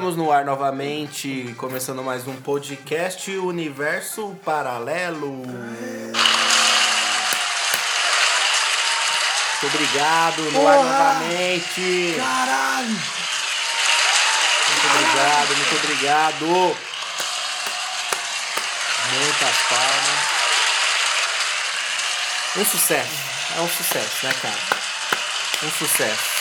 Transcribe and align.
Estamos 0.00 0.16
no 0.16 0.32
ar 0.32 0.46
novamente, 0.46 1.54
começando 1.58 2.02
mais 2.02 2.26
um 2.26 2.34
podcast 2.36 3.30
Universo 3.36 4.34
Paralelo. 4.42 5.30
Muito 5.30 5.66
obrigado, 9.62 10.40
no 10.52 10.66
ar 10.66 10.76
novamente. 10.78 12.14
Caralho! 12.16 12.88
Muito 14.68 14.86
obrigado, 14.86 15.56
muito 15.58 15.76
obrigado. 15.76 16.46
Muitas 19.12 19.56
palmas. 19.68 20.20
Um 22.56 22.64
sucesso. 22.64 23.20
É 23.54 23.60
um 23.60 23.68
sucesso, 23.68 24.26
né, 24.26 24.32
cara? 24.40 24.58
Um 25.62 25.70
sucesso. 25.72 26.39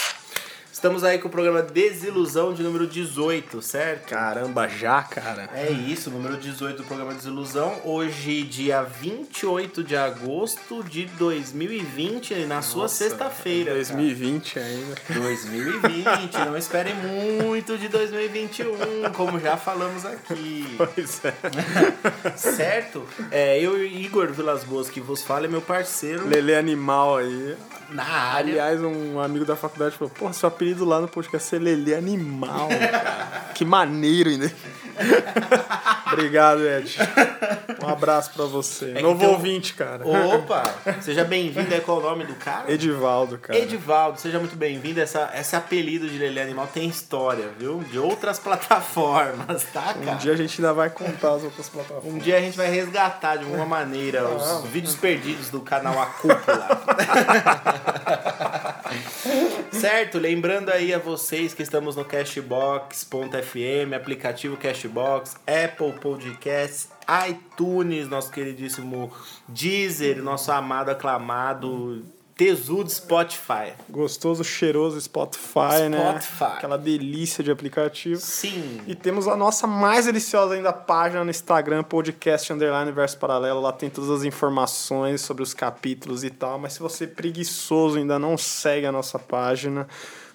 Estamos 0.79 1.03
aí 1.03 1.19
com 1.19 1.27
o 1.27 1.29
programa 1.29 1.61
Desilusão 1.61 2.53
de 2.53 2.63
número 2.63 2.87
18, 2.87 3.61
certo? 3.61 4.07
Caramba, 4.07 4.65
já, 4.69 5.03
cara. 5.03 5.49
É 5.53 5.69
isso, 5.69 6.09
número 6.09 6.37
18 6.37 6.77
do 6.77 6.83
programa 6.85 7.13
Desilusão. 7.13 7.81
Hoje, 7.83 8.43
dia 8.43 8.81
28 8.83 9.83
de 9.83 9.97
agosto 9.97 10.81
de 10.81 11.03
2020, 11.03 12.45
na 12.45 12.61
sua 12.61 12.83
Nossa, 12.83 12.95
sexta-feira. 12.95 13.71
cara. 13.71 13.75
2020 13.75 14.57
ainda. 14.59 14.95
2020, 15.15 16.37
não 16.45 16.55
espere 16.55 16.93
muito 16.93 17.77
de 17.77 17.89
2021, 17.89 19.11
como 19.13 19.37
já 19.37 19.57
falamos 19.57 20.05
aqui. 20.05 20.77
Pois 20.77 21.25
é. 21.25 21.33
Certo? 22.37 23.05
É, 23.29 23.59
eu 23.59 23.85
e 23.85 24.05
Igor 24.05 24.31
Vilas 24.31 24.63
Boas 24.63 24.89
que 24.89 25.01
vos 25.01 25.21
fala, 25.21 25.43
é 25.43 25.49
meu 25.49 25.61
parceiro 25.61 26.25
Lele 26.25 26.55
Animal 26.55 27.17
aí. 27.17 27.57
na 27.89 28.05
área. 28.05 28.53
Aliás, 28.53 28.81
um 28.81 29.19
amigo 29.19 29.43
da 29.43 29.57
faculdade 29.57 29.97
falou: 29.97 30.13
Pô, 30.17 30.31
seu 30.31 30.47
apelido 30.47 30.68
lá 30.77 30.99
no 30.99 31.07
podcast 31.07 31.55
é 31.55 31.59
Lele 31.59 31.93
Animal, 31.95 32.67
cara. 32.69 33.51
Que 33.53 33.63
maneiro 33.65 34.29
ainda. 34.29 34.51
Obrigado, 36.11 36.67
Ed. 36.67 36.97
Um 37.81 37.87
abraço 37.87 38.31
pra 38.33 38.43
você. 38.45 38.93
É, 38.95 39.01
Novo 39.01 39.21
então- 39.21 39.31
ouvinte, 39.33 39.73
cara. 39.73 40.05
Opa, 40.05 40.63
seja 41.01 41.23
bem-vindo. 41.23 41.73
É 41.73 41.79
qual 41.79 41.99
o 41.99 42.01
nome 42.01 42.25
do 42.25 42.35
cara? 42.35 42.69
Edivaldo, 42.71 43.37
cara. 43.37 43.57
Edivaldo, 43.57 44.19
seja 44.19 44.39
muito 44.39 44.55
bem-vindo. 44.57 44.99
Essa, 44.99 45.31
esse 45.35 45.55
apelido 45.55 46.09
de 46.09 46.17
Lelê 46.17 46.41
Animal 46.41 46.67
tem 46.67 46.89
história, 46.89 47.49
viu? 47.57 47.79
De 47.89 47.97
outras 47.97 48.37
plataformas, 48.39 49.63
tá, 49.71 49.93
cara? 49.93 50.11
Um 50.11 50.17
dia 50.17 50.33
a 50.33 50.35
gente 50.35 50.59
ainda 50.59 50.73
vai 50.73 50.89
contar 50.89 51.35
as 51.35 51.43
outras 51.43 51.69
plataformas. 51.69 52.13
Um 52.13 52.17
dia 52.17 52.37
a 52.37 52.41
gente 52.41 52.57
vai 52.57 52.69
resgatar 52.69 53.37
de 53.37 53.45
alguma 53.45 53.65
maneira 53.65 54.27
os 54.27 54.63
vídeos 54.65 54.95
perdidos 54.95 55.49
do 55.49 55.61
canal 55.61 55.97
A 56.01 56.07
Cúpula. 56.07 56.67
certo? 59.71 60.17
Lembrando 60.17 60.69
aí 60.69 60.93
a 60.93 60.99
vocês 60.99 61.53
que 61.53 61.63
estamos 61.63 61.95
no 61.95 62.05
Cashbox.fm, 62.05 63.93
aplicativo 63.95 64.57
Cashbox, 64.57 65.35
Apple 65.45 65.93
Podcasts, 65.99 66.89
iTunes, 67.27 68.07
nosso 68.07 68.31
queridíssimo 68.31 69.11
Deezer, 69.47 70.21
nosso 70.21 70.51
amado, 70.51 70.89
aclamado, 70.89 72.03
tesudo 72.39 72.89
Spotify. 72.89 73.73
Gostoso, 73.89 74.45
cheiroso 74.45 74.99
Spotify, 75.01 75.89
né? 75.91 76.21
Spotify. 76.21 76.43
Aquela 76.55 76.77
delícia 76.77 77.43
de 77.43 77.51
aplicativo. 77.51 78.21
Sim. 78.21 78.79
E 78.87 78.95
temos 78.95 79.27
a 79.27 79.35
nossa 79.35 79.67
mais 79.67 80.05
deliciosa 80.05 80.53
ainda 80.53 80.71
página 80.71 81.21
no 81.25 81.29
Instagram, 81.29 81.83
podcast 81.83 82.53
underline 82.53 82.93
verso 82.93 83.17
paralelo. 83.17 83.59
Lá 83.59 83.73
tem 83.73 83.89
todas 83.89 84.09
as 84.09 84.23
informações 84.23 85.19
sobre 85.19 85.43
os 85.43 85.53
capítulos 85.53 86.23
e 86.23 86.29
tal. 86.29 86.57
Mas 86.57 86.71
se 86.71 86.79
você 86.79 87.03
é 87.03 87.07
preguiçoso 87.07 87.97
ainda 87.97 88.17
não 88.17 88.37
segue 88.37 88.85
a 88.85 88.91
nossa 88.91 89.19
página, 89.19 89.85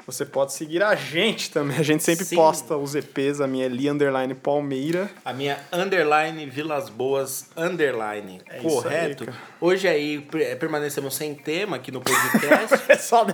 você 0.06 0.26
pode 0.26 0.52
seguir 0.52 0.82
a 0.82 0.94
gente 0.94 1.50
também. 1.50 1.78
A 1.78 1.82
gente 1.82 2.02
sempre 2.02 2.26
Sim. 2.26 2.36
posta 2.36 2.76
os 2.76 2.94
EPs, 2.94 3.40
a 3.40 3.46
minha 3.46 3.64
é 3.64 3.68
Li 3.68 3.88
underline 3.88 4.34
Palmeira. 4.34 5.10
A 5.24 5.32
minha 5.32 5.58
underline 5.72 6.44
Vilas 6.44 6.90
Boas 6.90 7.48
underline. 7.56 8.42
É 8.46 8.58
isso 8.58 8.68
Correto? 8.68 9.24
aí, 9.24 9.26
cara. 9.30 9.38
Hoje 9.64 9.88
aí 9.88 10.20
per- 10.20 10.58
permanecemos 10.58 11.14
sem 11.16 11.34
tema 11.34 11.76
aqui 11.76 11.90
no 11.90 12.02
podcast. 12.02 12.84
É 12.86 12.96
só 12.98 13.24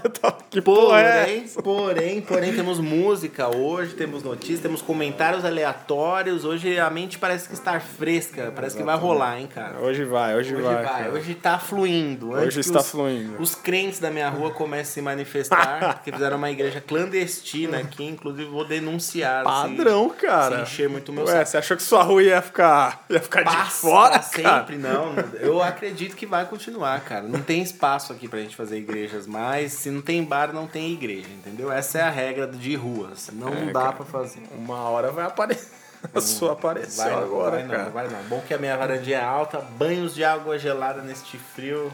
que 0.49 0.63
porra 0.63 1.01
é 1.01 1.25
Porém, 1.25 1.49
porém, 1.63 2.21
porém, 2.21 2.55
temos 2.55 2.79
música 2.79 3.49
hoje, 3.55 3.95
temos 3.95 4.23
notícias, 4.23 4.61
temos 4.61 4.81
comentários 4.81 5.45
aleatórios. 5.45 6.45
Hoje 6.45 6.79
a 6.79 6.89
mente 6.89 7.19
parece 7.19 7.49
que 7.49 7.55
está 7.55 7.81
fresca, 7.81 8.53
parece 8.55 8.77
que 8.77 8.83
vai 8.85 8.97
rolar, 8.97 9.41
hein, 9.41 9.49
cara. 9.53 9.81
Hoje 9.81 10.05
vai, 10.05 10.37
hoje, 10.37 10.55
Hoje 10.55 10.63
vai. 10.63 10.85
vai, 10.85 11.11
hoje 11.11 11.35
tá 11.35 11.59
fluindo. 11.59 12.33
Antes 12.35 12.47
Hoje 12.49 12.61
está 12.61 12.79
os- 12.79 12.91
fluindo. 12.91 13.43
Os 13.43 13.57
crentes 13.57 13.99
da 13.99 14.11
minha 14.11 14.29
rua 14.29 14.53
comecem 14.53 14.81
a 14.83 14.85
se 14.95 15.03
manifestar, 15.03 15.95
porque 15.99 16.13
fizeram 16.13 16.37
uma 16.37 16.51
igreja 16.51 16.81
clandestina 16.81 17.79
aqui, 17.79 18.05
inclusive 18.05 18.49
vou 18.49 18.65
denunciar. 18.65 19.41
se- 19.41 19.45
Padrão, 19.77 20.09
cara. 20.11 20.59
se 20.59 20.63
encher 20.75 20.89
muito 20.89 21.09
o 21.09 21.13
meu 21.13 21.25
Ué, 21.25 21.33
saco. 21.33 21.47
você 21.47 21.57
achou 21.57 21.77
que 21.77 21.83
sua 21.83 22.03
rua 22.05 22.23
ia 22.23 22.41
ficar, 22.41 23.05
ia 23.11 23.21
ficar 23.21 23.43
de 23.43 23.73
fora, 23.73 24.21
cara? 24.21 24.59
sempre, 24.61 24.77
não. 24.77 25.13
Eu 25.41 25.61
acredito 25.61 26.15
que 26.20 26.20
vai 26.27 26.45
continuar, 26.47 27.01
cara. 27.01 27.23
Não 27.23 27.41
tem 27.43 27.63
espaço 27.63 28.13
aqui 28.13 28.29
pra 28.29 28.39
gente 28.41 28.57
fazer 28.57 28.79
igrejas 28.79 29.27
mais. 29.27 29.73
Se 29.73 29.91
não 29.91 30.01
tem 30.03 30.23
bar, 30.25 30.53
não 30.53 30.67
tem 30.67 30.93
igreja, 30.93 31.29
entendeu? 31.29 31.71
Essa 31.73 31.99
é 31.99 32.03
a 32.03 32.11
regra 32.11 32.47
de 32.47 32.75
ruas. 32.77 33.31
Não 33.33 33.49
É, 33.53 33.67
dá 33.73 33.81
cara. 33.81 33.93
pra 33.93 34.05
fazer. 34.07 34.43
Uma 34.57 34.77
hora 34.89 35.11
vai 35.11 35.25
aparecer. 35.27 35.69
A 36.15 36.21
sua 36.23 36.53
apareceu 36.53 37.05
Vai 37.05 37.13
não, 37.13 37.19
agora, 37.23 37.51
vai 37.51 37.63
não, 37.65 37.75
cara. 37.75 37.91
vai 37.91 38.09
não. 38.09 38.23
Bom 38.23 38.41
que 38.49 38.55
a 38.55 38.59
minha 38.59 38.75
varandinha 38.75 39.19
é 39.19 39.23
alta, 39.23 39.59
banhos 39.59 40.15
de 40.15 40.25
água 40.25 40.59
gelada 40.59 41.03
neste 41.03 41.37
frio. 41.37 41.93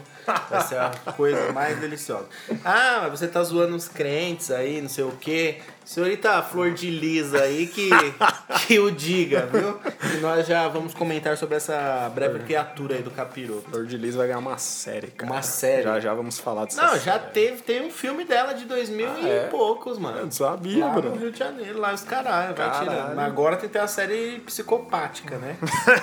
Vai 0.49 0.61
ser 0.61 0.77
a 0.79 0.91
coisa 1.11 1.51
mais 1.51 1.77
deliciosa. 1.77 2.25
Ah, 2.63 2.99
mas 3.01 3.19
você 3.19 3.27
tá 3.27 3.43
zoando 3.43 3.75
os 3.75 3.89
crentes 3.89 4.49
aí, 4.49 4.81
não 4.81 4.87
sei 4.87 5.03
o 5.03 5.11
quê. 5.11 5.59
Senhorita 5.87 6.41
Flor 6.43 6.71
de 6.71 6.89
Lisa 6.89 7.41
aí 7.43 7.65
que, 7.65 7.89
que 8.67 8.77
o 8.77 8.91
diga, 8.91 9.45
viu? 9.45 9.79
E 10.13 10.17
nós 10.19 10.45
já 10.45 10.67
vamos 10.67 10.93
comentar 10.93 11.37
sobre 11.37 11.55
essa 11.55 12.11
breve 12.13 12.39
criatura 12.39 12.95
aí 12.95 13.01
do 13.01 13.09
capiroto. 13.09 13.69
Flor 13.69 13.85
de 13.85 13.95
Lis 13.97 14.13
vai 14.13 14.27
ganhar 14.27 14.39
uma 14.39 14.57
série, 14.57 15.07
cara. 15.07 15.31
Uma 15.31 15.41
série? 15.41 15.83
Já 15.83 15.97
já 16.01 16.13
vamos 16.13 16.37
falar 16.39 16.65
dessa 16.65 16.81
Não, 16.81 16.89
série. 16.89 16.99
já 17.05 17.17
teve, 17.17 17.61
tem 17.61 17.85
um 17.87 17.89
filme 17.89 18.25
dela 18.25 18.51
de 18.51 18.65
2000 18.65 19.07
Ah, 19.09 19.19
e 19.21 19.29
é? 19.29 19.39
poucos, 19.45 19.97
mano. 19.97 20.17
Eu 20.17 20.25
não 20.25 20.31
sabia, 20.31 20.85
Lá 20.85 20.91
no 20.93 21.01
Bruno. 21.01 21.15
Rio 21.15 21.31
de 21.31 21.39
Janeiro, 21.39 21.79
lá 21.79 21.93
os 21.93 22.01
caralho, 22.01 22.53
vai 22.53 22.69
Caralho. 22.69 22.89
tirando. 22.89 23.15
Mas 23.15 23.25
agora 23.25 23.55
tem 23.55 23.69
que 23.69 23.73
ter 23.73 23.79
uma 23.79 23.87
série 23.87 24.39
psicopática, 24.45 25.37
né? 25.37 25.55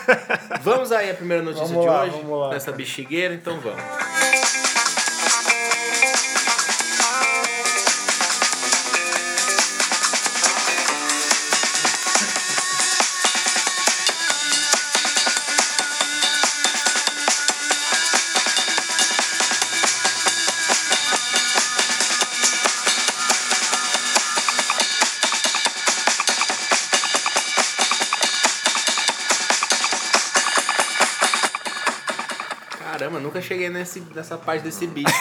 vamos 0.62 0.92
aí 0.92 1.10
a 1.10 1.14
primeira 1.14 1.42
notícia 1.42 1.66
Vamos 1.66 1.82
de 1.82 1.88
lá, 1.88 2.04
hoje, 2.04 2.22
lá, 2.26 2.48
dessa 2.48 2.66
cara. 2.66 2.76
bexigueira, 2.78 3.34
então 3.34 3.60
vamos. 3.60 3.82
Nunca 33.34 33.42
cheguei 33.42 33.68
nesse, 33.68 34.00
nessa 34.14 34.38
parte 34.38 34.62
desse 34.62 34.86
bicho. 34.86 35.12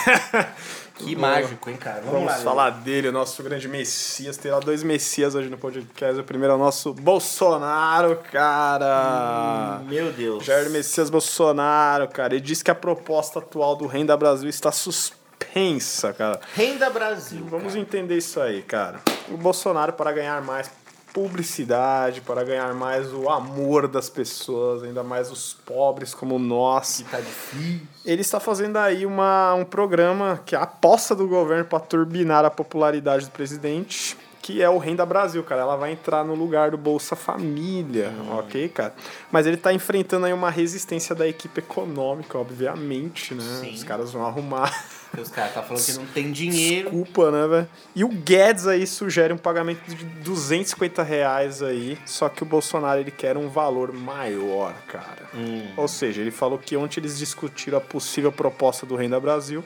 que 0.94 1.16
mágico, 1.16 1.68
hein, 1.68 1.76
cara? 1.76 2.00
Vamos, 2.00 2.12
Vamos 2.12 2.28
lá. 2.28 2.36
falar 2.38 2.70
dele, 2.70 3.08
o 3.08 3.12
nosso 3.12 3.42
grande 3.42 3.66
Messias. 3.66 4.36
Terá 4.36 4.60
dois 4.60 4.84
Messias 4.84 5.34
hoje 5.34 5.48
no 5.48 5.58
podcast. 5.58 6.20
O 6.20 6.24
primeiro 6.24 6.52
é 6.52 6.56
o 6.56 6.58
nosso 6.58 6.94
Bolsonaro, 6.94 8.16
cara. 8.30 9.80
Lili. 9.82 9.94
Meu 9.94 10.12
Deus. 10.12 10.44
Jair 10.44 10.70
Messias 10.70 11.10
Bolsonaro, 11.10 12.06
cara. 12.08 12.34
Ele 12.34 12.44
disse 12.44 12.62
que 12.62 12.70
a 12.70 12.74
proposta 12.74 13.40
atual 13.40 13.74
do 13.74 13.86
Renda 13.86 14.16
Brasil 14.16 14.48
está 14.48 14.70
suspensa, 14.70 16.12
cara. 16.12 16.40
Renda 16.54 16.88
Brasil. 16.90 17.44
Vamos 17.50 17.74
entender 17.74 18.16
isso 18.16 18.40
aí, 18.40 18.62
cara. 18.62 19.00
O 19.28 19.36
Bolsonaro, 19.36 19.92
para 19.92 20.12
ganhar 20.12 20.40
mais 20.42 20.70
publicidade, 21.14 22.20
para 22.20 22.42
ganhar 22.42 22.74
mais 22.74 23.12
o 23.14 23.30
amor 23.30 23.86
das 23.86 24.10
pessoas, 24.10 24.82
ainda 24.82 25.02
mais 25.04 25.30
os 25.30 25.54
pobres 25.64 26.12
como 26.12 26.38
nós, 26.38 26.98
Que 27.04 27.10
tá 27.10 27.20
difícil. 27.20 27.86
ele 28.04 28.20
está 28.20 28.40
fazendo 28.40 28.76
aí 28.76 29.06
uma, 29.06 29.54
um 29.54 29.64
programa 29.64 30.40
que 30.44 30.56
é 30.56 30.58
a 30.58 30.62
aposta 30.62 31.14
do 31.14 31.26
governo 31.28 31.64
para 31.64 31.78
turbinar 31.78 32.44
a 32.44 32.50
popularidade 32.50 33.26
do 33.26 33.30
presidente, 33.30 34.16
que 34.42 34.60
é 34.60 34.68
o 34.68 34.76
Renda 34.76 35.06
Brasil, 35.06 35.42
cara. 35.42 35.62
Ela 35.62 35.76
vai 35.76 35.92
entrar 35.92 36.22
no 36.24 36.34
lugar 36.34 36.72
do 36.72 36.76
Bolsa 36.76 37.16
Família, 37.16 38.12
ok, 38.36 38.68
cara? 38.68 38.92
Mas 39.32 39.46
ele 39.46 39.54
está 39.54 39.72
enfrentando 39.72 40.26
aí 40.26 40.32
uma 40.34 40.50
resistência 40.50 41.14
da 41.14 41.26
equipe 41.26 41.60
econômica, 41.60 42.36
obviamente, 42.36 43.32
né? 43.34 43.42
Sim. 43.60 43.72
Os 43.72 43.84
caras 43.84 44.12
vão 44.12 44.26
arrumar 44.26 44.70
Porque 45.14 45.20
os 45.20 45.30
caras 45.30 45.54
tá 45.54 45.62
falando 45.62 45.84
que 45.84 45.92
não 45.92 46.06
tem 46.06 46.32
dinheiro. 46.32 46.90
Desculpa, 46.90 47.30
né, 47.30 47.46
velho? 47.46 47.68
E 47.94 48.02
o 48.02 48.08
Guedes 48.08 48.66
aí 48.66 48.84
sugere 48.84 49.32
um 49.32 49.38
pagamento 49.38 49.80
de 49.86 50.04
250 50.04 51.04
reais 51.04 51.62
aí, 51.62 51.96
só 52.04 52.28
que 52.28 52.42
o 52.42 52.46
Bolsonaro 52.46 52.98
ele 52.98 53.12
quer 53.12 53.36
um 53.36 53.48
valor 53.48 53.92
maior, 53.92 54.74
cara. 54.88 55.22
Hum. 55.32 55.68
Ou 55.76 55.86
seja, 55.86 56.20
ele 56.20 56.32
falou 56.32 56.58
que 56.58 56.76
ontem 56.76 56.98
eles 56.98 57.16
discutiram 57.16 57.78
a 57.78 57.80
possível 57.80 58.32
proposta 58.32 58.84
do 58.84 58.96
Renda 58.96 59.20
Brasil 59.20 59.64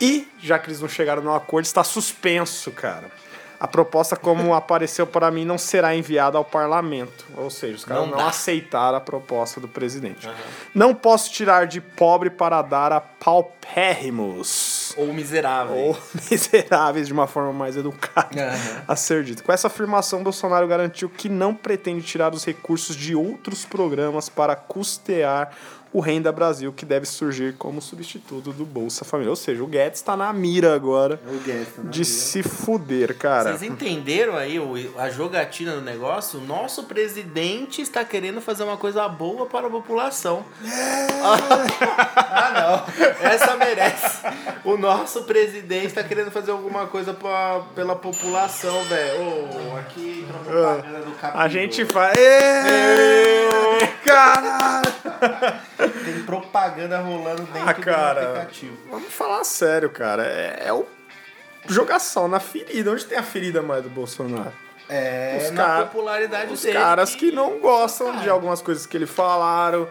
e, 0.00 0.28
já 0.40 0.60
que 0.60 0.68
eles 0.68 0.80
não 0.80 0.88
chegaram 0.88 1.22
num 1.22 1.34
acordo, 1.34 1.64
está 1.64 1.82
suspenso, 1.82 2.70
cara. 2.70 3.10
A 3.60 3.66
proposta, 3.66 4.16
como 4.16 4.54
apareceu 4.54 5.06
para 5.06 5.30
mim, 5.30 5.44
não 5.44 5.58
será 5.58 5.94
enviada 5.94 6.38
ao 6.38 6.44
parlamento. 6.44 7.26
Ou 7.36 7.50
seja, 7.50 7.76
os 7.76 7.84
caras 7.84 8.08
Não 8.08 8.16
não, 8.16 8.26
aceitaram 8.26 8.96
a 8.98 9.00
proposta 9.00 9.60
do 9.60 9.68
presidente. 9.68 10.28
Não 10.74 10.94
posso 10.94 11.30
tirar 11.32 11.66
de 11.66 11.80
pobre 11.80 12.30
para 12.30 12.62
dar 12.62 12.92
a 12.92 13.00
paupérrimos. 13.00 14.94
Ou 14.96 15.12
miserável. 15.12 15.76
Ou 15.76 15.98
miseráveis 16.30 17.06
de 17.06 17.12
uma 17.12 17.26
forma 17.26 17.52
mais 17.52 17.76
educada 17.76 18.48
Aham. 18.48 18.82
a 18.86 18.96
ser 18.96 19.22
dito. 19.24 19.42
Com 19.42 19.52
essa 19.52 19.66
afirmação, 19.66 20.22
Bolsonaro 20.22 20.66
garantiu 20.66 21.08
que 21.08 21.28
não 21.28 21.54
pretende 21.54 22.02
tirar 22.02 22.32
os 22.34 22.44
recursos 22.44 22.96
de 22.96 23.14
outros 23.14 23.64
programas 23.64 24.28
para 24.28 24.56
custear 24.56 25.50
o 25.92 26.00
Renda 26.00 26.30
Brasil, 26.30 26.72
que 26.72 26.84
deve 26.84 27.06
surgir 27.06 27.54
como 27.54 27.80
substituto 27.80 28.52
do 28.52 28.64
Bolsa 28.64 29.04
Família. 29.04 29.30
Ou 29.30 29.36
seja, 29.36 29.62
o 29.62 29.66
Guedes 29.66 30.00
está 30.00 30.16
na 30.16 30.32
mira 30.32 30.74
agora 30.74 31.20
O 31.26 31.38
Guedes, 31.38 31.68
né? 31.78 31.90
de 31.90 32.04
se 32.04 32.42
fuder, 32.42 33.16
cara. 33.16 33.50
Vocês 33.56 33.62
entenderam 33.62 34.36
aí 34.36 34.58
a 34.98 35.08
jogatina 35.08 35.72
do 35.72 35.80
negócio? 35.80 36.38
O 36.40 36.44
nosso 36.44 36.84
presidente 36.84 37.80
está 37.80 38.04
querendo 38.04 38.40
fazer 38.40 38.64
uma 38.64 38.76
coisa 38.76 39.08
boa 39.08 39.46
para 39.46 39.66
a 39.66 39.70
população. 39.70 40.44
ah, 41.22 42.52
não. 42.54 43.28
Essa 43.30 43.56
merece. 43.56 44.26
O 44.64 44.76
nosso 44.76 45.22
presidente 45.24 45.86
está 45.86 46.02
querendo 46.02 46.30
fazer 46.30 46.50
alguma 46.50 46.86
coisa 46.86 47.14
pra, 47.14 47.62
pela 47.74 47.96
população, 47.96 48.82
velho. 48.84 49.20
Ô, 49.20 49.76
aqui 49.78 50.24
entra 50.24 50.36
a 50.36 50.44
propaganda 50.44 51.00
do 51.00 51.10
capítulo. 51.12 51.42
A 51.42 51.48
gente 51.48 51.84
faz. 51.86 52.18
Caralho! 54.04 54.92
Tem 56.04 56.22
propaganda 56.24 56.98
rolando 57.00 57.42
dentro 57.42 57.68
Ah, 57.68 57.74
cara. 57.74 58.20
do 58.20 58.26
aplicativo. 58.28 58.76
Vamos 58.90 59.12
falar 59.12 59.44
sério, 59.44 59.90
cara. 59.90 60.24
É, 60.24 60.62
é 60.66 60.72
o 60.72 60.86
jogação 61.68 62.28
na 62.28 62.40
ferida. 62.40 62.90
Onde 62.92 63.04
tem 63.04 63.18
a 63.18 63.22
ferida 63.22 63.62
mais 63.62 63.82
do 63.82 63.90
Bolsonaro? 63.90 64.52
É, 64.88 65.38
Os 65.42 65.50
na 65.50 65.64
cara- 65.66 65.84
popularidade 65.86 66.52
Os 66.52 66.62
dele. 66.62 66.78
caras 66.78 67.14
que 67.14 67.30
não 67.30 67.58
gostam 67.58 68.12
de 68.12 68.18
Cara. 68.20 68.32
algumas 68.32 68.62
coisas 68.62 68.86
que 68.86 68.96
ele 68.96 69.04
falaram, 69.04 69.86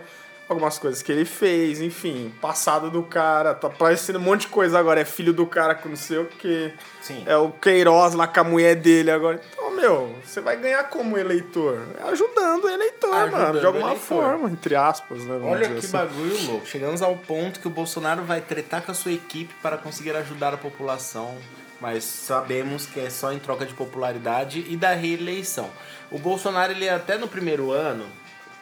algumas 0.49 0.79
coisas 0.79 1.03
que 1.03 1.11
ele 1.11 1.23
fez, 1.23 1.79
enfim, 1.81 2.33
passado 2.41 2.89
do 2.89 3.03
cara, 3.03 3.53
tá 3.53 3.69
parecendo 3.69 4.17
um 4.17 4.23
monte 4.23 4.41
de 4.41 4.47
coisa 4.47 4.79
agora, 4.79 4.99
é 4.99 5.05
filho 5.05 5.33
do 5.33 5.45
cara 5.45 5.75
com 5.75 5.89
não 5.89 5.95
sei 5.95 6.17
o 6.17 6.25
que, 6.25 6.73
Sim. 6.99 7.23
é 7.27 7.37
o 7.37 7.51
Queiroz 7.51 8.15
lá 8.15 8.25
com 8.25 8.39
a 8.39 8.43
mulher 8.43 8.73
dele 8.73 9.11
agora. 9.11 9.39
Meu, 9.77 10.15
você 10.25 10.41
vai 10.41 10.57
ganhar 10.57 10.83
como 10.85 11.17
eleitor? 11.17 11.79
Ajudando 12.07 12.65
o 12.65 12.69
eleitor, 12.69 13.13
Ajudando 13.13 13.41
mano, 13.41 13.59
de 13.59 13.65
alguma 13.65 13.95
forma, 13.95 14.49
entre 14.49 14.75
aspas, 14.75 15.19
né? 15.19 15.37
vamos 15.37 15.51
Olha 15.51 15.69
que 15.69 15.77
assim. 15.77 15.91
bagulho 15.91 16.45
louco. 16.47 16.65
Chegamos 16.65 17.01
ao 17.03 17.15
ponto 17.15 17.59
que 17.59 17.67
o 17.67 17.69
Bolsonaro 17.69 18.23
vai 18.23 18.41
tretar 18.41 18.81
com 18.81 18.91
a 18.91 18.95
sua 18.95 19.11
equipe 19.11 19.53
para 19.61 19.77
conseguir 19.77 20.15
ajudar 20.15 20.53
a 20.53 20.57
população. 20.57 21.37
Mas 21.79 22.03
sabemos 22.03 22.87
que 22.87 22.99
é 22.99 23.07
só 23.09 23.31
em 23.31 23.37
troca 23.37 23.63
de 23.63 23.73
popularidade 23.75 24.65
e 24.67 24.75
da 24.75 24.93
reeleição. 24.93 25.69
O 26.11 26.17
Bolsonaro, 26.17 26.71
ele 26.71 26.89
até 26.89 27.19
no 27.19 27.27
primeiro 27.27 27.71
ano, 27.71 28.07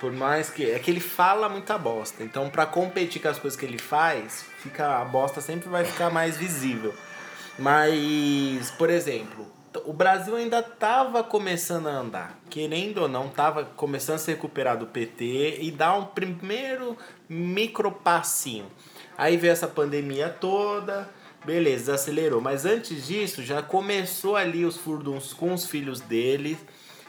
por 0.01 0.11
mais 0.11 0.49
que. 0.49 0.69
É 0.69 0.77
que 0.79 0.91
ele 0.91 0.99
fala 0.99 1.47
muita 1.47 1.77
bosta. 1.77 2.23
Então, 2.23 2.49
para 2.49 2.65
competir 2.65 3.21
com 3.21 3.29
as 3.29 3.39
coisas 3.39 3.57
que 3.57 3.65
ele 3.65 3.77
faz, 3.77 4.45
fica 4.57 4.99
a 4.99 5.05
bosta 5.05 5.39
sempre 5.39 5.69
vai 5.69 5.85
ficar 5.85 6.09
mais 6.09 6.35
visível. 6.35 6.93
Mas, 7.57 8.69
por 8.71 8.89
exemplo, 8.89 9.47
o 9.85 9.93
Brasil 9.93 10.35
ainda 10.35 10.59
estava 10.59 11.23
começando 11.23 11.87
a 11.87 11.91
andar. 11.91 12.39
Querendo 12.49 12.99
ou 12.99 13.07
não, 13.07 13.27
estava 13.27 13.65
começando 13.65 14.15
a 14.15 14.19
se 14.19 14.31
recuperar 14.31 14.77
do 14.77 14.85
PT 14.85 15.57
e 15.61 15.71
dar 15.71 15.97
um 15.97 16.05
primeiro 16.05 16.97
micro 17.27 17.91
passinho. 17.91 18.67
Aí 19.17 19.37
veio 19.37 19.51
essa 19.53 19.67
pandemia 19.67 20.29
toda, 20.29 21.09
beleza, 21.45 21.95
acelerou. 21.95 22.41
Mas 22.41 22.65
antes 22.65 23.07
disso, 23.07 23.43
já 23.43 23.61
começou 23.61 24.35
ali 24.35 24.65
os 24.65 24.77
furduns 24.77 25.33
com 25.33 25.53
os 25.53 25.65
filhos 25.65 25.99
dele. 25.99 26.57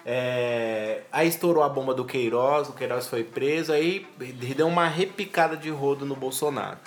É, 0.05 1.03
aí 1.11 1.29
estourou 1.29 1.65
a 1.65 1.69
bomba 1.69 1.93
do 1.93 2.05
Queiroz, 2.05 2.69
o 2.69 2.73
Queiroz 2.73 3.09
foi 3.09 3.25
preso, 3.25 3.73
aí 3.73 4.07
deu 4.57 4.69
uma 4.69 4.87
repicada 4.87 5.57
de 5.57 5.69
rodo 5.69 6.07
no 6.07 6.15
Bolsonaro. 6.15 6.79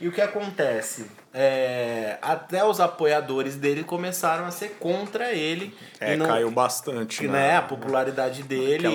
E 0.00 0.06
o 0.06 0.12
que 0.12 0.20
acontece? 0.20 1.21
É, 1.34 2.18
até 2.20 2.62
os 2.62 2.78
apoiadores 2.78 3.56
dele 3.56 3.82
começaram 3.84 4.44
a 4.44 4.50
ser 4.50 4.76
contra 4.78 5.32
ele. 5.32 5.74
É, 5.98 6.12
e 6.12 6.16
não- 6.16 6.26
caiu 6.26 6.50
bastante, 6.50 7.26
né? 7.26 7.32
né, 7.32 7.56
a 7.56 7.62
popularidade 7.62 8.42
dele. 8.42 8.86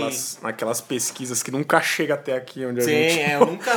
Aquelas, 0.44 0.81
pesquisas 0.81 1.42
que 1.42 1.50
nunca 1.50 1.81
chega 1.81 2.13
até 2.13 2.36
aqui 2.36 2.63
onde 2.66 2.80
a 2.81 2.84
Sim, 2.84 2.92
gente... 2.92 3.19
é, 3.22 3.36
eu 3.36 3.45
nunca 3.45 3.72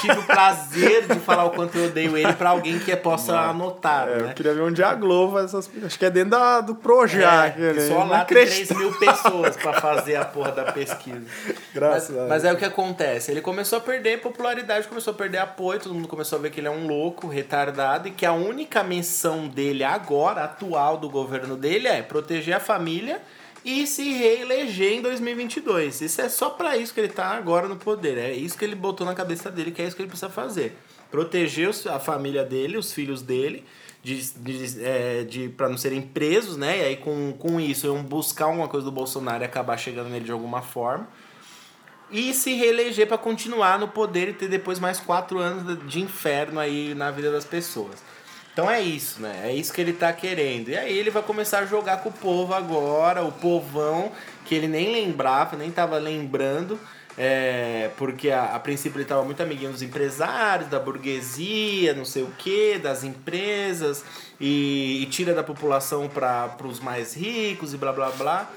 tive 0.00 0.18
o 0.18 0.22
prazer 0.24 1.06
de 1.08 1.18
falar 1.20 1.46
o 1.46 1.50
quanto 1.50 1.76
eu 1.78 1.86
odeio 1.86 2.16
ele 2.16 2.32
pra 2.34 2.50
alguém 2.50 2.78
que 2.78 2.94
possa 2.96 3.36
anotar, 3.38 4.08
É, 4.08 4.16
né? 4.22 4.30
eu 4.30 4.34
queria 4.34 4.54
ver 4.54 4.60
onde 4.60 4.82
a 4.82 4.94
Globo 4.94 5.32
faz 5.34 5.46
essas... 5.46 5.70
Acho 5.84 5.98
que 5.98 6.04
é 6.04 6.10
dentro 6.10 6.30
da, 6.30 6.60
do 6.60 6.74
Projac. 6.76 7.60
É, 7.60 7.72
né? 7.72 7.80
só 7.80 8.04
lá 8.04 8.24
tem 8.24 8.36
Inacreditável. 8.38 8.76
3 8.76 8.78
mil 8.78 8.98
pessoas 8.98 9.56
pra 9.56 9.72
fazer 9.80 10.16
a 10.16 10.24
porra 10.24 10.52
da 10.52 10.70
pesquisa. 10.72 11.22
Graças 11.74 12.10
mas, 12.10 12.10
a 12.10 12.12
Deus. 12.18 12.28
mas 12.28 12.44
aí 12.44 12.54
o 12.54 12.56
que 12.56 12.64
acontece? 12.64 13.30
Ele 13.32 13.40
começou 13.40 13.78
a 13.78 13.80
perder 13.80 14.20
popularidade, 14.20 14.86
começou 14.86 15.12
a 15.12 15.16
perder 15.16 15.38
apoio, 15.38 15.80
todo 15.80 15.94
mundo 15.94 16.06
começou 16.08 16.38
a 16.38 16.42
ver 16.42 16.50
que 16.50 16.60
ele 16.60 16.68
é 16.68 16.70
um 16.70 16.86
louco, 16.86 17.26
retardado, 17.26 17.95
e 18.04 18.10
que 18.10 18.26
a 18.26 18.32
única 18.32 18.82
menção 18.82 19.48
dele 19.48 19.84
agora, 19.84 20.44
atual 20.44 20.98
do 20.98 21.08
governo 21.08 21.56
dele, 21.56 21.88
é 21.88 22.02
proteger 22.02 22.54
a 22.54 22.60
família 22.60 23.22
e 23.64 23.84
se 23.86 24.12
reeleger 24.12 24.92
em 24.92 25.02
2022. 25.02 26.00
Isso 26.00 26.20
é 26.20 26.28
só 26.28 26.50
pra 26.50 26.76
isso 26.76 26.94
que 26.94 27.00
ele 27.00 27.08
tá 27.08 27.28
agora 27.28 27.66
no 27.66 27.76
poder. 27.76 28.16
É 28.16 28.32
isso 28.32 28.56
que 28.56 28.64
ele 28.64 28.76
botou 28.76 29.04
na 29.04 29.14
cabeça 29.14 29.50
dele, 29.50 29.72
que 29.72 29.82
é 29.82 29.86
isso 29.86 29.96
que 29.96 30.02
ele 30.02 30.08
precisa 30.08 30.30
fazer. 30.30 30.76
Proteger 31.10 31.70
a 31.88 31.98
família 31.98 32.44
dele, 32.44 32.76
os 32.76 32.92
filhos 32.92 33.22
dele, 33.22 33.64
de, 34.02 34.22
de, 34.34 34.84
é, 34.84 35.24
de, 35.24 35.48
para 35.48 35.68
não 35.68 35.76
serem 35.76 36.00
presos, 36.00 36.56
né? 36.56 36.78
E 36.78 36.82
aí 36.82 36.96
com, 36.96 37.32
com 37.32 37.60
isso, 37.60 37.86
iam 37.86 38.04
buscar 38.04 38.44
alguma 38.44 38.68
coisa 38.68 38.84
do 38.84 38.92
Bolsonaro 38.92 39.42
e 39.42 39.46
acabar 39.46 39.76
chegando 39.76 40.10
nele 40.10 40.24
de 40.24 40.32
alguma 40.32 40.62
forma. 40.62 41.08
E 42.10 42.32
se 42.32 42.54
reeleger 42.54 43.06
para 43.06 43.18
continuar 43.18 43.78
no 43.78 43.88
poder 43.88 44.28
e 44.28 44.32
ter 44.32 44.48
depois 44.48 44.78
mais 44.78 45.00
quatro 45.00 45.38
anos 45.38 45.78
de 45.88 46.00
inferno 46.00 46.60
aí 46.60 46.94
na 46.94 47.10
vida 47.10 47.32
das 47.32 47.44
pessoas. 47.44 48.02
Então 48.52 48.70
é 48.70 48.80
isso, 48.80 49.20
né? 49.20 49.42
É 49.44 49.52
isso 49.52 49.72
que 49.72 49.80
ele 49.80 49.92
tá 49.92 50.12
querendo. 50.12 50.70
E 50.70 50.76
aí 50.76 50.96
ele 50.96 51.10
vai 51.10 51.22
começar 51.22 51.58
a 51.58 51.66
jogar 51.66 51.98
com 51.98 52.08
o 52.08 52.12
povo 52.12 52.54
agora, 52.54 53.22
o 53.22 53.30
povão, 53.30 54.12
que 54.46 54.54
ele 54.54 54.66
nem 54.66 54.92
lembrava, 54.92 55.56
nem 55.56 55.70
tava 55.70 55.98
lembrando. 55.98 56.78
É, 57.18 57.90
porque 57.96 58.30
a, 58.30 58.54
a 58.54 58.60
princípio 58.60 58.96
ele 58.96 59.04
estava 59.04 59.22
muito 59.24 59.42
amiguinho 59.42 59.72
dos 59.72 59.82
empresários, 59.82 60.68
da 60.68 60.78
burguesia, 60.78 61.94
não 61.94 62.04
sei 62.04 62.22
o 62.22 62.30
que, 62.38 62.78
das 62.78 63.04
empresas, 63.04 64.04
e, 64.38 65.02
e 65.02 65.06
tira 65.06 65.34
da 65.34 65.42
população 65.42 66.08
para 66.08 66.56
os 66.64 66.78
mais 66.78 67.14
ricos 67.14 67.74
e 67.74 67.76
blá 67.76 67.92
blá 67.92 68.10
blá. 68.10 68.50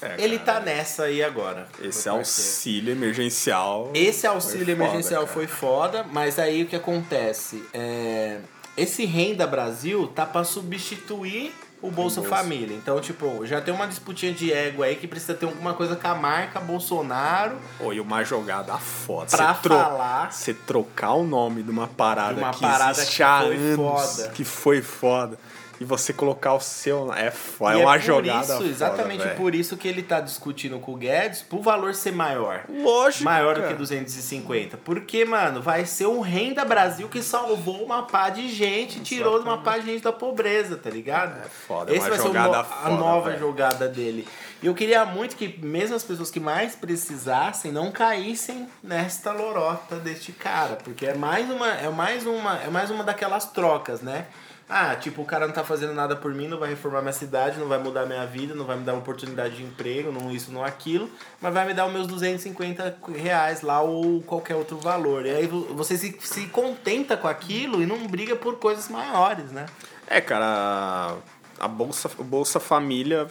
É, 0.00 0.14
ele 0.18 0.38
cara, 0.38 0.60
tá 0.60 0.64
nessa 0.64 1.04
aí 1.04 1.22
agora. 1.22 1.66
Esse 1.82 2.08
auxílio 2.08 2.92
emergencial. 2.92 3.90
Esse 3.94 4.26
auxílio 4.26 4.64
foi 4.64 4.74
emergencial 4.74 5.26
foi 5.26 5.46
foda, 5.46 6.04
mas 6.12 6.38
aí 6.38 6.62
o 6.62 6.66
que 6.66 6.76
acontece? 6.76 7.62
É, 7.74 8.38
esse 8.76 9.04
Renda 9.04 9.46
Brasil 9.46 10.06
tá 10.14 10.24
pra 10.24 10.44
substituir 10.44 11.52
o 11.80 11.90
Bolsa 11.92 12.20
Bolsa. 12.20 12.36
Família. 12.36 12.76
Então, 12.76 13.00
tipo, 13.00 13.46
já 13.46 13.60
tem 13.60 13.72
uma 13.72 13.86
disputinha 13.86 14.32
de 14.32 14.52
ego 14.52 14.82
aí 14.82 14.96
que 14.96 15.06
precisa 15.06 15.34
ter 15.34 15.46
alguma 15.46 15.74
coisa 15.74 15.94
com 15.94 16.08
a 16.08 16.14
marca 16.14 16.58
Bolsonaro 16.58 17.56
Oi, 17.80 18.00
uma 18.00 18.24
jogada 18.24 18.76
foda. 18.78 19.26
pra 19.36 19.54
tro- 19.54 19.74
falar. 19.76 20.32
Você 20.32 20.52
trocar 20.54 21.12
o 21.12 21.22
nome 21.24 21.62
de 21.62 21.70
uma 21.70 21.86
parada 21.86 22.34
De 22.34 22.40
uma 22.40 22.50
que 22.52 22.60
parada 22.60 23.04
que 23.04 23.16
foi 23.16 23.56
anos, 23.56 23.76
foda. 23.76 24.28
que 24.30 24.44
foi 24.44 24.82
foda, 24.82 25.38
e 25.80 25.84
você 25.84 26.12
colocar 26.12 26.54
o 26.54 26.60
seu... 26.60 27.12
É, 27.12 27.26
E 27.28 27.64
é 27.64 27.76
uma 27.76 27.92
por 27.94 28.00
jogada 28.00 28.40
isso, 28.44 28.52
foda, 28.56 28.68
exatamente 28.68 29.22
velho. 29.24 29.36
por 29.36 29.54
isso 29.54 29.76
que 29.76 29.86
ele 29.86 30.02
tá 30.02 30.20
discutindo 30.20 30.78
com 30.80 30.92
o 30.92 30.96
Guedes 30.96 31.42
pro 31.42 31.60
valor 31.62 31.94
ser 31.94 32.12
maior. 32.12 32.64
Lógico, 32.68 33.24
maior 33.24 33.54
do 33.54 33.60
cara. 33.60 33.72
que 33.72 33.78
250. 33.78 34.76
Porque, 34.78 35.24
mano, 35.24 35.62
vai 35.62 35.84
ser 35.86 36.06
o 36.06 36.20
Renda 36.20 36.64
Brasil 36.64 37.08
que 37.08 37.22
salvou 37.22 37.84
uma 37.84 38.02
pá 38.04 38.28
de 38.30 38.48
gente, 38.48 39.00
tirou 39.00 39.40
uma 39.40 39.58
pá 39.58 39.78
de 39.78 39.86
gente 39.86 40.02
da 40.02 40.12
pobreza, 40.12 40.76
tá 40.76 40.90
ligado? 40.90 41.38
É 41.44 41.48
foda, 41.48 41.92
é 41.92 41.96
Esse 41.96 42.08
uma 42.08 42.16
vai 42.16 42.18
ser 42.26 42.32
no- 42.32 42.54
a 42.54 42.64
foda, 42.64 42.94
nova 42.96 43.30
velho. 43.30 43.40
jogada 43.40 43.86
dele. 43.88 44.26
E 44.60 44.66
eu 44.66 44.74
queria 44.74 45.04
muito 45.04 45.36
que 45.36 45.56
mesmo 45.64 45.94
as 45.94 46.02
pessoas 46.02 46.30
que 46.32 46.40
mais 46.40 46.74
precisassem 46.74 47.70
não 47.70 47.92
caíssem 47.92 48.68
nesta 48.82 49.30
lorota 49.32 49.96
deste 49.96 50.32
cara, 50.32 50.74
porque 50.76 51.06
é 51.06 51.14
mais 51.14 51.48
uma, 51.48 51.68
é 51.68 51.88
mais 51.88 52.26
uma, 52.26 52.58
é 52.62 52.68
mais 52.68 52.90
uma 52.90 53.04
daquelas 53.04 53.44
trocas, 53.52 54.00
né? 54.02 54.26
Ah, 54.70 54.94
tipo, 54.96 55.22
o 55.22 55.24
cara 55.24 55.46
não 55.46 55.54
tá 55.54 55.64
fazendo 55.64 55.94
nada 55.94 56.14
por 56.14 56.34
mim, 56.34 56.46
não 56.46 56.58
vai 56.58 56.68
reformar 56.68 57.00
minha 57.00 57.12
cidade, 57.12 57.58
não 57.58 57.68
vai 57.68 57.78
mudar 57.78 58.04
minha 58.04 58.26
vida, 58.26 58.54
não 58.54 58.66
vai 58.66 58.76
me 58.76 58.84
dar 58.84 58.92
uma 58.92 59.00
oportunidade 59.00 59.56
de 59.56 59.62
emprego, 59.62 60.12
não 60.12 60.30
isso, 60.30 60.52
não 60.52 60.62
aquilo, 60.62 61.08
mas 61.40 61.54
vai 61.54 61.66
me 61.66 61.72
dar 61.72 61.86
os 61.86 61.92
meus 61.92 62.06
250 62.06 62.96
reais 63.16 63.62
lá 63.62 63.80
ou 63.80 64.20
qualquer 64.22 64.56
outro 64.56 64.76
valor. 64.76 65.24
E 65.24 65.30
aí 65.30 65.46
vo- 65.46 65.72
você 65.74 65.96
se, 65.96 66.14
se 66.20 66.46
contenta 66.48 67.16
com 67.16 67.26
aquilo 67.26 67.82
e 67.82 67.86
não 67.86 68.06
briga 68.06 68.36
por 68.36 68.56
coisas 68.56 68.88
maiores, 68.90 69.50
né? 69.52 69.64
É, 70.06 70.20
cara, 70.20 71.16
a 71.58 71.66
Bolsa, 71.68 72.10
Bolsa 72.18 72.60
Família 72.60 73.26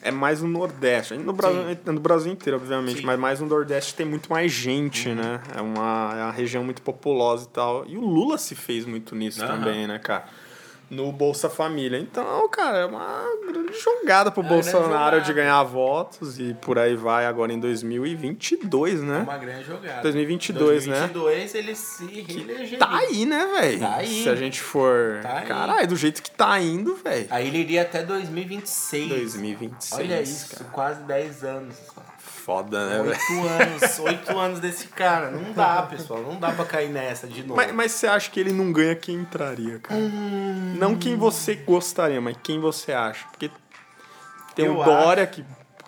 é 0.00 0.10
mais 0.10 0.40
no 0.40 0.48
Nordeste. 0.48 1.14
No 1.18 1.32
Brasil, 1.34 1.76
no 1.84 2.00
Brasil 2.00 2.32
inteiro, 2.32 2.56
obviamente, 2.56 2.92
Sim. 2.96 3.00
Uhum. 3.00 3.06
mas 3.08 3.18
mais 3.18 3.40
no 3.40 3.46
Nordeste 3.46 3.94
tem 3.94 4.06
muito 4.06 4.30
mais 4.30 4.50
gente, 4.50 5.10
né? 5.10 5.40
É 5.54 5.60
uma, 5.60 6.14
é 6.16 6.22
uma 6.22 6.32
região 6.32 6.64
muito 6.64 6.80
populosa 6.80 7.44
e 7.44 7.48
tal. 7.48 7.84
E 7.86 7.98
o 7.98 8.00
Lula 8.00 8.38
se 8.38 8.54
fez 8.54 8.86
muito 8.86 9.14
nisso 9.14 9.44
Aham. 9.44 9.58
também, 9.58 9.86
né, 9.86 9.98
cara? 9.98 10.24
No 10.90 11.12
Bolsa 11.12 11.48
Família. 11.50 11.98
Então, 11.98 12.48
cara, 12.48 12.78
é 12.78 12.86
uma 12.86 13.24
grande 13.46 13.78
jogada 13.78 14.30
pro 14.30 14.42
É 14.42 14.46
grande 14.48 14.62
Bolsonaro 14.70 15.20
de 15.20 15.32
ganhar 15.32 15.62
votos 15.64 16.38
e 16.38 16.54
por 16.54 16.78
aí 16.78 16.96
vai 16.96 17.26
agora 17.26 17.52
em 17.52 17.60
2022, 17.60 19.00
É 19.00 19.04
né? 19.04 19.18
uma 19.18 19.36
grande 19.36 19.64
jogada. 19.64 20.02
2022, 20.02 20.86
né? 20.86 21.08
2022 21.12 21.54
ele 21.54 21.74
se 21.74 22.04
reelegeria. 22.06 22.78
Tá 22.78 22.96
aí, 22.98 23.26
né, 23.26 23.46
velho? 23.60 23.80
Tá 23.80 23.96
aí. 23.96 24.22
Se 24.22 24.28
a 24.28 24.34
gente 24.34 24.60
for. 24.60 25.20
Tá. 25.22 25.42
Caralho, 25.42 25.86
do 25.88 25.96
jeito 25.96 26.22
que 26.22 26.30
tá 26.30 26.58
indo, 26.60 26.96
velho. 26.96 27.26
Aí 27.30 27.46
ele 27.48 27.58
iria 27.58 27.82
até 27.82 28.02
2026. 28.02 29.08
2026. 29.08 30.00
Olha 30.00 30.22
isso, 30.22 30.56
cara. 30.56 30.70
quase 30.70 31.02
10 31.02 31.44
anos. 31.44 31.76
Foda, 32.48 32.86
né, 32.86 33.02
velho? 33.02 33.10
Oito 33.10 33.46
anos, 33.46 33.98
oito 33.98 34.38
anos 34.38 34.58
desse 34.58 34.88
cara. 34.88 35.30
Não 35.30 35.52
dá, 35.52 35.82
pessoal. 35.82 36.22
Não 36.22 36.36
dá 36.40 36.50
pra 36.50 36.64
cair 36.64 36.88
nessa 36.88 37.26
de 37.26 37.42
novo. 37.42 37.56
Mas, 37.56 37.70
mas 37.74 37.92
você 37.92 38.06
acha 38.06 38.30
que 38.30 38.40
ele 38.40 38.52
não 38.54 38.72
ganha 38.72 38.96
quem 38.96 39.16
entraria, 39.16 39.78
cara? 39.80 40.00
Hum. 40.00 40.74
Não 40.78 40.96
quem 40.96 41.14
você 41.14 41.54
gostaria, 41.56 42.22
mas 42.22 42.38
quem 42.42 42.58
você 42.58 42.94
acha? 42.94 43.26
Porque 43.28 43.50
tem 44.54 44.64
Eu 44.64 44.78
o 44.80 44.82
Dória 44.82 45.26
que, 45.26 45.44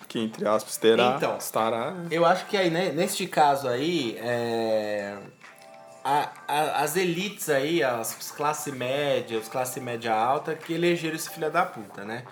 que, 0.07 0.19
entre 0.21 0.47
aspas, 0.47 0.76
terá, 0.76 1.14
Então. 1.17 1.38
estará. 1.38 1.95
Eu 2.11 2.26
acho 2.26 2.45
que 2.45 2.59
aí, 2.59 2.69
né, 2.69 2.90
neste 2.93 3.26
caso 3.26 3.67
aí, 3.67 4.19
é, 4.21 5.17
a- 6.05 6.29
a- 6.47 6.83
as 6.83 6.95
elites 6.95 7.49
aí, 7.49 7.83
as 7.83 8.33
classe 8.37 8.71
média, 8.71 9.38
os 9.38 9.49
classe 9.49 9.81
média 9.81 10.12
alta, 10.12 10.55
que 10.55 10.75
elegeram 10.75 11.17
esse 11.17 11.31
filho 11.31 11.50
da 11.50 11.64
puta, 11.64 12.05
né? 12.05 12.23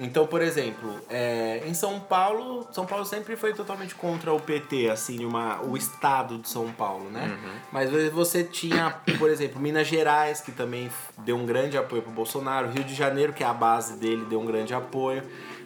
Então, 0.00 0.26
por 0.26 0.40
exemplo, 0.40 0.98
é, 1.10 1.62
em 1.66 1.74
São 1.74 2.00
Paulo, 2.00 2.66
São 2.72 2.86
Paulo 2.86 3.04
sempre 3.04 3.36
foi 3.36 3.52
totalmente 3.52 3.94
contra 3.94 4.32
o 4.32 4.40
PT, 4.40 4.88
assim, 4.88 5.26
uma, 5.26 5.60
o 5.62 5.76
estado 5.76 6.38
de 6.38 6.48
São 6.48 6.72
Paulo, 6.72 7.10
né? 7.10 7.38
Mas 7.70 7.90
você 8.10 8.42
tinha, 8.42 8.90
por 9.18 9.28
exemplo, 9.28 9.60
Minas 9.60 9.86
Gerais, 9.86 10.40
que 10.40 10.52
também 10.52 10.90
deu 11.18 11.36
um 11.36 11.44
grande 11.44 11.76
apoio 11.76 12.00
pro 12.00 12.10
Bolsonaro, 12.10 12.70
Rio 12.70 12.82
de 12.82 12.94
Janeiro, 12.94 13.34
que 13.34 13.44
é 13.44 13.46
a 13.46 13.52
base 13.52 13.98
dele, 13.98 14.24
deu 14.24 14.40
um 14.40 14.46
grande 14.46 14.72
apoio. 14.72 15.22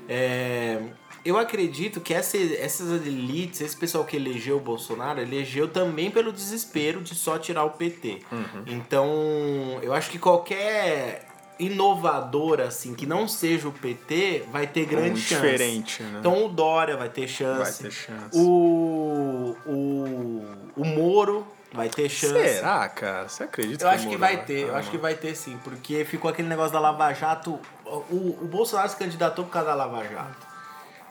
É, 0.08 0.80
eu 1.24 1.38
acredito 1.38 2.00
que 2.00 2.12
essa, 2.12 2.36
essas 2.36 3.06
elites, 3.06 3.60
esse 3.60 3.76
pessoal 3.76 4.04
que 4.04 4.16
elegeu 4.16 4.58
o 4.58 4.60
Bolsonaro, 4.60 5.20
elegeu 5.20 5.68
também 5.68 6.10
pelo 6.10 6.32
desespero 6.32 7.00
de 7.00 7.14
só 7.14 7.38
tirar 7.38 7.64
o 7.64 7.70
PT. 7.70 8.20
Então, 8.66 9.78
eu 9.80 9.94
acho 9.94 10.10
que 10.10 10.18
qualquer 10.18 11.33
inovador, 11.58 12.60
assim, 12.60 12.94
que 12.94 13.06
não 13.06 13.26
seja 13.28 13.68
o 13.68 13.72
PT, 13.72 14.44
vai 14.50 14.66
ter 14.66 14.86
grande 14.86 15.12
Um 15.12 15.16
chance. 15.16 15.34
diferente, 15.34 16.02
né? 16.02 16.16
Então 16.20 16.46
o 16.46 16.48
Dória 16.48 16.96
vai 16.96 17.08
ter 17.08 17.28
chance. 17.28 17.82
Vai 17.82 17.90
ter 17.90 17.90
chance. 17.90 18.36
O, 18.38 19.56
o, 19.66 20.44
o 20.76 20.84
Moro 20.84 21.46
vai 21.72 21.88
ter 21.88 22.08
chance. 22.08 22.32
Será, 22.32 22.88
cara? 22.88 23.28
Você 23.28 23.44
acredita 23.44 23.84
Eu 23.84 23.88
que 23.90 23.94
acho 23.96 24.08
que 24.08 24.16
vai 24.16 24.44
ter, 24.44 24.68
eu 24.68 24.74
Ah, 24.74 24.78
acho 24.78 24.90
que 24.90 24.98
vai 24.98 25.14
ter 25.14 25.34
sim, 25.34 25.58
porque 25.64 26.04
ficou 26.04 26.30
aquele 26.30 26.48
negócio 26.48 26.72
da 26.72 26.80
Lava 26.80 27.12
Jato. 27.12 27.58
O, 27.84 28.38
o 28.42 28.48
Bolsonaro 28.50 28.88
se 28.88 28.96
candidatou 28.96 29.44
por 29.44 29.50
causa 29.52 29.68
da 29.68 29.74
Lava 29.74 30.04
Jato. 30.04 30.53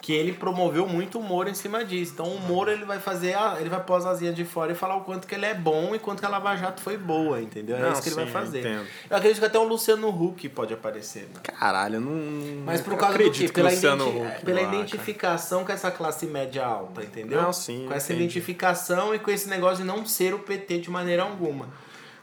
Que 0.05 0.11
ele 0.11 0.33
promoveu 0.33 0.85
muito 0.85 1.17
o 1.17 1.23
Moro 1.23 1.49
em 1.49 1.53
cima 1.53 1.85
disso. 1.85 2.11
Então 2.13 2.25
o 2.27 2.37
Moro 2.41 2.69
ele 2.69 2.83
vai 2.83 2.99
fazer, 2.99 3.35
a, 3.35 3.55
ele 3.61 3.69
vai 3.69 3.81
pôr 3.81 3.93
as 3.95 4.05
asinhas 4.05 4.35
de 4.35 4.43
fora 4.43 4.73
e 4.73 4.75
falar 4.75 4.97
o 4.97 5.01
quanto 5.05 5.25
que 5.25 5.33
ele 5.33 5.45
é 5.45 5.53
bom 5.53 5.95
e 5.95 5.99
quanto 5.99 6.19
que 6.19 6.25
a 6.25 6.29
Lava 6.29 6.53
Jato 6.57 6.81
foi 6.81 6.97
boa, 6.97 7.39
entendeu? 7.39 7.77
É 7.77 7.79
Não, 7.79 7.93
isso 7.93 8.01
que 8.01 8.09
ele 8.09 8.15
vai 8.17 8.25
sim, 8.25 8.31
fazer. 8.31 8.59
entendo. 8.59 8.85
Eu 9.09 9.15
acredito 9.15 9.39
que 9.39 9.45
até 9.45 9.57
o 9.57 9.63
Luciano 9.63 10.09
Huck 10.09 10.49
pode 10.49 10.73
aparecer. 10.73 11.21
Né? 11.33 11.39
Caralho, 11.41 11.95
eu 11.95 12.01
não. 12.01 12.63
Mas 12.65 12.81
por 12.81 12.91
eu 12.91 12.97
causa 12.97 13.17
do 13.17 13.21
acredito 13.21 13.41
quê? 13.43 13.47
que 13.47 13.53
Pela, 13.53 13.69
Luciano 13.69 14.09
identi- 14.09 14.27
Huck 14.35 14.45
pela 14.45 14.59
lá, 14.59 14.65
cara. 14.67 14.75
identificação 14.77 15.63
com 15.63 15.71
essa 15.71 15.89
classe 15.89 16.25
média 16.25 16.65
alta, 16.65 17.01
entendeu? 17.01 17.41
Não, 17.41 17.53
sim, 17.53 17.85
Com 17.87 17.93
essa 17.93 18.07
entendi. 18.11 18.25
identificação 18.25 19.15
e 19.15 19.19
com 19.19 19.31
esse 19.31 19.47
negócio 19.47 19.77
de 19.77 19.83
não 19.85 20.05
ser 20.05 20.33
o 20.33 20.39
PT 20.39 20.79
de 20.79 20.91
maneira 20.91 21.23
alguma. 21.23 21.69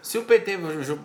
Se 0.02 0.18
o 0.18 0.24
PT 0.24 0.58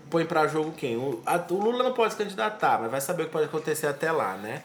põe 0.09 0.25
pra 0.25 0.45
jogo 0.47 0.73
quem? 0.73 0.97
O, 0.97 1.21
a- 1.25 1.41
o 1.49 1.53
Lula 1.57 1.83
não 1.85 1.93
pode 1.93 2.11
se 2.11 2.17
candidatar, 2.17 2.79
mas 2.81 2.91
vai 2.91 2.99
saber 2.99 3.23
o 3.23 3.25
que 3.27 3.31
pode 3.31 3.45
acontecer 3.45 3.87
até 3.87 4.11
lá, 4.11 4.35
né? 4.35 4.61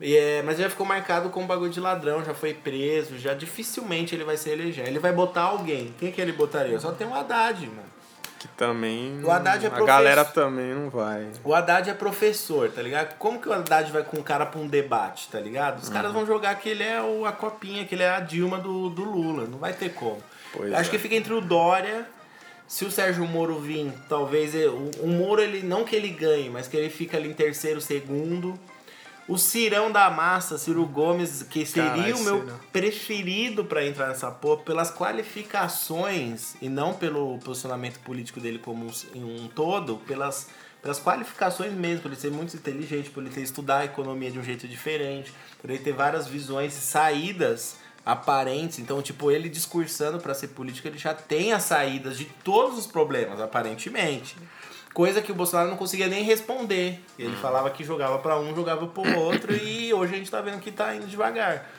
E 0.00 0.16
é, 0.16 0.42
mas 0.42 0.58
já 0.58 0.70
ficou 0.70 0.86
marcado 0.86 1.28
com 1.28 1.44
bagulho 1.46 1.70
de 1.70 1.80
ladrão, 1.80 2.24
já 2.24 2.32
foi 2.32 2.54
preso, 2.54 3.18
já 3.18 3.34
dificilmente 3.34 4.14
ele 4.14 4.22
vai 4.24 4.36
se 4.36 4.48
eleger. 4.48 4.86
Ele 4.86 4.98
vai 5.00 5.12
botar 5.12 5.42
alguém. 5.42 5.92
Quem 5.98 6.12
que 6.12 6.20
ele 6.20 6.32
botaria? 6.32 6.78
Só 6.78 6.92
tem 6.92 7.06
o 7.06 7.14
Haddad, 7.14 7.66
mano. 7.66 7.88
Que 8.38 8.46
também. 8.48 9.20
O 9.24 9.30
Haddad 9.32 9.64
é 9.64 9.66
A 9.66 9.70
professor. 9.70 9.86
galera 9.86 10.24
também 10.24 10.72
não 10.72 10.88
vai. 10.88 11.26
O 11.42 11.52
Haddad 11.52 11.90
é 11.90 11.94
professor, 11.94 12.70
tá 12.70 12.80
ligado? 12.80 13.16
Como 13.18 13.40
que 13.40 13.48
o 13.48 13.52
Haddad 13.52 13.90
vai 13.90 14.04
com 14.04 14.18
um 14.18 14.22
cara 14.22 14.46
pra 14.46 14.60
um 14.60 14.68
debate, 14.68 15.28
tá 15.28 15.40
ligado? 15.40 15.78
Os 15.80 15.88
Uhum. 15.88 15.94
caras 15.94 16.12
vão 16.12 16.24
jogar 16.24 16.54
que 16.54 16.68
ele 16.68 16.84
é 16.84 17.02
o, 17.02 17.26
a 17.26 17.32
copinha, 17.32 17.84
que 17.84 17.96
ele 17.96 18.04
é 18.04 18.10
a 18.10 18.20
Dilma 18.20 18.58
do, 18.58 18.90
do 18.90 19.02
Lula. 19.02 19.48
Não 19.48 19.58
vai 19.58 19.72
ter 19.72 19.88
como. 19.92 20.22
Pois 20.52 20.72
Acho 20.72 20.88
é. 20.88 20.92
que 20.92 20.98
fica 21.00 21.16
entre 21.16 21.32
o 21.32 21.40
Dória. 21.40 22.06
Se 22.68 22.84
o 22.84 22.90
Sérgio 22.92 23.26
Moro 23.26 23.58
vir, 23.58 23.92
talvez. 24.08 24.54
ele- 24.54 24.68
O, 24.68 24.90
o 25.00 25.08
Moro, 25.08 25.42
ele 25.42 25.62
não 25.66 25.82
que 25.82 25.96
ele 25.96 26.10
ganhe, 26.10 26.48
mas 26.48 26.68
que 26.68 26.76
ele 26.76 26.90
fica 26.90 27.16
ali 27.16 27.28
em 27.30 27.34
terceiro, 27.34 27.80
segundo. 27.80 28.56
O 29.28 29.36
Cirão 29.36 29.92
da 29.92 30.08
Massa, 30.10 30.56
Ciro 30.56 30.86
Gomes, 30.86 31.42
que 31.42 31.66
seria 31.66 32.16
o 32.16 32.24
meu 32.24 32.40
Cirão. 32.40 32.60
preferido 32.72 33.62
pra 33.62 33.84
entrar 33.84 34.08
nessa 34.08 34.30
porra, 34.30 34.62
pelas 34.62 34.90
qualificações 34.90 36.56
e 36.62 36.68
não 36.68 36.94
pelo 36.94 37.38
posicionamento 37.40 38.00
político 38.00 38.40
dele 38.40 38.58
como 38.58 38.86
um, 38.86 39.44
um 39.44 39.48
todo, 39.48 39.98
pelas, 39.98 40.48
pelas 40.80 40.98
qualificações 40.98 41.74
mesmo, 41.74 42.02
por 42.02 42.08
ele 42.10 42.20
ser 42.20 42.30
muito 42.30 42.56
inteligente, 42.56 43.10
por 43.10 43.22
ele 43.22 43.32
ter 43.32 43.42
estudado 43.42 43.82
a 43.82 43.84
economia 43.84 44.30
de 44.30 44.38
um 44.38 44.42
jeito 44.42 44.66
diferente, 44.66 45.30
por 45.60 45.68
ele 45.68 45.80
ter 45.80 45.92
várias 45.92 46.26
visões 46.26 46.74
e 46.74 46.80
saídas 46.80 47.76
aparentes. 48.06 48.78
Então, 48.78 49.02
tipo, 49.02 49.30
ele 49.30 49.50
discursando 49.50 50.18
pra 50.18 50.32
ser 50.32 50.48
político, 50.48 50.88
ele 50.88 50.96
já 50.96 51.12
tem 51.12 51.52
as 51.52 51.64
saídas 51.64 52.16
de 52.16 52.24
todos 52.24 52.78
os 52.78 52.86
problemas, 52.86 53.38
aparentemente. 53.38 54.34
Coisa 54.98 55.22
que 55.22 55.30
o 55.30 55.34
Bolsonaro 55.36 55.70
não 55.70 55.76
conseguia 55.76 56.08
nem 56.08 56.24
responder. 56.24 57.00
Ele 57.16 57.36
falava 57.36 57.70
que 57.70 57.84
jogava 57.84 58.18
pra 58.18 58.36
um, 58.36 58.52
jogava 58.52 58.84
pro 58.88 59.16
outro 59.20 59.54
e 59.54 59.94
hoje 59.94 60.12
a 60.12 60.18
gente 60.18 60.28
tá 60.28 60.40
vendo 60.40 60.58
que 60.58 60.72
tá 60.72 60.92
indo 60.92 61.06
devagar. 61.06 61.70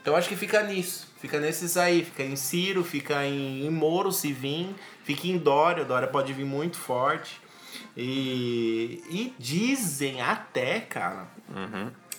Então 0.00 0.14
acho 0.14 0.28
que 0.28 0.36
fica 0.36 0.62
nisso. 0.62 1.12
Fica 1.20 1.40
nesses 1.40 1.76
aí. 1.76 2.04
Fica 2.04 2.22
em 2.22 2.36
Ciro, 2.36 2.84
fica 2.84 3.26
em, 3.26 3.66
em 3.66 3.68
Moro 3.68 4.12
se 4.12 4.32
vir. 4.32 4.72
Fica 5.02 5.26
em 5.26 5.38
Dória. 5.38 5.82
O 5.82 5.86
Dória 5.86 6.06
pode 6.06 6.32
vir 6.32 6.44
muito 6.44 6.76
forte. 6.76 7.40
E, 7.96 9.02
e 9.10 9.34
dizem 9.36 10.22
até, 10.22 10.78
cara, 10.78 11.26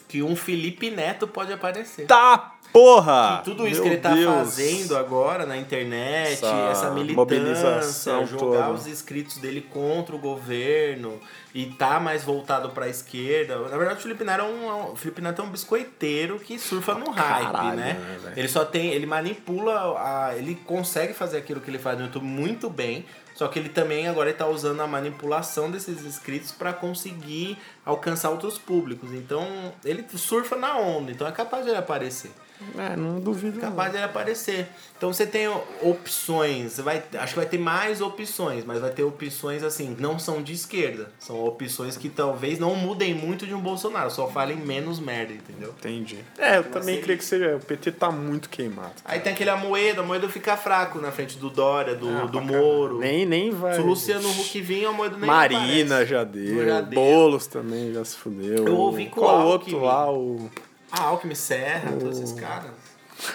que 0.09 0.21
um 0.21 0.35
Felipe 0.35 0.91
Neto 0.91 1.25
pode 1.25 1.53
aparecer. 1.53 2.05
Tá, 2.05 2.58
porra! 2.71 3.39
E 3.41 3.45
tudo 3.45 3.67
isso 3.67 3.81
Meu 3.81 3.83
que 3.83 3.89
ele 3.89 3.97
tá 4.01 4.13
Deus. 4.13 4.33
fazendo 4.33 4.97
agora 4.97 5.45
na 5.45 5.57
internet, 5.57 6.33
Essa 6.33 6.69
essa, 6.71 6.91
militância, 6.91 8.25
jogar 8.25 8.67
toda. 8.67 8.71
os 8.71 8.87
inscritos 8.87 9.37
dele 9.37 9.61
contra 9.61 10.15
o 10.15 10.19
governo 10.19 11.19
e 11.53 11.65
tá 11.67 11.99
mais 11.99 12.23
voltado 12.23 12.69
pra 12.69 12.87
esquerda. 12.87 13.57
Na 13.69 13.77
verdade, 13.77 13.99
o 13.99 14.01
Felipe 14.03 14.23
Neto 14.23 14.41
é 14.41 14.43
um, 14.43 14.91
o 14.91 14.95
Felipe 14.95 15.21
Neto 15.21 15.41
é 15.41 15.45
um 15.45 15.49
biscoiteiro 15.49 16.39
que 16.39 16.59
surfa 16.59 16.93
no 16.93 17.09
hype, 17.09 17.45
Caralho, 17.51 17.77
né? 17.77 17.93
né, 17.93 18.17
velho? 18.21 18.33
ele 18.39 18.47
só 18.47 18.63
tem, 18.65 18.91
ele 18.91 19.05
manipula, 19.05 19.97
a, 19.99 20.35
ele 20.35 20.55
consegue 20.65 21.13
fazer 21.13 21.37
aquilo 21.37 21.59
que 21.59 21.69
ele 21.69 21.79
faz 21.79 21.97
no 21.97 22.05
YouTube 22.05 22.25
muito 22.25 22.69
bem. 22.69 23.05
Só 23.33 23.47
que 23.47 23.57
ele 23.57 23.69
também 23.69 24.05
agora 24.05 24.29
está 24.29 24.45
usando 24.47 24.81
a 24.81 24.87
manipulação 24.87 25.71
desses 25.71 26.03
inscritos 26.03 26.51
para 26.51 26.73
conseguir 26.73 27.57
alcançar 27.85 28.31
outros 28.31 28.57
públicos. 28.57 29.13
Então, 29.13 29.47
ele 29.85 30.05
surfa 30.17 30.57
na 30.57 30.77
onda, 30.77 31.09
então 31.09 31.25
é 31.25 31.31
capaz 31.31 31.63
de 31.63 31.69
ele 31.71 31.77
aparecer. 31.79 32.31
É, 32.77 32.95
não 32.95 33.19
duvido. 33.19 33.55
não. 33.59 33.69
Capaz 33.69 33.91
dele 33.91 34.03
aparecer. 34.03 34.67
Então 34.97 35.13
você 35.13 35.25
tem 35.25 35.47
opções, 35.81 36.73
você 36.73 36.81
vai, 36.81 37.01
acho 37.19 37.33
que 37.33 37.39
vai 37.39 37.45
ter 37.47 37.57
mais 37.57 38.01
opções, 38.01 38.65
mas 38.65 38.79
vai 38.79 38.89
ter 38.89 39.03
opções 39.03 39.63
assim, 39.63 39.95
não 39.99 40.19
são 40.19 40.41
de 40.41 40.53
esquerda. 40.53 41.11
São 41.19 41.43
opções 41.45 41.95
que 41.97 42.09
talvez 42.09 42.59
não 42.59 42.75
mudem 42.75 43.13
muito 43.13 43.45
de 43.47 43.53
um 43.53 43.59
Bolsonaro, 43.61 44.11
só 44.11 44.27
falem 44.27 44.57
menos 44.57 44.99
merda, 44.99 45.33
entendeu? 45.33 45.73
Entendi. 45.77 46.17
É, 46.37 46.57
eu 46.57 46.63
também 46.65 46.95
assim- 46.95 47.03
creio 47.03 47.17
que 47.19 47.25
seja. 47.25 47.55
O 47.55 47.59
PT 47.59 47.91
tá 47.93 48.11
muito 48.11 48.49
queimado. 48.49 48.93
Aí 49.05 49.19
tem 49.19 49.33
aquele 49.33 49.49
Amoedo, 49.49 50.01
Amoedo 50.01 50.29
fica 50.29 50.55
fraco 50.57 50.99
na 50.99 51.11
frente 51.11 51.37
do 51.37 51.49
Dória, 51.49 51.95
do, 51.95 52.09
Ah, 52.09 52.25
do 52.25 52.41
Moro. 52.41 52.99
Nem, 52.99 53.25
nem 53.25 53.51
vai. 53.51 53.75
Se 53.75 53.79
o 53.81 53.85
Luciano 53.85 54.29
Huck 54.29 54.61
vir, 54.61 54.85
Amoedo 54.85 55.17
nem 55.17 55.25
Marina 55.27 55.95
aparece. 55.95 56.11
já 56.11 56.23
deu. 56.23 56.65
Já 56.65 56.81
deu. 56.81 56.99
Boulos 57.01 57.47
também 57.47 57.93
já 57.93 58.03
se 58.03 58.15
fudeu. 58.17 58.67
Eu 58.67 58.75
ouvi 58.75 59.05
com 59.07 59.21
Qual 59.21 59.39
o 59.39 59.47
outro 59.47 59.79
lá? 59.81 60.11
O 60.11 60.49
Ah, 60.91 61.03
Alckmin 61.03 61.35
Serra, 61.35 61.91
todos 61.99 62.19
esses 62.19 62.39
caras. 62.39 62.71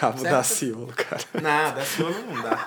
Cabo 0.00 0.18
Certo. 0.18 0.32
da 0.32 0.42
Ciolo, 0.42 0.92
cara. 0.96 1.22
Nada, 1.42 1.82
esse 1.82 2.02
ano 2.02 2.16
não 2.34 2.42
dá. 2.42 2.66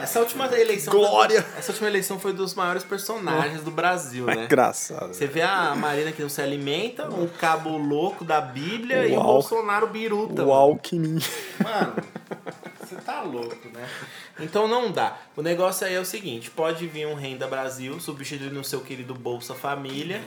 Essa 0.00 0.20
última 0.20 0.46
eleição. 0.56 0.94
Glória! 0.94 1.42
Foi, 1.42 1.58
essa 1.58 1.72
última 1.72 1.88
eleição 1.88 2.20
foi 2.20 2.32
dos 2.32 2.54
maiores 2.54 2.84
personagens 2.84 3.62
do 3.62 3.70
Brasil, 3.72 4.30
É 4.30 4.36
né? 4.36 4.44
engraçado. 4.44 5.12
Você 5.12 5.26
vê 5.26 5.42
a 5.42 5.74
Marina 5.74 6.12
que 6.12 6.22
não 6.22 6.28
se 6.28 6.40
alimenta, 6.40 7.08
um 7.10 7.26
cabo 7.26 7.76
louco 7.76 8.24
da 8.24 8.40
Bíblia 8.40 9.06
e 9.06 9.10
o 9.12 9.16
Uau. 9.16 9.24
Bolsonaro 9.24 9.88
biruta. 9.88 10.44
O. 10.44 10.52
Alckmin. 10.52 11.18
Mano, 11.62 11.94
você 12.94 13.00
tá 13.02 13.22
louco, 13.22 13.68
né? 13.72 13.88
Então 14.40 14.66
não 14.68 14.90
dá. 14.90 15.16
O 15.36 15.42
negócio 15.42 15.86
aí 15.86 15.94
é 15.94 16.00
o 16.00 16.04
seguinte: 16.04 16.50
pode 16.50 16.86
vir 16.86 17.06
um 17.06 17.14
Renda 17.14 17.46
Brasil 17.46 17.98
substituindo 18.00 18.60
o 18.60 18.64
seu 18.64 18.80
querido 18.80 19.14
Bolsa 19.14 19.54
Família. 19.54 20.22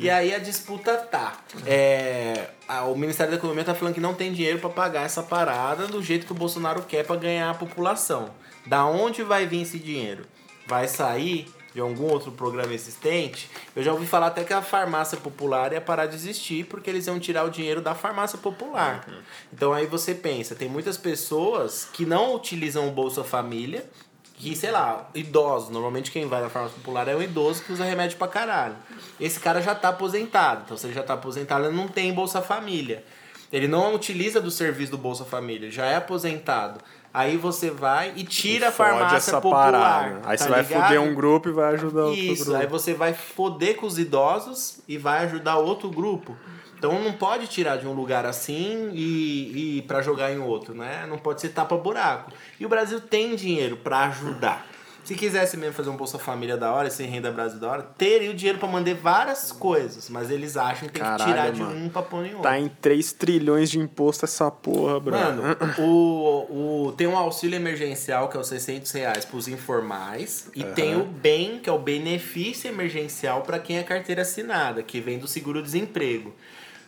E 0.00 0.08
aí 0.10 0.34
a 0.34 0.38
disputa 0.38 0.96
tá. 0.96 1.38
É, 1.66 2.50
a- 2.68 2.84
o 2.84 2.96
Ministério 2.96 3.30
da 3.32 3.38
Economia 3.38 3.64
tá 3.64 3.74
falando 3.74 3.94
que 3.94 4.00
não 4.00 4.14
tem 4.14 4.32
dinheiro 4.32 4.58
pra 4.58 4.70
pagar 4.70 5.02
essa 5.04 5.22
parada 5.22 5.86
do 5.86 6.02
jeito 6.02 6.26
que 6.26 6.32
o 6.32 6.34
Bolsonaro 6.34 6.82
quer 6.82 7.04
pra 7.04 7.16
ganhar 7.16 7.50
a 7.50 7.54
população. 7.54 8.30
Da 8.66 8.84
onde 8.86 9.22
vai 9.22 9.46
vir 9.46 9.62
esse 9.62 9.78
dinheiro? 9.78 10.24
Vai 10.66 10.86
sair 10.86 11.48
de 11.74 11.80
algum 11.80 12.10
outro 12.10 12.32
programa 12.32 12.72
existente, 12.72 13.50
eu 13.74 13.82
já 13.82 13.92
ouvi 13.92 14.06
falar 14.06 14.28
até 14.28 14.44
que 14.44 14.52
a 14.52 14.62
farmácia 14.62 15.16
popular 15.18 15.72
ia 15.72 15.80
parar 15.80 16.06
de 16.06 16.14
existir 16.14 16.66
porque 16.66 16.90
eles 16.90 17.06
iam 17.06 17.18
tirar 17.18 17.44
o 17.44 17.50
dinheiro 17.50 17.80
da 17.80 17.94
farmácia 17.94 18.38
popular. 18.38 19.04
Uhum. 19.08 19.18
Então 19.52 19.72
aí 19.72 19.86
você 19.86 20.14
pensa, 20.14 20.54
tem 20.54 20.68
muitas 20.68 20.96
pessoas 20.96 21.88
que 21.92 22.04
não 22.04 22.34
utilizam 22.34 22.88
o 22.88 22.92
Bolsa 22.92 23.22
Família, 23.22 23.88
que, 24.34 24.56
sei 24.56 24.70
lá, 24.70 25.10
idosos, 25.14 25.68
normalmente 25.68 26.10
quem 26.10 26.26
vai 26.26 26.40
na 26.40 26.48
farmácia 26.48 26.76
popular 26.78 27.06
é 27.06 27.14
um 27.14 27.22
idoso 27.22 27.62
que 27.62 27.72
usa 27.72 27.84
remédio 27.84 28.16
pra 28.16 28.26
caralho. 28.26 28.74
Esse 29.20 29.38
cara 29.38 29.60
já 29.60 29.74
tá 29.74 29.90
aposentado, 29.90 30.62
então 30.64 30.76
se 30.78 30.86
ele 30.86 30.94
já 30.94 31.02
tá 31.02 31.12
aposentado, 31.12 31.66
ele 31.66 31.76
não 31.76 31.86
tem 31.86 32.12
Bolsa 32.12 32.40
Família. 32.40 33.04
Ele 33.52 33.68
não 33.68 33.94
utiliza 33.94 34.40
do 34.40 34.50
serviço 34.50 34.92
do 34.92 34.98
Bolsa 34.98 35.24
Família, 35.24 35.70
já 35.70 35.84
é 35.84 35.96
aposentado. 35.96 36.80
Aí 37.12 37.36
você 37.36 37.70
vai 37.70 38.12
e 38.16 38.22
tira 38.22 38.66
e 38.66 38.68
a 38.68 38.72
farmácia 38.72 39.40
popular. 39.40 39.72
Parada. 39.72 40.20
Aí 40.24 40.38
tá 40.38 40.44
você 40.44 40.50
vai 40.50 40.64
foder 40.64 41.00
um 41.02 41.14
grupo 41.14 41.48
e 41.48 41.52
vai 41.52 41.74
ajudar 41.74 42.04
outro 42.04 42.20
Isso, 42.20 42.44
grupo. 42.44 42.60
aí 42.60 42.66
você 42.66 42.94
vai 42.94 43.12
foder 43.12 43.76
com 43.76 43.86
os 43.86 43.98
idosos 43.98 44.80
e 44.86 44.96
vai 44.96 45.24
ajudar 45.24 45.56
outro 45.56 45.90
grupo. 45.90 46.36
Então 46.78 46.98
não 47.02 47.12
pode 47.12 47.46
tirar 47.46 47.76
de 47.76 47.86
um 47.86 47.92
lugar 47.92 48.24
assim 48.24 48.90
e, 48.94 49.78
e 49.78 49.82
para 49.82 50.00
jogar 50.00 50.32
em 50.32 50.38
outro, 50.38 50.72
né? 50.72 51.04
Não 51.06 51.18
pode 51.18 51.40
ser 51.40 51.50
tapa 51.50 51.76
buraco. 51.76 52.32
E 52.58 52.64
o 52.64 52.68
Brasil 52.68 53.00
tem 53.00 53.36
dinheiro 53.36 53.76
para 53.76 54.06
ajudar. 54.06 54.66
Se 55.10 55.16
quisesse 55.16 55.56
mesmo 55.56 55.74
fazer 55.74 55.90
um 55.90 55.96
Bolsa 55.96 56.20
Família 56.20 56.56
da 56.56 56.72
hora, 56.72 56.88
sem 56.88 57.08
renda 57.08 57.32
Brasil 57.32 57.58
da 57.58 57.68
hora, 57.68 57.82
teria 57.82 58.30
o 58.30 58.34
dinheiro 58.34 58.60
para 58.60 58.68
mandar 58.68 58.94
várias 58.94 59.50
coisas, 59.50 60.08
mas 60.08 60.30
eles 60.30 60.56
acham 60.56 60.86
que 60.86 60.94
tem 60.94 61.02
Caralho, 61.02 61.24
que 61.24 61.28
tirar 61.28 61.50
de 61.50 61.60
mano. 61.60 61.84
um 61.84 61.88
pra 61.88 62.00
pôr 62.00 62.24
em 62.24 62.28
outro. 62.28 62.42
Tá 62.42 62.56
em 62.56 62.68
3 62.68 63.12
trilhões 63.14 63.68
de 63.68 63.80
imposto 63.80 64.24
essa 64.24 64.48
porra, 64.52 65.00
bro. 65.00 65.16
Mano, 65.16 65.42
o, 65.80 66.86
o, 66.86 66.92
tem 66.92 67.08
um 67.08 67.18
auxílio 67.18 67.56
emergencial 67.56 68.28
que 68.28 68.36
é 68.36 68.40
os 68.40 68.46
600 68.46 68.92
reais 68.92 69.24
pros 69.24 69.48
informais 69.48 70.48
e 70.54 70.62
uhum. 70.62 70.74
tem 70.74 70.96
o 70.96 71.02
BEM, 71.02 71.58
que 71.58 71.68
é 71.68 71.72
o 71.72 71.78
benefício 71.80 72.68
emergencial 72.68 73.42
para 73.42 73.58
quem 73.58 73.78
é 73.78 73.82
carteira 73.82 74.22
assinada, 74.22 74.80
que 74.80 75.00
vem 75.00 75.18
do 75.18 75.26
seguro-desemprego. 75.26 76.32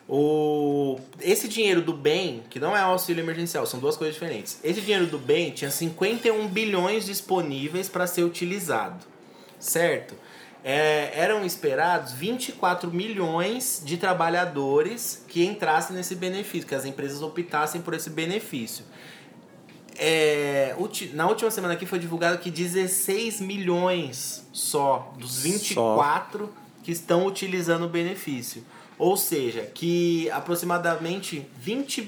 O, 0.09 0.99
esse 1.21 1.49
dinheiro 1.49 1.81
do 1.81 1.93
bem, 1.93 2.43
que 2.51 2.59
não 2.59 2.77
é 2.77 2.81
auxílio 2.81 3.23
emergencial, 3.23 3.65
são 3.67 3.79
duas 3.79 3.97
coisas 3.97 4.15
diferentes. 4.15 4.59
Esse 4.63 4.81
dinheiro 4.81 5.07
do 5.07 5.19
bem 5.19 5.51
tinha 5.53 5.71
51 5.71 6.49
bilhões 6.49 7.07
disponíveis 7.07 7.89
para 7.89 8.07
ser 8.07 8.25
utilizado, 8.25 9.05
certo? 9.59 10.15
É, 10.65 11.11
eram 11.15 11.45
esperados 11.45 12.13
24 12.13 12.91
milhões 12.91 13.83
de 13.85 13.97
trabalhadores 13.97 15.25
que 15.27 15.45
entrassem 15.45 15.97
nesse 15.97 16.15
benefício, 16.15 16.69
que 16.69 16.75
as 16.75 16.85
empresas 16.85 17.21
optassem 17.23 17.81
por 17.81 17.95
esse 17.95 18.11
benefício. 18.11 18.85
É, 19.99 20.75
na 21.13 21.29
última 21.29 21.51
semana 21.51 21.75
aqui 21.75 21.85
foi 21.85 21.99
divulgado 21.99 22.39
que 22.39 22.51
16 22.51 23.41
milhões 23.41 24.47
só 24.53 25.13
dos 25.19 25.43
24 25.43 26.47
só. 26.47 26.53
que 26.83 26.93
estão 26.93 27.27
utilizando 27.27 27.85
o 27.85 27.89
benefício. 27.89 28.65
Ou 29.03 29.17
seja, 29.17 29.63
que 29.63 30.31
aproximadamente 30.31 31.45
20, 31.59 32.01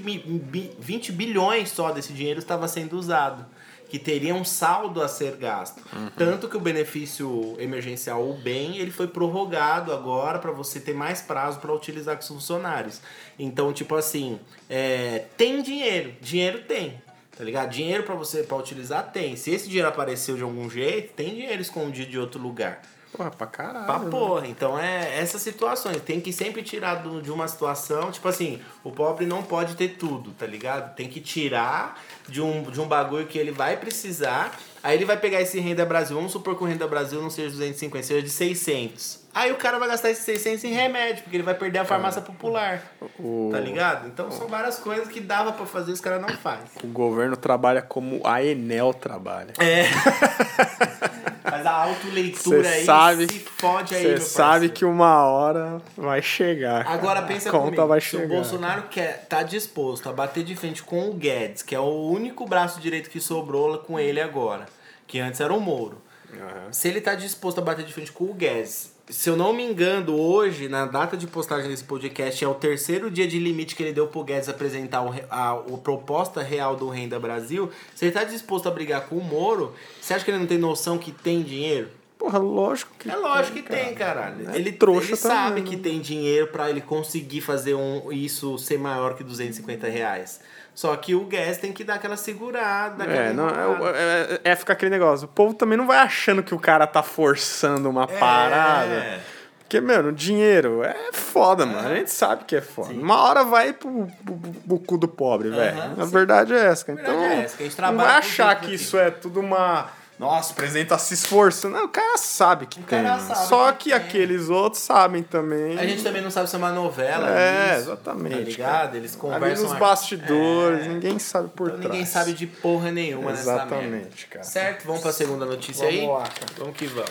20 0.79 1.11
bilhões 1.11 1.71
só 1.71 1.91
desse 1.91 2.13
dinheiro 2.13 2.39
estava 2.39 2.69
sendo 2.69 2.97
usado. 2.97 3.45
Que 3.89 3.99
teria 3.99 4.33
um 4.33 4.45
saldo 4.45 5.03
a 5.03 5.09
ser 5.09 5.35
gasto. 5.35 5.83
Uhum. 5.93 6.09
Tanto 6.17 6.49
que 6.49 6.57
o 6.57 6.61
benefício 6.61 7.57
emergencial, 7.59 8.23
o 8.23 8.35
bem, 8.35 8.79
ele 8.79 8.93
foi 8.93 9.09
prorrogado 9.09 9.93
agora 9.93 10.39
para 10.39 10.53
você 10.53 10.79
ter 10.79 10.95
mais 10.95 11.21
prazo 11.21 11.59
para 11.59 11.75
utilizar 11.75 12.15
com 12.15 12.23
os 12.23 12.29
funcionários. 12.29 13.01
Então, 13.37 13.73
tipo 13.73 13.97
assim, 13.97 14.39
é, 14.71 15.25
tem 15.37 15.63
dinheiro. 15.63 16.15
Dinheiro 16.21 16.63
tem. 16.63 17.03
Tá 17.37 17.43
ligado? 17.43 17.71
Dinheiro 17.71 18.05
para 18.05 18.15
você 18.15 18.45
para 18.45 18.57
utilizar 18.57 19.11
tem. 19.11 19.35
Se 19.35 19.51
esse 19.51 19.67
dinheiro 19.67 19.89
apareceu 19.89 20.37
de 20.37 20.45
algum 20.45 20.71
jeito, 20.71 21.13
tem 21.15 21.31
dinheiro 21.31 21.61
escondido 21.61 22.09
de 22.09 22.21
outro 22.21 22.41
lugar. 22.41 22.83
Porra, 23.17 23.31
pra 23.31 23.47
caralho. 23.47 23.87
Pra 23.87 23.99
né? 24.01 24.11
porra. 24.11 24.47
Então 24.49 24.77
é 24.77 25.21
essas 25.21 25.41
situações. 25.41 26.03
Tem 26.03 26.21
que 26.21 26.33
sempre 26.33 26.63
tirar 26.63 26.97
do, 26.97 27.23
de 27.23 27.31
uma 27.31 27.47
situação. 27.47 28.11
Tipo 28.11 28.27
assim, 28.27 28.61
o 28.83 28.91
pobre 28.91 29.25
não 29.25 29.43
pode 29.43 29.77
ter 29.77 29.91
tudo, 29.91 30.33
tá 30.33 30.45
ligado? 30.47 30.97
Tem 30.97 31.09
que 31.09 31.21
tirar 31.21 32.03
de 32.29 32.43
um, 32.43 32.63
de 32.63 32.81
um 32.81 32.87
bagulho 32.87 33.27
que 33.27 33.39
ele 33.39 33.53
vai 33.53 33.77
precisar. 33.77 34.59
Aí 34.83 34.97
ele 34.97 35.05
vai 35.05 35.17
pegar 35.17 35.41
esse 35.41 35.61
Renda 35.61 35.87
Brasil. 35.87 36.17
Vamos 36.17 36.33
supor 36.33 36.57
que 36.57 36.65
o 36.65 36.67
Renda 36.67 36.89
Brasil 36.89 37.23
não 37.23 37.31
seja 37.31 37.51
250, 37.51 38.05
seja 38.05 38.23
de 38.23 38.31
600. 38.31 39.24
Aí 39.35 39.51
o 39.51 39.57
cara 39.57 39.81
vai 39.81 39.89
gastar 39.89 40.11
esses 40.11 40.25
600 40.25 40.63
em 40.63 40.73
remédio, 40.73 41.25
porque 41.25 41.37
ele 41.37 41.43
vai 41.43 41.55
perder 41.55 41.81
a 41.81 41.85
farmácia 41.85 42.23
popular. 42.23 42.81
O... 43.19 43.49
Tá 43.51 43.59
ligado? 43.59 44.07
Então 44.07 44.31
são 44.31 44.47
várias 44.47 44.79
coisas 44.79 45.09
que 45.09 45.21
dava 45.21 45.53
para 45.53 45.67
fazer 45.67 45.91
os 45.91 46.01
caras 46.01 46.23
não 46.23 46.29
fazem. 46.29 46.67
O 46.85 46.87
governo 46.87 47.37
trabalha 47.37 47.83
como 47.83 48.25
a 48.25 48.41
Enel 48.45 48.95
trabalha. 48.95 49.53
É. 49.59 49.87
Mas 51.51 51.67
a 51.67 51.73
autoleitura 51.73 52.69
aí 52.69 52.85
sabe, 52.85 53.33
se 53.33 53.41
fode 53.41 53.95
aí, 53.95 54.03
Você 54.03 54.21
sabe 54.21 54.69
que 54.69 54.85
uma 54.85 55.25
hora 55.25 55.83
vai 55.97 56.23
chegar. 56.23 56.87
Agora 56.87 57.23
pensa 57.23 57.49
a 57.49 57.53
conta 57.53 57.65
comigo, 57.65 57.87
vai 57.87 58.01
chegar. 58.01 58.23
se 58.23 58.27
o 58.27 58.35
Bolsonaro 58.35 58.83
quer, 58.85 59.27
tá 59.27 59.43
disposto 59.43 60.09
a 60.09 60.13
bater 60.13 60.45
de 60.45 60.55
frente 60.55 60.83
com 60.83 61.11
o 61.11 61.13
Guedes, 61.13 61.63
que 61.63 61.75
é 61.75 61.81
o 61.81 62.09
único 62.09 62.47
braço 62.47 62.81
direito 62.81 63.11
que 63.11 63.21
sobrou 63.21 63.79
com 63.79 63.99
ele 63.99 64.21
agora, 64.21 64.67
que 65.07 65.19
antes 65.19 65.41
era 65.41 65.53
o 65.53 65.61
Moro. 65.61 66.01
Uhum. 66.33 66.73
Se 66.73 66.89
ele 66.89 67.01
tá 67.01 67.15
disposto 67.15 67.59
a 67.59 67.63
bater 67.63 67.85
de 67.85 67.93
frente 67.93 68.11
com 68.11 68.25
o 68.25 68.35
Guedes 68.35 68.94
se 69.09 69.29
eu 69.29 69.37
não 69.37 69.53
me 69.53 69.63
engano, 69.63 70.19
hoje, 70.19 70.69
na 70.69 70.87
data 70.87 71.17
de 71.17 71.27
postagem 71.27 71.69
desse 71.69 71.85
podcast, 71.85 72.43
é 72.43 72.49
o 72.49 72.55
terceiro 72.55 73.11
dia 73.11 73.29
de 73.29 73.39
limite 73.39 73.77
que 73.77 73.83
ele 73.83 73.93
deu 73.93 74.07
pro 74.07 74.25
Guedes 74.25 74.49
apresentar 74.49 75.03
o, 75.03 75.15
a, 75.31 75.51
a 75.53 75.79
proposta 75.83 76.43
real 76.43 76.75
do 76.75 76.89
Renda 76.89 77.19
Brasil. 77.21 77.71
Se 77.95 78.07
ele 78.07 78.13
tá 78.13 78.25
disposto 78.25 78.67
a 78.67 78.71
brigar 78.71 79.07
com 79.07 79.17
o 79.17 79.23
Moro, 79.23 79.75
você 80.01 80.15
acha 80.15 80.25
que 80.25 80.31
ele 80.31 80.39
não 80.39 80.47
tem 80.47 80.59
noção 80.59 80.97
que 80.97 81.13
tem 81.13 81.43
dinheiro? 81.43 81.89
Porra, 82.17 82.39
lógico 82.39 82.93
que 82.99 83.11
É 83.11 83.17
lógico 83.17 83.55
tem, 83.55 83.63
que 83.63 83.69
tem, 83.69 83.95
caralho. 83.95 84.51
É 84.51 84.57
ele 84.57 84.73
trouxa 84.73 85.09
ele 85.09 85.17
sabe 85.17 85.63
que 85.63 85.77
tem 85.77 86.01
dinheiro 86.01 86.47
para 86.47 86.71
ele 86.71 86.81
conseguir 86.81 87.43
fazer 87.43 87.75
um, 87.75 88.11
isso 88.11 88.57
ser 88.57 88.79
maior 88.79 89.15
que 89.15 89.23
250 89.23 89.87
reais. 89.89 90.41
Só 90.75 90.97
que 90.97 91.15
o 91.15 91.25
Guedes 91.25 91.59
tem 91.59 91.73
que 91.73 91.85
dar 91.85 91.95
aquela 91.95 92.17
segurada. 92.17 93.05
É, 93.05 93.33
não, 93.33 93.49
é, 93.49 93.93
é, 93.95 94.41
é, 94.43 94.57
ficar 94.57 94.73
aquele 94.73 94.91
negócio. 94.91 95.27
O 95.27 95.29
povo 95.29 95.55
também 95.55 95.79
não 95.79 95.87
vai 95.87 95.99
achando 95.99 96.43
que 96.43 96.53
o 96.53 96.59
cara 96.59 96.87
tá 96.87 97.03
forçando 97.03 97.89
uma 97.89 98.05
é. 98.05 98.19
parada. 98.19 99.21
Porque, 99.61 99.81
mano, 99.81 100.13
dinheiro 100.13 100.83
é 100.83 101.13
foda, 101.13 101.65
mano. 101.65 101.89
A 101.89 101.95
gente 101.95 102.11
sabe 102.11 102.45
que 102.45 102.57
é 102.57 102.61
foda. 102.61 102.89
Sim. 102.89 103.01
Uma 103.01 103.23
hora 103.23 103.45
vai 103.45 103.73
pro, 103.73 104.09
pro, 104.25 104.37
pro 104.37 104.79
cu 104.81 104.99
do 104.99 105.09
pobre, 105.09 105.51
velho. 105.51 105.79
A 105.97 106.05
verdade 106.05 106.53
é 106.53 106.67
essa. 106.67 106.91
Então, 106.91 107.21
é 107.25 107.45
essa, 107.45 107.83
não 107.83 107.97
vai 107.97 108.19
achar 108.19 108.61
que 108.61 108.75
isso 108.75 108.97
é 108.99 109.11
tudo 109.11 109.41
uma 109.41 109.89
nossa, 110.19 110.53
o 110.53 110.55
presidente 110.55 110.89
tá 110.89 110.99
se 110.99 111.15
esforçando. 111.15 111.77
Não, 111.77 111.87
o 111.87 111.89
cara 111.89 112.17
sabe 112.17 112.67
que 112.67 112.79
o 112.79 112.83
tem. 112.85 113.05
Sabe 113.05 113.49
Só 113.49 113.73
que, 113.73 113.85
que 113.85 113.93
aqueles 113.93 114.49
outros 114.49 114.83
sabem 114.83 115.23
também. 115.25 115.77
A 115.79 115.85
gente 115.85 116.03
também 116.05 116.23
não 116.23 116.31
sabe 116.31 116.49
se 116.49 116.55
é 116.55 116.59
uma 116.59 116.71
novela. 116.71 117.29
É, 117.29 117.73
isso, 117.73 117.91
exatamente. 117.91 118.37
Tá 118.37 118.41
ligado? 118.41 118.95
Eles 118.97 119.17
conversam. 119.17 119.49
Ali 119.49 119.61
nos 119.61 119.73
bastidores, 119.79 120.87
é... 120.87 120.89
ninguém 120.89 121.19
sabe 121.19 121.49
por 121.49 121.67
então, 121.69 121.81
trás. 121.81 121.93
Ninguém 121.93 122.07
sabe 122.07 122.33
de 122.33 122.47
porra 122.47 122.93
nenhuma 122.93 123.33
exatamente, 123.33 123.75
nessa 123.75 123.91
merda. 123.91 124.11
cara. 124.31 124.45
Certo? 124.45 124.85
Vamos 124.87 125.03
pra 125.03 125.13
segunda 125.13 125.45
notícia 125.45 125.85
vamos 125.85 126.01
aí? 126.01 126.07
Lá, 126.07 126.23
cara. 126.23 126.53
Vamos 126.59 126.77
que 126.77 126.87
vamos. 126.87 127.11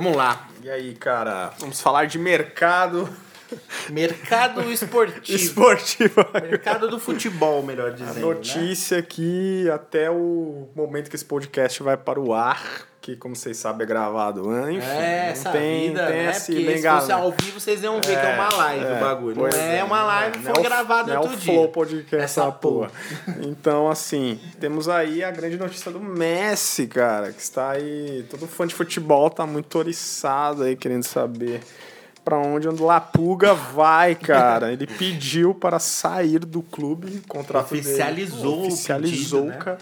Vamos 0.00 0.16
lá. 0.16 0.48
E 0.62 0.70
aí, 0.70 0.94
cara? 0.94 1.52
Vamos 1.58 1.78
falar 1.78 2.06
de 2.06 2.18
mercado. 2.18 3.06
Mercado 3.90 4.62
esportivo. 4.72 5.36
esportivo. 5.36 6.26
Mercado 6.32 6.88
do 6.88 6.98
futebol, 6.98 7.62
melhor 7.62 7.92
dizendo. 7.92 8.12
A 8.12 8.14
né? 8.14 8.20
notícia 8.20 8.96
né? 8.96 9.06
que 9.06 9.68
até 9.68 10.10
o 10.10 10.70
momento 10.74 11.10
que 11.10 11.16
esse 11.16 11.24
podcast 11.26 11.82
vai 11.82 11.98
para 11.98 12.18
o 12.18 12.32
ar, 12.32 12.86
que 13.00 13.16
como 13.16 13.34
vocês 13.34 13.56
sabem 13.56 13.84
é 13.84 13.86
gravado, 13.86 14.46
né? 14.48 14.72
enfim. 14.72 14.86
É, 14.86 15.28
essa 15.30 15.50
tem, 15.50 15.88
vida, 15.88 16.06
tem 16.06 16.16
né? 16.16 16.30
Esse 16.30 16.52
Porque 16.52 16.78
se 16.78 16.88
fosse 16.88 17.12
ao 17.12 17.32
vivo 17.32 17.60
vocês 17.60 17.82
iam 17.82 18.00
ver 18.00 18.12
é, 18.12 18.20
que 18.20 18.26
é 18.26 18.34
uma 18.34 18.48
live 18.56 18.84
é, 18.84 18.92
o 18.92 19.00
bagulho. 19.00 19.36
Não 19.36 19.46
é, 19.48 19.78
é, 19.78 19.84
uma 19.84 20.02
live, 20.02 20.38
é, 20.38 20.54
foi 20.54 20.62
gravado 20.62 21.12
outro 21.12 21.30
é 21.30 21.34
o 21.34 21.36
dia. 21.36 21.54
Flow 21.54 21.68
podcast 21.68 22.24
essa 22.24 22.52
porra. 22.52 22.90
Então, 23.42 23.88
assim, 23.88 24.38
temos 24.58 24.88
aí 24.88 25.24
a 25.24 25.30
grande 25.30 25.56
notícia 25.56 25.90
do 25.90 26.00
Messi, 26.00 26.86
cara, 26.86 27.32
que 27.32 27.40
está 27.40 27.70
aí, 27.70 28.24
todo 28.28 28.46
fã 28.46 28.66
de 28.66 28.74
futebol 28.74 29.30
tá 29.30 29.46
muito 29.46 29.78
oriçado 29.78 30.62
aí 30.62 30.76
querendo 30.76 31.04
saber 31.04 31.60
Pra 32.22 32.38
onde 32.38 32.68
o 32.68 32.84
Lapuga 32.84 33.54
vai, 33.54 34.14
cara. 34.14 34.72
Ele 34.72 34.86
pediu 34.86 35.54
para 35.54 35.78
sair 35.78 36.40
do 36.40 36.62
clube, 36.62 37.22
o 37.24 37.26
contrato 37.26 37.70
dele- 37.70 37.80
Oficializou 37.80 38.58
o 38.58 38.66
oficializou, 38.66 39.46
pedido, 39.46 39.58
né? 39.64 39.78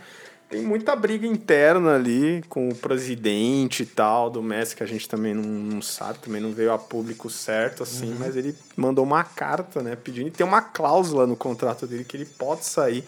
Tem 0.51 0.63
muita 0.63 0.97
briga 0.97 1.27
interna 1.27 1.95
ali 1.97 2.43
com 2.49 2.71
o 2.71 2.75
presidente 2.75 3.83
e 3.83 3.87
tal 3.87 4.31
do 4.31 4.43
Messi, 4.43 4.75
que 4.75 4.83
a 4.83 4.87
gente 4.87 5.07
também 5.07 5.35
não, 5.35 5.43
não 5.43 5.83
sabe, 5.83 6.21
também 6.21 6.41
não 6.41 6.53
veio 6.53 6.73
a 6.73 6.79
público 6.79 7.29
certo, 7.29 7.83
assim, 7.83 8.13
Uhum. 8.13 8.17
mas 8.19 8.35
ele 8.35 8.55
mandou 8.75 9.05
uma 9.05 9.23
carta, 9.23 9.83
né, 9.83 9.95
pedindo, 9.97 10.29
e 10.29 10.31
tem 10.31 10.47
uma 10.47 10.63
cláusula 10.63 11.27
no 11.27 11.37
contrato 11.37 11.87
dele 11.87 12.03
que 12.05 12.17
ele 12.17 12.25
pode 12.25 12.65
sair, 12.65 13.05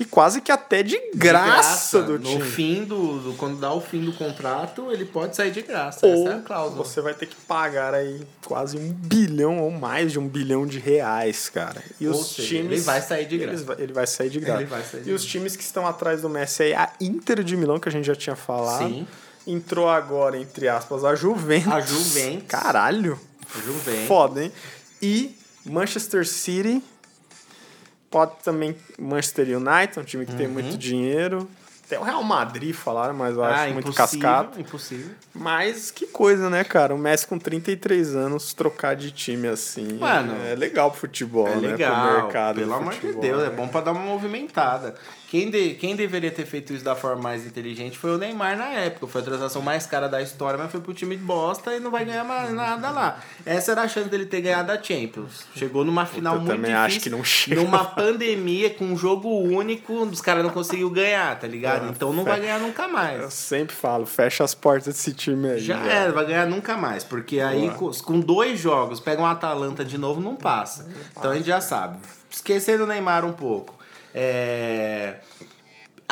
e 0.00 0.04
quase 0.04 0.40
que 0.40 0.50
até 0.50 0.82
de 0.82 0.98
graça, 1.14 2.02
do 2.02 2.18
no 2.18 2.24
time. 2.24 2.42
fim 2.42 2.84
do, 2.84 3.18
do- 3.20 3.34
Quando 3.34 3.60
dá 3.60 3.72
o 3.72 3.80
fim 3.80 4.04
do 4.04 4.12
contrato, 4.12 4.90
ele 4.90 5.04
pode 5.04 5.36
sair 5.36 5.52
de 5.52 5.62
graça. 5.62 6.04
Ou 6.04 6.12
Essa 6.26 6.28
é 6.30 6.38
a 6.38 6.42
cláusula. 6.42 6.84
você 6.84 7.00
vai 7.00 7.14
ter 7.14 7.26
que 7.26 7.36
pagar 7.36 7.94
aí 7.94 8.20
quase 8.44 8.76
um 8.76 8.92
bilhão 8.92 9.60
ou 9.60 9.70
mais 9.70 10.10
de 10.10 10.18
um 10.18 10.26
bilhão 10.26 10.66
de 10.66 10.78
reais, 10.80 11.48
cara. 11.48 11.80
E 12.00 12.08
Ou 12.08 12.14
os 12.14 12.34
seja, 12.34 12.48
times. 12.48 12.72
ele 12.72 12.80
vai 12.80 13.00
sair 13.00 13.26
de 13.26 13.38
graça. 13.38 13.52
eles 13.52 13.62
vai- 13.62 13.76
Ele 13.80 13.92
vai 13.92 14.06
sair 14.08 14.30
de 14.30 14.40
graça. 14.40 14.60
Ele 14.62 14.70
sair 14.82 15.02
de 15.04 15.10
e 15.10 15.12
os 15.12 15.24
times 15.24 15.54
que 15.54 15.62
estão 15.62 15.86
atrás 15.86 16.22
do 16.22 16.28
Messi 16.28 16.62
aí, 16.64 16.79
a 16.84 16.90
Inter 17.00 17.42
de 17.42 17.56
Milão, 17.56 17.78
que 17.78 17.88
a 17.88 17.92
gente 17.92 18.04
já 18.06 18.14
tinha 18.14 18.36
falado. 18.36 18.86
Sim. 18.88 19.06
Entrou 19.46 19.88
agora, 19.88 20.38
entre 20.38 20.68
aspas, 20.68 21.04
a 21.04 21.14
Juventus. 21.14 21.72
A 21.72 21.80
Juventus. 21.80 22.46
Caralho. 22.48 23.18
Juventus. 23.64 24.06
Foda, 24.06 24.44
hein? 24.44 24.52
E 25.02 25.34
Manchester 25.64 26.26
City. 26.26 26.82
Pode 28.10 28.32
também 28.42 28.76
Manchester 28.98 29.46
United, 29.56 29.98
um 30.00 30.04
time 30.04 30.26
que 30.26 30.34
tem 30.34 30.46
Uhum. 30.46 30.52
muito 30.52 30.76
dinheiro. 30.76 31.48
Tem 31.88 31.98
o 31.98 32.02
Real 32.02 32.22
Madrid, 32.22 32.72
falaram, 32.74 33.14
mas 33.14 33.34
eu 33.36 33.42
acho 33.42 33.62
Ah, 33.62 33.66
muito 33.72 33.88
impossível, 33.88 34.20
cascado. 34.28 34.60
Impossível. 34.60 35.10
Mas 35.34 35.90
que 35.90 36.06
coisa, 36.06 36.48
né, 36.48 36.62
cara? 36.62 36.94
O 36.94 36.98
Messi 36.98 37.26
com 37.26 37.36
33 37.38 38.14
anos 38.14 38.52
trocar 38.54 38.94
de 38.94 39.10
time 39.10 39.48
assim. 39.48 39.94
Mano, 39.98 40.36
é 40.44 40.54
legal 40.54 40.90
pro 40.92 41.00
futebol, 41.00 41.48
É 41.48 41.56
né? 41.56 41.68
legal. 41.72 42.06
Pro 42.14 42.22
mercado. 42.22 42.54
pelo 42.60 42.74
amor 42.74 42.94
de 42.94 43.12
Deus, 43.14 43.40
né? 43.42 43.46
é 43.48 43.50
bom 43.50 43.66
pra 43.66 43.80
dar 43.80 43.90
uma 43.92 44.02
movimentada. 44.02 44.94
Quem, 45.30 45.48
de, 45.48 45.74
quem 45.74 45.94
deveria 45.94 46.32
ter 46.32 46.44
feito 46.44 46.74
isso 46.74 46.82
da 46.84 46.96
forma 46.96 47.22
mais 47.22 47.46
inteligente 47.46 47.96
foi 47.96 48.10
o 48.12 48.18
Neymar 48.18 48.58
na 48.58 48.66
época. 48.70 49.06
Foi 49.06 49.20
a 49.20 49.24
transação 49.24 49.62
mais 49.62 49.86
cara 49.86 50.08
da 50.08 50.20
história, 50.20 50.58
mas 50.58 50.72
foi 50.72 50.80
pro 50.80 50.92
time 50.92 51.16
de 51.16 51.22
bosta 51.22 51.72
e 51.72 51.78
não 51.78 51.88
vai 51.88 52.04
ganhar 52.04 52.24
mais 52.24 52.52
nada 52.52 52.90
lá. 52.90 53.20
Essa 53.46 53.70
era 53.70 53.82
a 53.82 53.88
chance 53.88 54.08
dele 54.08 54.26
ter 54.26 54.40
ganhado 54.40 54.72
a 54.72 54.82
Champions. 54.82 55.46
Chegou 55.54 55.84
numa 55.84 56.04
final 56.04 56.34
eu 56.34 56.40
muito 56.40 56.50
também 56.52 56.72
difícil. 56.72 56.84
acho 56.96 57.00
que 57.00 57.10
não 57.10 57.22
chega. 57.22 57.62
Numa 57.62 57.84
pandemia, 57.84 58.70
com 58.70 58.86
um 58.86 58.96
jogo 58.96 59.28
único, 59.28 60.02
os 60.02 60.20
caras 60.20 60.42
não 60.42 60.50
conseguiu 60.50 60.90
ganhar, 60.90 61.38
tá 61.38 61.46
ligado? 61.46 61.84
Ah, 61.86 61.90
Então 61.94 62.12
não 62.12 62.24
vai 62.24 62.40
ganhar 62.40 62.58
nunca 62.58 62.82
Eu 62.86 62.90
mais. 62.90 63.32
sempre 63.32 63.76
falo, 63.76 64.06
fecha 64.06 64.42
as 64.42 64.52
portas 64.52 64.86
desse 64.92 65.14
time 65.14 65.48
aí. 65.48 65.60
Já 65.60 65.76
velho. 65.76 65.90
era, 65.92 66.12
vai 66.12 66.26
ganhar 66.26 66.46
nunca 66.48 66.76
mais. 66.76 67.04
Porque 67.04 67.38
aí, 67.40 67.70
com, 67.70 67.88
com 67.88 68.18
dois 68.18 68.58
jogos, 68.58 68.98
pega 68.98 69.22
um 69.22 69.26
Atalanta 69.26 69.84
de 69.84 69.96
novo, 69.96 70.20
não 70.20 70.34
passa. 70.34 70.88
Então 71.16 71.30
a 71.30 71.36
gente 71.36 71.46
já 71.46 71.60
sabe. 71.60 71.98
Esquecendo 72.28 72.82
o 72.82 72.86
Neymar 72.88 73.24
um 73.24 73.32
pouco. 73.32 73.78
É... 74.14 75.16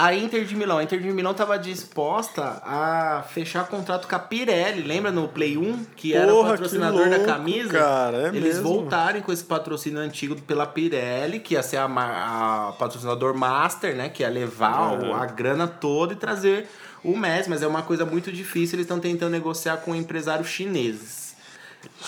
A 0.01 0.15
Inter 0.15 0.45
de 0.45 0.55
Milão. 0.55 0.79
A 0.79 0.83
Inter 0.85 1.01
de 1.01 1.09
Milão 1.11 1.33
estava 1.33 1.59
disposta 1.59 2.63
a 2.65 3.25
fechar 3.31 3.67
contrato 3.67 4.07
com 4.07 4.15
a 4.15 4.19
Pirelli. 4.21 4.83
Lembra 4.83 5.11
no 5.11 5.27
Play 5.27 5.59
1? 5.59 5.87
Que 5.97 6.15
era 6.15 6.33
o 6.33 6.37
Porra, 6.37 6.51
patrocinador 6.51 7.03
que 7.03 7.11
da 7.11 7.17
louco, 7.17 7.33
camisa? 7.33 7.73
cara, 7.73 8.17
é 8.19 8.27
Eles 8.29 8.43
mesmo. 8.45 8.63
voltarem 8.63 9.21
com 9.21 9.33
esse 9.33 9.43
patrocínio 9.43 9.99
antigo 9.99 10.41
pela 10.43 10.67
Pirelli, 10.67 11.41
que 11.41 11.55
ia 11.55 11.65
ser 11.65 11.79
a, 11.79 11.87
a 11.87 12.73
patrocinador 12.79 13.35
master, 13.37 13.97
né? 13.97 14.09
Que 14.09 14.23
ia 14.23 14.29
levar 14.29 15.01
o- 15.03 15.13
a 15.15 15.27
grana 15.27 15.67
toda 15.67 16.13
e 16.13 16.17
trazer 16.17 16.69
o 17.03 17.17
Messi. 17.17 17.51
Mas 17.51 17.61
é 17.63 17.67
uma 17.67 17.83
coisa 17.83 18.05
muito 18.07 18.31
difícil. 18.31 18.77
Eles 18.77 18.85
estão 18.85 19.01
tentando 19.01 19.33
negociar 19.33 19.79
com 19.79 19.97
empresários 19.97 20.47
chineses. 20.47 21.28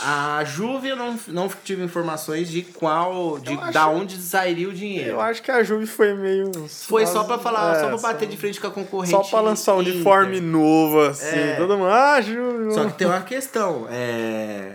A 0.04 0.42
Juve 0.44 0.88
eu 0.88 0.96
não, 0.96 1.18
não 1.28 1.48
tive 1.64 1.83
informações 1.83 2.48
de 2.48 2.62
qual, 2.62 3.38
de 3.38 3.52
acho- 3.54 3.72
da 3.72 3.88
onde 3.88 4.16
sairia 4.16 4.68
o 4.68 4.72
dinheiro. 4.72 5.11
Eu 5.11 5.20
acho 5.20 5.42
que 5.42 5.50
a 5.50 5.62
Juve 5.62 5.87
foi 5.87 6.14
meio. 6.14 6.50
Foi 6.68 7.06
só 7.06 7.24
pra 7.24 7.38
falar, 7.38 7.76
É, 7.76 7.80
só 7.80 7.88
pra 7.88 7.98
bater 7.98 8.28
de 8.28 8.37
frente 8.37 8.61
com 8.61 8.66
a 8.68 8.70
concorrente. 8.70 9.11
Só 9.11 9.22
pra 9.22 9.40
lançar 9.40 9.74
um 9.74 9.80
Inter. 9.83 9.94
uniforme 9.94 10.40
novo, 10.40 11.00
assim. 11.00 11.26
É. 11.38 11.56
Todo 11.56 11.76
mundo. 11.76 11.90
Ah, 11.90 12.20
Juve. 12.20 12.72
Só 12.72 12.85
que 12.87 12.92
tem 12.94 13.06
uma 13.06 13.20
questão. 13.22 13.87
É, 13.90 14.72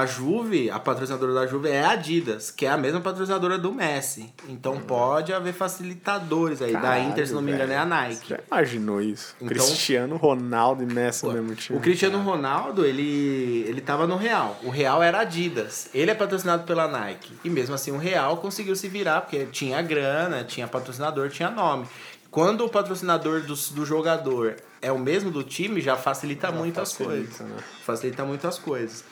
a 0.00 0.06
Juve, 0.06 0.70
a 0.70 0.78
patrocinadora 0.80 1.32
da 1.34 1.46
Juve 1.46 1.68
é 1.68 1.84
a 1.84 1.90
Adidas, 1.90 2.50
que 2.50 2.66
é 2.66 2.70
a 2.70 2.76
mesma 2.76 3.00
patrocinadora 3.00 3.56
do 3.56 3.72
Messi. 3.72 4.32
Então 4.48 4.80
pode 4.80 5.32
haver 5.32 5.52
facilitadores 5.52 6.60
aí. 6.60 6.72
da 6.72 6.80
Caralho, 6.80 7.10
Inter, 7.10 7.26
se 7.26 7.32
não 7.32 7.40
me 7.40 7.52
engano, 7.52 7.72
é 7.72 7.76
a 7.76 7.84
Nike. 7.86 8.28
Já 8.30 8.38
imaginou 8.50 9.00
isso? 9.00 9.36
Então- 9.40 9.48
Cristiano 9.48 10.16
Ronaldo 10.16 10.82
e 10.82 10.86
Messi 10.86 11.24
no 11.26 11.32
mesmo 11.32 11.54
time. 11.54 11.78
O 11.78 11.80
Cristiano 11.80 12.18
Ronaldo, 12.22 12.84
ele, 12.84 13.64
ele 13.68 13.80
tava 13.80 14.06
no 14.06 14.16
Real. 14.16 14.58
O 14.64 14.70
Real 14.70 15.02
era 15.02 15.20
Adidas. 15.20 15.88
Ele 15.94 16.10
é 16.10 16.14
patrocinado 16.14 16.64
pela 16.64 16.88
Nike. 16.88 17.32
E 17.44 17.48
mesmo 17.50 17.74
assim 17.74 17.92
o 17.92 17.96
Real 17.98 18.36
conseguiu 18.38 18.74
se 18.74 18.88
virar, 18.88 19.20
porque 19.20 19.46
tinha 19.46 19.80
grana, 19.80 20.42
tinha 20.42 20.66
patrocinador, 20.66 21.28
tinha 21.30 21.50
nome. 21.50 21.86
Quando 22.30 22.64
o 22.64 22.68
patrocinador 22.68 23.42
do, 23.42 23.54
do 23.54 23.86
jogador 23.86 24.56
é 24.82 24.90
o 24.90 24.98
mesmo 24.98 25.30
do 25.30 25.44
time, 25.44 25.80
já 25.80 25.94
facilita 25.96 26.50
muito 26.50 26.80
as 26.80 26.92
facilita, 26.92 27.14
coisas. 27.14 27.40
né? 27.48 27.56
Facilita 27.84 28.24
muito 28.24 28.48
as 28.48 28.58
coisas. 28.58 29.04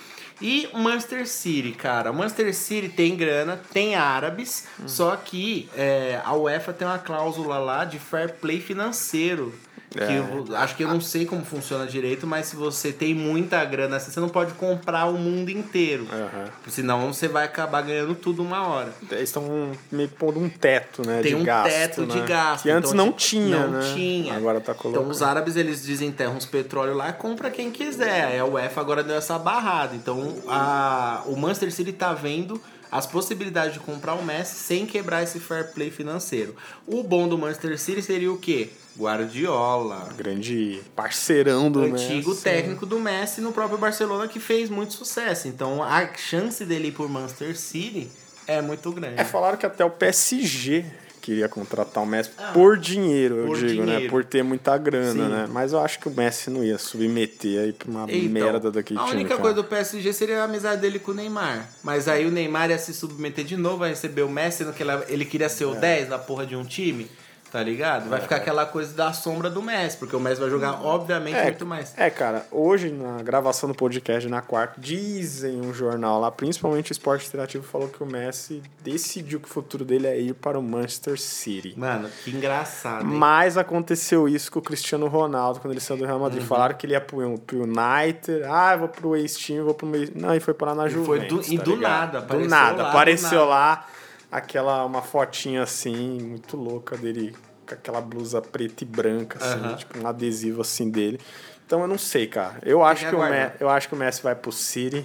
E 0.43 0.69
Manchester 0.75 1.27
City, 1.29 1.73
cara. 1.73 2.13
Manchester 2.13 2.53
City 2.55 2.89
tem 2.89 3.17
grana, 3.17 3.61
tem 3.73 3.95
árabes, 3.95 4.67
Hum. 4.81 4.89
só 4.89 5.15
que 5.17 5.69
é, 5.77 6.21
a 6.25 6.35
UEFA 6.35 6.73
tem 6.73 6.87
uma 6.87 6.99
cláusula 6.99 7.59
lá 7.59 7.85
de 7.85 7.99
fair 7.99 8.35
play 8.41 8.61
financeiro. 8.61 9.55
Que 9.93 10.01
É. 10.03 10.19
eu- 10.19 10.57
acho 10.57 10.77
que 10.77 10.85
eu 10.85 10.89
não 10.89 11.01
sei 11.01 11.27
como 11.27 11.45
funciona 11.45 11.87
direito, 11.87 12.27
mas 12.27 12.47
se 12.47 12.57
você 12.57 12.93
tem 12.93 13.15
muita 13.15 13.63
grana, 13.65 13.97
assim, 13.97 14.11
você 14.11 14.21
não 14.21 14.29
pode 14.29 14.53
comprar 14.55 15.07
o 15.07 15.15
mundo 15.19 15.51
inteiro. 15.51 16.07
Aham. 16.11 16.45
Senão 16.69 17.13
você 17.13 17.29
vai 17.29 17.45
acabar 17.45 17.83
ganhando 17.83 18.15
tudo 18.15 18.43
uma 18.43 18.67
hora. 18.67 18.93
Eles 19.11 19.25
estão 19.25 19.73
meio 19.91 20.09
que 20.09 20.15
pondo 20.15 20.41
um 20.41 20.49
teto, 20.49 21.07
né? 21.07 21.21
Tem 21.23 21.33
de 21.33 21.41
um 21.41 21.45
gasto, 21.45 21.69
teto 21.71 22.01
né? 22.03 22.07
de 22.15 22.21
gasto. 22.23 22.63
Que 22.63 22.71
antes 22.71 22.93
então, 22.93 23.07
não 23.07 23.13
tipo, 23.13 23.19
tinha, 23.45 23.67
não 23.67 23.81
né? 23.81 23.93
tinha. 23.95 24.35
Agora 24.37 24.61
tá 24.61 24.73
colocando. 24.75 25.03
Então 25.03 25.11
os 25.13 25.23
árabes 25.23 25.57
eles 25.57 25.83
desenterram 25.85 26.37
os 26.37 26.47
petróleo 26.47 26.95
lá 26.95 27.11
e 27.11 27.13
compra 27.13 27.51
quem 27.51 27.71
quiser. 27.71 28.25
Aí 28.27 28.39
a 28.39 28.45
UEFA 28.45 28.81
agora 28.81 29.03
deu 29.03 29.17
essa 29.17 29.39
barrada. 29.39 29.95
Então 29.95 30.37
a, 30.49 31.23
o 31.27 31.37
Manchester 31.37 31.73
City 31.73 31.93
tá 31.93 32.13
vendo 32.15 32.61
as 32.93 33.07
possibilidades 33.07 33.73
de 33.73 33.81
comprar 33.81 34.13
o 34.13 34.23
Messi 34.23 34.55
sem 34.55 34.85
quebrar 34.85 35.23
esse 35.23 35.41
fair 35.41 35.73
play 35.73 35.91
financeiro. 35.91 36.55
O 36.87 37.03
bom 37.03 37.27
do 37.27 37.39
Manchester 37.39 37.79
City 37.81 38.03
seria 38.03 38.31
o 38.31 38.37
quê? 38.37 38.69
Guardiola. 38.99 40.11
Grande 40.15 40.83
parceirão 40.95 41.71
do 41.71 41.81
Antigo 41.81 42.31
Messi. 42.31 42.43
técnico 42.43 42.85
do 42.85 43.01
Messi 43.01 43.41
no 43.41 43.51
próprio 43.51 43.79
Barcelona 43.79 44.29
que 44.29 44.39
fez 44.39 44.69
muito 44.69 44.93
sucesso. 44.93 45.49
Então 45.49 45.83
a 45.83 46.07
chance 46.15 46.67
dele 46.67 46.89
ir 46.89 46.93
por 46.93 47.09
Manchester 47.09 47.57
City 47.57 48.11
é 48.47 48.61
muito 48.61 48.93
grande. 48.93 49.19
É, 49.19 49.25
falaram 49.25 49.57
que 49.57 49.65
até 49.65 49.83
o 49.83 49.91
PSG 49.91 50.85
queria 51.23 51.49
contratar 51.49 52.03
o 52.03 52.07
Messi 52.07 52.31
por 52.53 52.77
dinheiro, 52.77 53.37
eu 53.37 53.45
Ah, 53.45 53.47
por 53.47 53.57
digo, 53.59 53.83
né? 53.85 53.93
dinheiro. 53.93 54.11
Por 54.11 54.25
ter 54.25 54.43
muita 54.43 54.77
grana, 54.77 55.13
Sim. 55.13 55.31
né? 55.31 55.49
Mas 55.51 55.73
eu 55.73 55.81
acho 55.81 55.99
que 56.01 56.09
o 56.09 56.11
Messi 56.11 56.51
não 56.51 56.63
ia 56.65 56.77
submeter 56.77 57.61
aí 57.63 57.73
pra 57.73 57.89
uma 57.89 58.07
Então, 58.11 58.31
merda 58.31 58.71
daquele 58.71 58.99
a 58.99 59.05
time. 59.05 59.15
única 59.17 59.31
cara. 59.31 59.41
coisa 59.41 59.55
do 59.57 59.65
PSG 59.65 60.13
seria 60.13 60.41
a 60.41 60.45
amizade 60.45 60.81
dele 60.83 60.99
com 60.99 61.13
o 61.13 61.15
Neymar. 61.15 61.69
Mas 61.83 62.09
aí 62.09 62.27
o 62.27 62.31
Neymar 62.31 62.71
ia 62.71 62.79
se 62.79 62.93
submeter 62.93 63.45
de 63.45 63.57
novo 63.57 63.85
a 63.85 63.89
receber 63.89 64.23
o 64.23 64.29
Messi, 64.29 64.65
que 64.73 64.83
ele, 64.83 64.91
ele 65.09 65.25
queria 65.25 65.49
ser 65.49 65.65
o 65.67 65.75
10 65.75 66.09
na 66.09 66.19
porra 66.19 66.45
de 66.45 66.57
um 66.57 66.65
time. 66.65 67.09
Tá 67.53 67.63
ligado? 67.63 68.09
Vai 68.09 68.19
ficar 68.19 68.37
aquela 68.37 68.65
coisa 68.65 68.95
da 68.97 69.13
sombra 69.13 69.51
do 69.51 69.61
Messi, 69.61 69.99
porque 69.99 70.17
o 70.17 70.21
Messi 70.21 70.41
vai 70.41 70.49
jogar, 70.49 70.83
obviamente, 70.83 71.37
É, 71.37 71.43
muito 71.45 71.67
mais. 71.67 71.93
é, 71.99 72.09
cara, 72.09 72.47
hoje 72.51 72.91
na 72.91 73.23
gravação 73.23 73.69
do 73.69 73.75
podcast 73.75 74.27
na 74.27 74.41
quarta, 74.41 74.81
dizem 74.81 75.61
um 75.61 75.75
jornal 75.75 76.19
lá, 76.19 76.31
principalmente 76.31 76.91
o 76.91 76.93
Esporte 76.95 77.27
Interativo, 77.29 77.63
falou 77.63 77.89
que 77.89 78.03
o 78.03 78.07
Messi 78.07 78.63
decidiu 78.83 79.39
que 79.39 79.45
o 79.47 79.51
futuro 79.51 79.85
dele 79.85 80.07
é 80.07 80.19
ir 80.19 80.33
para 80.33 80.59
o 80.59 80.63
Manchester 80.63 81.21
City. 81.21 81.75
Mano, 81.79 82.09
que 82.25 82.31
engraçado. 82.31 83.03
hein? 83.05 83.11
Mas 83.19 83.59
aconteceu 83.59 84.27
isso 84.27 84.51
com 84.51 84.59
o 84.59 84.63
Cristiano 84.63 85.07
Ronaldo 85.07 85.61
quando 85.61 85.73
ele 85.75 85.81
saiu 85.81 85.99
do 85.99 86.07
Real 86.07 86.17
Uhum. 86.17 86.23
Madrid. 86.23 86.43
Falaram 86.43 86.75
que 86.75 86.87
ele 86.87 86.95
ia 86.95 87.03
pro, 87.03 87.39
pro 87.41 87.65
United. 87.65 88.45
Ah, 88.49 88.73
eu 88.73 88.79
vou 88.79 88.89
pro 88.89 89.15
ex-team, 89.15 89.63
vou 89.65 89.75
pro. 89.75 89.87
Não, 90.15 90.35
e 90.35 90.41
foi 90.41 90.55
parar 90.55 90.75
na 90.75 90.87
E 90.87 90.91
foi 90.91 91.19
Juventus. 91.19 91.47
do- 91.49 91.53
e 91.53 91.59
tá 91.59 91.65
do 91.65 91.75
ligado? 91.77 91.91
nada, 91.91 92.19
Do 92.21 92.25
apareceu 92.25 92.49
nada. 92.49 92.83
lá, 92.83 92.89
apareceu 92.89 93.29
do 93.29 93.37
nada. 93.37 93.45
lá 93.51 93.87
aquela, 94.33 94.85
uma 94.85 95.03
fotinha 95.03 95.63
assim, 95.63 96.19
muito 96.23 96.57
louca 96.57 96.97
dele, 96.97 97.37
com 97.69 97.75
aquela 97.75 98.01
blusa 98.01 98.41
preta 98.41 98.83
e 98.83 98.87
branca, 98.87 99.39
assim, 99.39 99.61
Aham. 99.65 99.77
tipo 99.77 99.99
um 99.99 100.07
adesivo 100.07 100.63
assim 100.63 100.91
dele. 100.91 101.21
Então 101.67 101.81
eu 101.83 101.87
não 101.87 101.99
sei, 101.99 102.27
cara. 102.27 102.59
Eu 102.63 102.83
acho, 102.83 103.05
que 103.05 103.11
que 103.11 103.17
o, 103.17 103.23
Me- 103.23 103.53
eu 103.61 103.69
acho 103.69 103.89
que 103.89 103.95
o 103.95 103.99
Messi 103.99 104.23
vai 104.23 104.35
pro 104.35 104.51
City. 104.51 105.05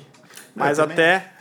Mas 0.55 0.79
até 0.79 1.33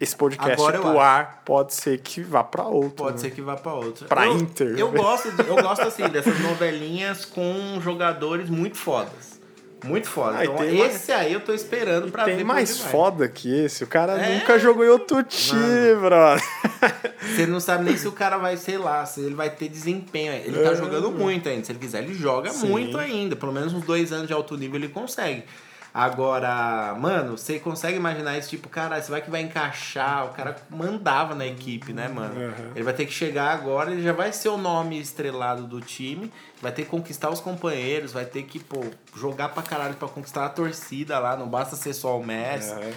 esse 0.00 0.16
podcast 0.16 0.52
Agora 0.60 0.78
pro 0.80 0.90
acho. 0.90 0.98
ar 0.98 1.42
pode 1.44 1.72
ser 1.74 1.98
que 2.00 2.20
vá 2.22 2.42
pra 2.42 2.64
outro. 2.64 2.90
Pode 3.04 3.12
né? 3.12 3.18
ser 3.18 3.30
que 3.30 3.40
vá 3.40 3.56
pra 3.56 3.74
outra. 3.74 4.08
Pra 4.08 4.26
eu, 4.26 4.36
Inter. 4.38 4.78
Eu 4.78 4.90
gosto, 4.90 5.28
eu 5.28 5.54
gosto 5.62 5.82
assim, 5.82 6.08
dessas 6.08 6.38
novelinhas 6.40 7.24
com 7.24 7.78
jogadores 7.80 8.50
muito 8.50 8.76
fodas. 8.76 9.39
Muito 9.84 10.08
foda. 10.08 10.38
Ah, 10.38 10.44
então, 10.44 10.56
tem 10.56 10.78
mais- 10.78 10.94
esse 10.94 11.12
aí 11.12 11.32
eu 11.32 11.40
tô 11.40 11.52
esperando 11.52 12.10
pra 12.10 12.24
ver. 12.24 12.36
Tem 12.36 12.44
mais 12.44 12.78
foda 12.78 13.28
que 13.28 13.48
esse. 13.64 13.82
O 13.84 13.86
cara 13.86 14.12
É? 14.14 14.38
nunca 14.38 14.58
jogou 14.58 14.84
em 14.84 14.88
outro 14.88 15.22
time, 15.22 15.94
brother. 16.00 16.42
Você 17.20 17.46
não 17.46 17.60
sabe 17.60 17.84
nem 17.84 17.96
se 17.96 18.06
o 18.08 18.12
cara 18.12 18.36
vai, 18.38 18.56
sei 18.56 18.78
lá, 18.78 19.04
se 19.06 19.20
ele 19.20 19.34
vai 19.34 19.50
ter 19.50 19.68
desempenho. 19.68 20.32
Ele 20.32 20.62
tá 20.62 20.70
É. 20.72 20.74
jogando 20.76 21.10
muito 21.10 21.48
ainda. 21.48 21.64
Se 21.64 21.72
ele 21.72 21.78
quiser, 21.78 22.02
ele 22.02 22.14
joga 22.14 22.50
Sim. 22.50 22.66
muito 22.68 22.98
ainda. 22.98 23.36
Pelo 23.36 23.52
menos 23.52 23.72
uns 23.72 23.84
dois 23.84 24.12
anos 24.12 24.26
de 24.26 24.32
alto 24.32 24.56
nível 24.56 24.76
ele 24.76 24.88
consegue. 24.88 25.44
Agora, 25.92 26.94
mano, 26.98 27.36
você 27.36 27.58
consegue 27.58 27.96
imaginar 27.96 28.38
isso, 28.38 28.50
tipo, 28.50 28.68
cara, 28.68 29.00
você 29.00 29.10
vai 29.10 29.20
que 29.20 29.30
vai 29.30 29.40
encaixar, 29.42 30.26
o 30.26 30.28
cara 30.28 30.56
mandava 30.70 31.34
na 31.34 31.46
equipe, 31.46 31.92
né, 31.92 32.08
mano? 32.08 32.34
Uhum. 32.34 32.72
Ele 32.74 32.84
vai 32.84 32.94
ter 32.94 33.06
que 33.06 33.12
chegar 33.12 33.52
agora, 33.52 33.90
ele 33.90 34.02
já 34.02 34.12
vai 34.12 34.32
ser 34.32 34.50
o 34.50 34.56
nome 34.56 35.00
estrelado 35.00 35.66
do 35.66 35.80
time, 35.80 36.32
vai 36.62 36.70
ter 36.70 36.84
que 36.84 36.88
conquistar 36.88 37.28
os 37.28 37.40
companheiros, 37.40 38.12
vai 38.12 38.24
ter 38.24 38.44
que, 38.44 38.60
pô, 38.60 38.84
jogar 39.16 39.48
pra 39.48 39.62
caralho 39.62 39.94
pra 39.94 40.06
conquistar 40.06 40.46
a 40.46 40.48
torcida 40.48 41.18
lá, 41.18 41.36
não 41.36 41.48
basta 41.48 41.74
ser 41.74 41.92
só 41.92 42.18
o 42.18 42.24
Messi. 42.24 42.72
É. 42.72 42.92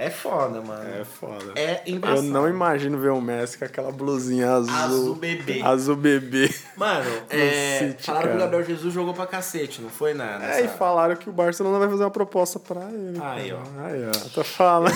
É 0.00 0.10
foda, 0.10 0.60
mano. 0.62 0.88
É 0.94 1.04
foda. 1.04 1.52
É 1.56 1.82
Eu 1.84 1.96
embaçado. 1.96 2.22
não 2.22 2.48
imagino 2.48 2.96
ver 2.98 3.10
o 3.10 3.20
Messi 3.20 3.58
com 3.58 3.64
aquela 3.64 3.90
blusinha 3.90 4.48
azul. 4.52 4.72
Azul 4.72 5.14
bebê. 5.16 5.60
Azul 5.60 5.96
bebê. 5.96 6.54
Mano, 6.76 7.10
é, 7.28 7.78
City, 7.80 8.04
falaram 8.04 8.28
que 8.28 8.28
o 8.28 8.38
cara. 8.38 8.50
Gabriel 8.50 8.64
Jesus 8.64 8.94
jogou 8.94 9.12
pra 9.12 9.26
cacete, 9.26 9.82
não 9.82 9.90
foi 9.90 10.14
nada. 10.14 10.44
É, 10.44 10.64
e 10.64 10.68
falaram 10.68 11.16
que 11.16 11.28
o 11.28 11.32
Barcelona 11.32 11.80
vai 11.80 11.88
fazer 11.88 12.04
uma 12.04 12.10
proposta 12.12 12.60
pra 12.60 12.82
ele. 12.92 13.18
Aí, 13.20 13.50
cara. 13.50 13.60
ó. 13.76 13.84
Aí, 13.86 14.06
ó. 14.08 14.28
Tá 14.34 14.44
falando. 14.44 14.94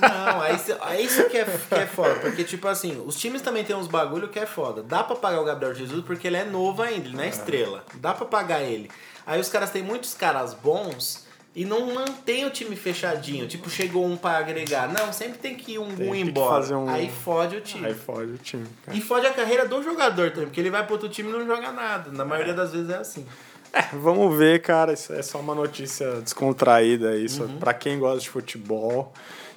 Não, 0.00 0.40
aí 0.40 0.58
cê- 0.58 0.76
é 0.88 1.00
isso 1.02 1.24
que 1.28 1.36
é, 1.36 1.44
que 1.44 1.74
é 1.74 1.86
foda. 1.86 2.14
Porque, 2.14 2.42
tipo 2.42 2.66
assim, 2.68 3.02
os 3.04 3.16
times 3.16 3.42
também 3.42 3.64
tem 3.64 3.76
uns 3.76 3.86
bagulho 3.86 4.28
que 4.28 4.38
é 4.38 4.46
foda. 4.46 4.82
Dá 4.82 5.04
pra 5.04 5.14
pagar 5.14 5.42
o 5.42 5.44
Gabriel 5.44 5.74
Jesus 5.74 6.02
porque 6.06 6.26
ele 6.26 6.38
é 6.38 6.44
novo 6.44 6.80
ainda, 6.80 7.06
ele 7.08 7.16
não 7.16 7.22
é 7.24 7.28
estrela. 7.28 7.84
Dá 7.96 8.14
pra 8.14 8.24
pagar 8.24 8.62
ele. 8.62 8.90
Aí 9.26 9.38
os 9.38 9.50
caras 9.50 9.68
têm 9.70 9.82
muitos 9.82 10.14
caras 10.14 10.54
bons 10.54 11.27
e 11.56 11.64
não 11.64 11.92
mantém 11.94 12.44
o 12.46 12.50
time 12.50 12.76
fechadinho. 12.76 13.48
Tipo, 13.48 13.68
chegou 13.68 14.04
um 14.06 14.16
pra 14.16 14.36
agregar. 14.38 14.92
Não, 14.92 15.12
sempre 15.12 15.38
tem 15.38 15.54
que 15.56 15.72
ir 15.72 15.78
um, 15.78 15.94
Tem 15.94 16.08
um 16.08 16.12
que 16.12 16.20
embora. 16.20 16.60
fazer 16.60 16.74
um- 16.74 16.88
Aí 16.88 17.10
fode 17.10 17.56
o 17.56 17.60
time. 17.60 17.86
Aí 17.86 17.94
fode 17.94 18.32
o 18.32 18.38
time. 18.38 18.66
cara. 18.84 18.96
E 18.96 19.00
fode 19.00 19.26
a 19.26 19.32
carreira 19.32 19.66
do 19.66 19.82
jogador 19.82 20.30
também, 20.30 20.46
porque 20.46 20.60
ele 20.60 20.70
vai 20.70 20.84
pro 20.84 20.94
outro 20.94 21.08
time 21.08 21.30
e 21.30 21.32
não 21.32 21.46
joga 21.46 21.72
nada. 21.72 22.10
Na 22.12 22.24
maioria 22.24 22.54
das 22.54 22.72
vezes 22.72 22.90
é 22.90 22.96
assim. 22.98 23.26
É, 23.72 23.82
vamos 23.92 24.36
ver, 24.38 24.62
cara. 24.62 24.92
Isso 24.92 25.12
é 25.12 25.22
só 25.22 25.38
uma 25.40 25.54
notícia 25.54 26.20
descontraída 26.20 27.10
aí, 27.10 27.28
só 27.28 27.42
Uhum. 27.44 27.58
pra 27.58 27.74
quem 27.74 27.98
gosta 27.98 28.20
de 28.20 28.30
futebol. 28.30 29.12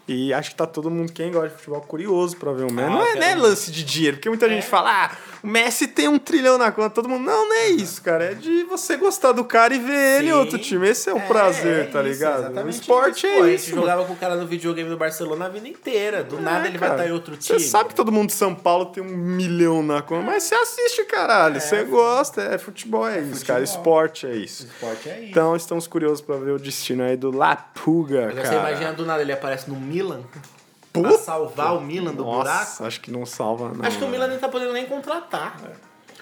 E 0.08 0.34
acho 0.34 0.50
que 0.50 0.56
tá 0.56 0.66
todo 0.66 0.90
mundo, 0.90 1.12
quem 1.14 1.32
gosta 1.32 1.50
de 1.50 1.56
futebol, 1.56 1.80
curioso 1.82 2.36
pra 2.36 2.52
ver 2.52 2.64
o 2.64 2.72
Messi. 2.72 2.88
Ah, 2.88 2.90
não 2.90 3.06
é, 3.06 3.16
não 3.16 3.24
é 3.24 3.36
ver. 3.36 3.42
lance 3.42 3.72
de 3.72 3.84
dinheiro, 3.84 4.18
porque 4.18 4.28
muita 4.28 4.50
gente 4.50 4.66
fala, 4.66 5.06
ah, 5.06 5.18
o 5.44 5.48
Messi 5.48 5.88
tem 5.88 6.08
um 6.08 6.20
trilhão 6.20 6.58
na 6.58 6.72
conta, 6.72 6.90
todo 6.92 7.10
mundo. 7.10 7.24
Não, 7.24 7.48
não 7.50 7.56
é 7.56 7.70
isso, 7.70 8.02
cara. 8.02 8.32
É 8.32 8.34
de 8.34 8.64
você 8.64 8.96
gostar 8.98 9.32
do 9.32 9.44
cara 9.44 9.74
e 9.74 9.80
ver 9.80 10.20
ele 10.20 10.30
em 10.30 10.34
outro 10.34 10.58
time. 10.58 10.88
Esse 10.88 11.10
é 11.10 11.14
o 11.14 11.22
prazer, 11.22 11.82
é 11.82 11.84
tá 11.86 12.02
isso, 12.02 12.10
ligado? 12.10 12.66
O 12.66 12.70
esporte 12.70 13.26
isso. 13.28 13.36
Pô, 13.38 13.44
a 13.44 13.48
é 13.48 13.52
gente 13.52 13.60
isso. 13.60 13.70
mano. 13.72 13.82
jogava 13.82 14.06
com 14.06 14.14
o 14.14 14.16
cara 14.16 14.36
no 14.36 14.46
videogame 14.46 14.90
do 14.90 14.98
Barcelona 14.98 15.46
a 15.46 15.50
vida 15.50 15.68
inteira. 15.68 16.24
Do 16.24 16.40
nada 16.40 16.66
É, 16.66 16.70
ele 16.70 16.78
vai 16.78 16.90
cara. 16.90 17.02
estar 17.02 17.10
em 17.12 17.14
outro 17.14 17.36
time. 17.38 17.60
Você 17.60 17.66
sabe 17.68 17.90
que 17.90 17.96
todo 17.96 18.12
mundo 18.12 18.28
de 18.28 18.34
São 18.34 18.54
Paulo 18.54 18.86
tem 18.88 19.04
um 19.04 19.08
milhão 19.18 19.82
na 19.82 20.02
conta, 20.02 20.26
mas 20.26 20.44
você 20.44 20.56
assiste, 20.56 21.04
caralho. 21.06 21.60
Você 21.60 21.84
gosta, 21.84 22.42
é 22.42 22.58
futebol, 22.58 23.08
é, 23.08 23.20
isso, 23.20 23.46
cara. 23.46 23.64
Esporte 23.64 24.28
é 24.28 24.36
isso. 24.36 24.66
esporte 24.68 25.10
é 25.10 25.20
isso. 25.20 25.30
Então 25.30 25.56
estamos 25.56 25.88
curiosos 25.88 26.22
pra 26.22 26.36
ver 26.38 26.52
o 26.52 26.60
destino 26.60 27.04
aí 27.04 27.18
do 27.18 27.32
Lapuga, 27.36 28.32
cara. 28.34 28.46
você 28.46 28.56
imagina 28.56 28.94
do 28.94 29.06
nada 29.06 29.22
ele 29.22 29.32
aparece 29.34 29.70
no 29.70 29.76
Milan 29.76 30.22
Puta. 30.94 31.18
salvar 31.18 31.76
o 31.78 31.82
Milan 31.82 32.14
do 32.14 32.24
Nossa, 32.26 32.38
buraco. 32.44 32.86
acho 32.86 33.00
que 33.02 33.12
não 33.12 33.26
salva, 33.26 33.70
não. 33.70 33.86
Acho 33.86 33.98
que 33.98 34.04
o 34.04 34.08
Milan 34.10 34.28
nem 34.28 34.38
tá 34.40 34.50
podendo 34.50 34.74
nem 34.74 34.86
contratar. 34.86 35.58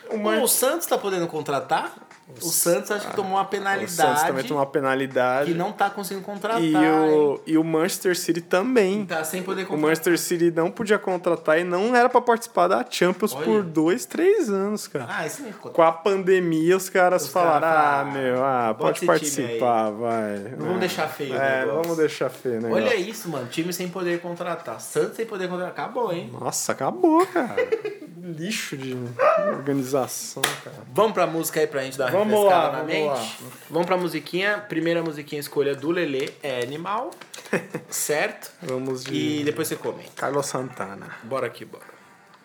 O 0.07 0.09
Pô, 0.11 0.17
Man- 0.17 0.41
O 0.41 0.47
Santos 0.47 0.85
tá 0.87 0.97
podendo 0.97 1.27
contratar? 1.27 1.93
O 2.41 2.45
Santos 2.45 2.91
acho 2.91 3.07
que 3.09 3.15
tomou 3.15 3.33
uma 3.33 3.41
O 3.41 3.43
Santos 3.43 3.57
penalidade 3.59 4.27
também 4.27 4.43
tomou 4.43 4.59
uma 4.63 4.65
penalidade. 4.69 5.51
que 5.51 5.57
não 5.57 5.71
tá 5.71 5.89
conseguindo 5.89 6.25
contratar. 6.25 6.61
E 6.61 6.75
o, 6.75 7.39
e 7.45 7.57
o 7.57 7.63
Manchester 7.63 8.17
City 8.17 8.39
também. 8.41 9.05
Tá 9.05 9.23
sem 9.23 9.41
poder 9.43 9.63
O 9.63 9.65
contratar. 9.67 9.89
Manchester 9.89 10.19
City 10.19 10.51
não 10.51 10.69
podia 10.71 10.97
contratar 10.99 11.59
e 11.59 11.63
não 11.63 11.95
era 11.95 12.07
pra 12.07 12.21
participar 12.21 12.67
da 12.67 12.85
Champions 12.89 13.33
Olha. 13.33 13.43
por 13.45 13.63
dois, 13.63 14.05
três 14.05 14.49
anos, 14.49 14.87
cara. 14.87 15.07
Ah, 15.09 15.25
isso 15.25 15.41
nem 15.41 15.51
ficou. 15.51 15.71
Com 15.71 15.81
a 15.81 15.91
pandemia, 15.91 16.77
os 16.77 16.87
caras 16.89 17.23
Os 17.23 17.29
falaram: 17.29 17.61
caras 17.67 18.07
ah, 18.07 18.11
meu, 18.11 18.43
ah, 18.43 18.75
pode 18.77 19.05
participar, 19.05 19.89
vai. 19.91 20.37
Não 20.51 20.57
vamos 20.59 20.75
É. 20.77 20.79
deixar 20.79 21.07
feio 21.07 21.33
o 21.33 21.35
É, 21.37 21.59
negócio. 21.61 21.81
vamos 21.81 21.97
deixar 21.97 22.29
feio, 22.29 22.61
né? 22.61 22.69
Olha 22.71 22.95
isso, 22.95 23.27
mano. 23.29 23.47
Time 23.47 23.73
sem 23.73 23.89
poder 23.89 24.21
contratar. 24.21 24.79
Santos 24.79 25.15
sem 25.15 25.25
poder 25.25 25.47
contratar. 25.49 25.71
Acabou, 25.71 26.13
hein? 26.13 26.29
Nossa, 26.39 26.71
acabou, 26.71 27.25
cara. 27.25 27.55
Lixo 28.21 28.75
de 28.77 28.95
organização, 29.47 30.41
cara. 30.63 30.75
Vamos 30.93 31.13
pra 31.13 31.25
música 31.27 31.59
aí 31.59 31.67
pra 31.67 31.81
gente 31.83 31.97
dar 31.97 32.05
uma 32.13 32.18
Vamos 32.19 32.45
lá, 32.45 32.61
na 32.63 32.69
vamos 32.79 32.87
mente? 32.87 33.05
lá. 33.07 33.27
Vamos 33.69 33.85
pra 33.87 33.97
musiquinha. 33.97 34.57
Primeira 34.67 35.01
musiquinha 35.03 35.39
escolha 35.39 35.75
do 35.75 35.91
Lelê 35.91 36.31
é 36.43 36.61
Animal. 36.61 37.11
certo? 37.89 38.51
Vamos 38.61 39.03
de 39.03 39.39
E 39.39 39.43
depois 39.43 39.67
você 39.67 39.75
comenta. 39.75 40.11
Carlos 40.15 40.45
Santana. 40.45 41.17
Bora 41.23 41.47
aqui, 41.47 41.65
bora. 41.65 41.83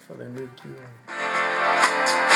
Falando 0.08 0.42
aqui, 0.44 0.68
ó. 2.30 2.33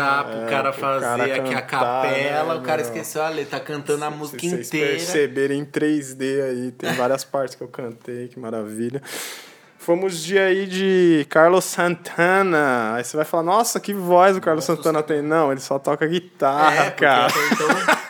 Abaixar 0.00 0.24
pro 0.24 0.40
É, 0.40 0.46
cara 0.50 0.72
pro 0.72 0.80
fazer 0.80 1.00
cara 1.04 1.24
aqui 1.24 1.54
a 1.54 1.62
cantar, 1.62 1.68
capela, 1.68 2.54
né, 2.54 2.60
o 2.60 2.62
cara 2.62 2.82
meu? 2.82 2.86
esqueceu 2.90 3.22
a 3.22 3.28
letra, 3.28 3.58
tá 3.58 3.64
cantando 3.64 4.04
a 4.04 4.10
música 4.10 4.38
Se 4.40 4.48
vocês 4.48 4.68
inteira. 4.68 4.88
perceberem 4.90 5.60
em 5.60 5.64
3D 5.64 6.42
aí, 6.42 6.70
tem 6.72 6.92
várias 6.94 7.24
partes 7.24 7.54
que 7.54 7.62
eu 7.62 7.68
cantei, 7.68 8.28
que 8.28 8.38
maravilha. 8.38 9.02
Fomos 9.78 10.22
de 10.22 10.38
aí 10.38 10.64
de 10.66 11.26
Carlos 11.28 11.64
Santana. 11.64 12.94
Aí 12.94 13.02
você 13.02 13.16
vai 13.16 13.26
falar, 13.26 13.42
nossa, 13.42 13.80
que 13.80 13.92
voz 13.92 14.36
o 14.36 14.40
Carlos 14.40 14.64
Santana 14.64 15.02
tem. 15.02 15.20
Não, 15.20 15.50
ele 15.50 15.60
só 15.60 15.76
toca 15.76 16.06
guitarra, 16.06 16.84
É, 16.86 16.90
cara. 16.92 17.26
até 17.26 17.46
então 17.52 17.66
o 17.66 18.01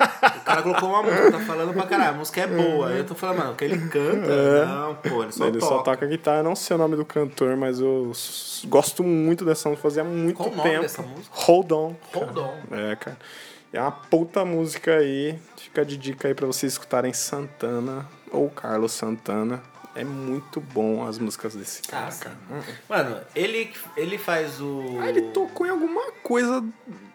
cara 0.53 0.62
colocou 0.62 0.88
uma 0.88 1.03
música, 1.03 1.33
tá 1.33 1.41
falando 1.41 1.73
pra 1.73 1.87
caralho, 1.87 2.11
a 2.11 2.19
música 2.19 2.41
é 2.41 2.47
boa. 2.47 2.88
Aí 2.88 2.99
eu 2.99 3.07
tô 3.07 3.15
falando, 3.15 3.38
mano, 3.38 3.55
que 3.55 3.65
ele 3.65 3.79
canta. 3.88 4.67
Não, 4.67 4.95
pô, 4.97 5.23
ele 5.23 5.33
só 5.33 5.47
ele 5.47 5.59
toca. 5.59 5.75
só 5.75 5.83
toca 5.83 6.07
guitarra, 6.07 6.38
eu 6.38 6.45
não 6.45 6.55
sei 6.57 6.75
o 6.75 6.79
nome 6.79 6.97
do 6.97 7.05
cantor, 7.05 7.57
mas 7.57 7.81
eu 7.81 8.12
gosto 8.67 9.03
muito 9.03 9.45
dessa 9.45 9.69
música, 9.69 9.83
fazia 9.83 10.05
muito 10.05 10.37
Qual 10.37 10.51
tempo. 10.51 10.83
dessa 10.83 11.03
música? 11.03 11.29
Hold 11.31 11.73
On. 11.73 11.95
Hold 12.15 12.37
on. 12.38 12.55
É, 12.71 12.97
cara. 12.97 13.19
É 13.73 13.81
uma 13.81 13.91
puta 13.91 14.45
música 14.45 14.97
aí. 14.97 15.38
Fica 15.57 15.85
de 15.85 15.97
dica 15.97 16.29
aí 16.29 16.35
pra 16.35 16.47
vocês 16.47 16.73
escutarem 16.73 17.12
Santana 17.12 18.07
ou 18.31 18.51
Carlos 18.51 18.93
Santana. 18.93 19.62
É 19.94 20.05
muito 20.05 20.59
bom 20.59 21.07
as 21.07 21.18
músicas 21.18 21.55
desse 21.55 21.83
cara, 21.83 22.09
Ah, 22.09 22.16
cara. 22.18 22.37
Mano, 22.88 23.20
ele, 23.37 23.70
ele 23.94 24.16
faz 24.16 24.59
o. 24.61 24.98
Ah, 25.00 25.09
ele 25.09 25.20
tocou 25.33 25.66
em 25.66 25.70
alguma 25.70 26.12
coisa. 26.22 26.64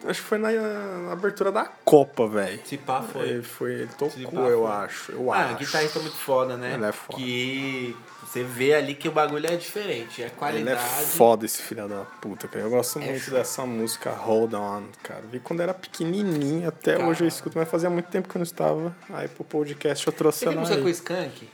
Acho 0.06 0.22
que 0.22 0.28
foi 0.28 0.38
na, 0.38 0.52
na 0.52 1.12
abertura 1.12 1.50
da 1.50 1.64
Copa, 1.84 2.28
velho. 2.28 2.60
Se 2.64 2.76
pá, 2.76 3.02
foi. 3.02 3.28
Ele, 3.28 3.42
foi, 3.42 3.72
ele 3.72 3.88
tocou, 3.98 4.48
eu 4.48 4.62
foi. 4.62 4.70
acho. 4.70 5.10
Eu 5.12 5.32
Ah, 5.32 5.46
acho. 5.46 5.56
guitarrista 5.56 5.98
muito 5.98 6.16
foda, 6.16 6.56
né? 6.56 6.74
Ele 6.74 6.84
é 6.86 6.92
foda. 6.92 7.18
Que 7.18 7.96
você 8.22 8.44
vê 8.44 8.74
ali 8.74 8.94
que 8.94 9.08
o 9.08 9.12
bagulho 9.12 9.46
é 9.48 9.56
diferente. 9.56 10.22
É 10.22 10.26
Ele 10.26 10.34
qualidade. 10.36 10.78
é 10.80 11.02
foda 11.04 11.44
esse 11.44 11.60
filho 11.60 11.88
da 11.88 12.04
puta, 12.20 12.46
cara. 12.46 12.64
Eu 12.64 12.70
gosto 12.70 13.00
É 13.00 13.06
muito 13.06 13.24
foda. 13.24 13.38
dessa 13.38 13.66
música 13.66 14.10
Hold 14.12 14.54
On, 14.54 14.84
cara. 15.02 15.24
Vi 15.32 15.40
quando 15.40 15.60
era 15.62 15.74
pequenininho, 15.74 16.68
até 16.68 16.92
Cara. 16.96 17.08
hoje 17.08 17.24
eu 17.24 17.28
escuto, 17.28 17.58
mas 17.58 17.68
fazia 17.68 17.90
muito 17.90 18.06
tempo 18.06 18.28
que 18.28 18.36
eu 18.36 18.38
não 18.38 18.44
estava. 18.44 18.94
Aí 19.10 19.26
pro 19.26 19.42
podcast 19.42 20.06
eu 20.06 20.12
trouxe 20.12 20.38
Você 20.40 20.44
tem 20.44 20.52
ela 20.52 20.60
música 20.60 20.76
aí. 20.76 20.82
com 20.82 20.86
o 20.88 20.90
Skank? 20.90 21.48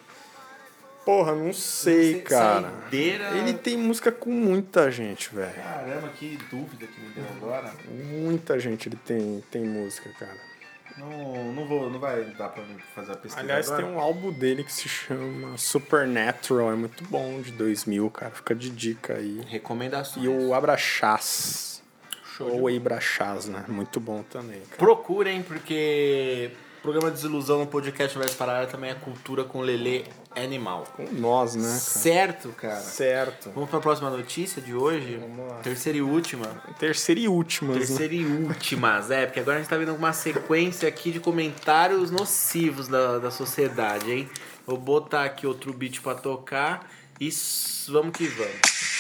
Porra, 1.04 1.34
não 1.34 1.52
sei, 1.52 2.22
Sa- 2.22 2.28
cara. 2.28 2.70
saideira- 2.82 3.36
Ele 3.36 3.52
tem 3.54 3.76
música 3.76 4.10
com 4.10 4.30
muita 4.30 4.90
gente, 4.90 5.34
velho. 5.34 5.52
Caramba, 5.54 6.08
que 6.08 6.38
dúvida 6.50 6.86
que 6.86 7.00
me 7.00 7.08
deu 7.10 7.24
agora. 7.36 7.70
Muita 7.90 8.58
gente 8.58 8.88
ele 8.88 8.96
tem, 9.04 9.44
tem 9.50 9.62
música, 9.64 10.08
cara. 10.18 10.54
Não, 10.96 11.52
não 11.52 11.66
vou, 11.66 11.90
não 11.90 11.98
vai 11.98 12.24
dar 12.38 12.48
pra 12.50 12.62
mim 12.62 12.76
fazer 12.94 13.12
a 13.12 13.16
pesquisa 13.16 13.40
Aliás, 13.40 13.66
agora. 13.68 13.82
tem 13.84 13.92
um 13.94 13.98
álbum 13.98 14.32
dele 14.32 14.62
que 14.62 14.72
se 14.72 14.88
chama 14.88 15.58
Supernatural, 15.58 16.70
é 16.72 16.76
muito 16.76 17.02
bom, 17.04 17.40
de 17.40 17.50
2000, 17.52 18.08
cara. 18.10 18.30
Fica 18.30 18.54
de 18.54 18.70
dica 18.70 19.14
aí. 19.14 19.40
Recomendações. 19.48 20.24
E 20.24 20.28
o 20.28 20.54
Abraxás. 20.54 21.82
Show 22.36 22.48
Ou 22.62 22.70
Ibrachás, 22.70 23.46
né? 23.46 23.64
Muito 23.68 24.00
bom 24.00 24.22
também, 24.24 24.60
cara. 24.60 24.76
Procurem, 24.78 25.42
porque 25.42 26.50
programa 26.82 27.10
Desilusão 27.10 27.60
no 27.60 27.66
podcast 27.66 28.16
Verso 28.18 28.36
Paralelo 28.36 28.70
também 28.70 28.90
é 28.90 28.94
cultura 28.94 29.44
com 29.44 29.60
Lelê 29.60 30.04
Animal. 30.36 30.84
Com 30.96 31.04
nós, 31.12 31.54
né, 31.54 31.62
cara? 31.62 31.78
Certo, 31.78 32.48
cara? 32.50 32.80
Certo. 32.80 33.50
Vamos 33.54 33.70
pra 33.70 33.80
próxima 33.80 34.10
notícia 34.10 34.60
de 34.60 34.74
hoje? 34.74 35.16
Vamos 35.16 35.48
lá. 35.48 35.56
Terceira 35.58 35.98
e 35.98 36.02
última. 36.02 36.46
Terceira 36.78 37.20
e 37.20 37.28
última. 37.28 37.72
né? 37.74 37.78
Terceira 37.80 38.14
e 38.14 38.24
últimas, 38.24 39.10
é, 39.10 39.26
porque 39.26 39.40
agora 39.40 39.58
a 39.58 39.60
gente 39.60 39.68
tá 39.70 39.76
vendo 39.76 39.94
uma 39.94 40.12
sequência 40.12 40.88
aqui 40.88 41.10
de 41.12 41.20
comentários 41.20 42.10
nocivos 42.10 42.88
da, 42.88 43.18
da 43.18 43.30
sociedade, 43.30 44.10
hein? 44.10 44.28
Vou 44.66 44.76
botar 44.78 45.24
aqui 45.24 45.46
outro 45.46 45.72
beat 45.72 46.00
pra 46.00 46.14
tocar 46.14 46.90
e 47.20 47.28
vamos 47.88 48.16
que 48.16 48.26
vamos. 48.26 48.93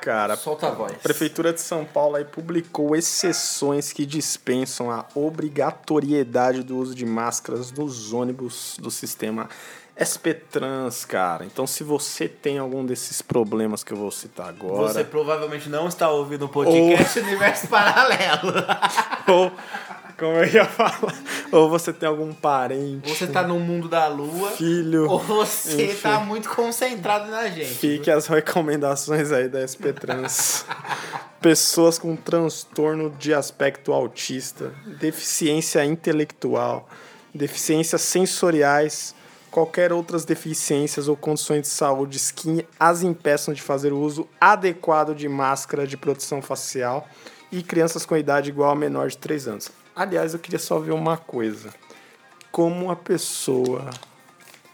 Cara. 0.00 0.36
Solta 0.36 0.68
a 0.68 0.70
voz. 0.70 0.92
Prefeitura 1.02 1.52
de 1.52 1.60
São 1.60 1.84
Paulo 1.84 2.16
aí 2.16 2.24
publicou 2.24 2.96
exceções 2.96 3.92
que 3.92 4.06
dispensam 4.06 4.90
a 4.90 5.04
obrigatoriedade 5.14 6.62
do 6.62 6.76
uso 6.76 6.94
de 6.94 7.06
máscaras 7.06 7.70
nos 7.72 8.12
ônibus 8.12 8.76
do 8.80 8.90
sistema 8.90 9.48
SP 10.00 10.32
Trans, 10.32 11.04
cara. 11.04 11.44
Então, 11.44 11.66
se 11.66 11.84
você 11.84 12.26
tem 12.26 12.58
algum 12.58 12.86
desses 12.86 13.20
problemas 13.20 13.84
que 13.84 13.92
eu 13.92 13.98
vou 13.98 14.10
citar 14.10 14.48
agora, 14.48 14.88
Você 14.92 15.04
provavelmente 15.04 15.68
não 15.68 15.88
está 15.88 16.08
ouvindo 16.10 16.46
o 16.46 16.48
podcast 16.48 17.18
Universo 17.20 17.68
Paralelo. 17.68 18.54
ou 19.28 19.52
como 20.20 20.36
eu 20.36 20.44
ia 20.44 20.66
falar, 20.66 21.14
ou 21.50 21.70
você 21.70 21.94
tem 21.94 22.06
algum 22.06 22.30
parente, 22.34 23.08
Ou 23.08 23.16
você 23.16 23.26
tá 23.26 23.42
no 23.42 23.58
mundo 23.58 23.88
da 23.88 24.06
lua, 24.06 24.50
filho, 24.50 25.08
ou 25.08 25.18
você 25.18 25.86
enfim. 25.86 26.02
tá 26.02 26.20
muito 26.20 26.50
concentrado 26.50 27.30
na 27.30 27.48
gente. 27.48 27.74
Fique 27.74 28.10
as 28.10 28.26
recomendações 28.26 29.32
aí 29.32 29.48
da 29.48 29.66
SP 29.66 29.94
Trans. 29.94 30.66
Pessoas 31.40 31.98
com 31.98 32.14
transtorno 32.14 33.08
de 33.18 33.32
aspecto 33.32 33.94
autista, 33.94 34.74
deficiência 35.00 35.82
intelectual, 35.86 36.86
deficiências 37.34 38.02
sensoriais, 38.02 39.14
qualquer 39.50 39.90
outras 39.90 40.26
deficiências 40.26 41.08
ou 41.08 41.16
condições 41.16 41.62
de 41.62 41.68
saúde 41.68 42.20
que 42.36 42.66
as 42.78 43.02
impeçam 43.02 43.54
de 43.54 43.62
fazer 43.62 43.90
o 43.90 43.98
uso 43.98 44.28
adequado 44.38 45.14
de 45.14 45.30
máscara 45.30 45.86
de 45.86 45.96
proteção 45.96 46.42
facial 46.42 47.08
e 47.50 47.62
crianças 47.62 48.04
com 48.04 48.14
idade 48.14 48.50
igual 48.50 48.70
a 48.70 48.76
menor 48.76 49.08
de 49.08 49.16
3 49.16 49.48
anos. 49.48 49.79
Aliás, 50.00 50.32
eu 50.32 50.40
queria 50.40 50.58
só 50.58 50.78
ver 50.78 50.92
uma 50.92 51.18
coisa. 51.18 51.68
Como 52.50 52.90
a 52.90 52.96
pessoa. 52.96 53.90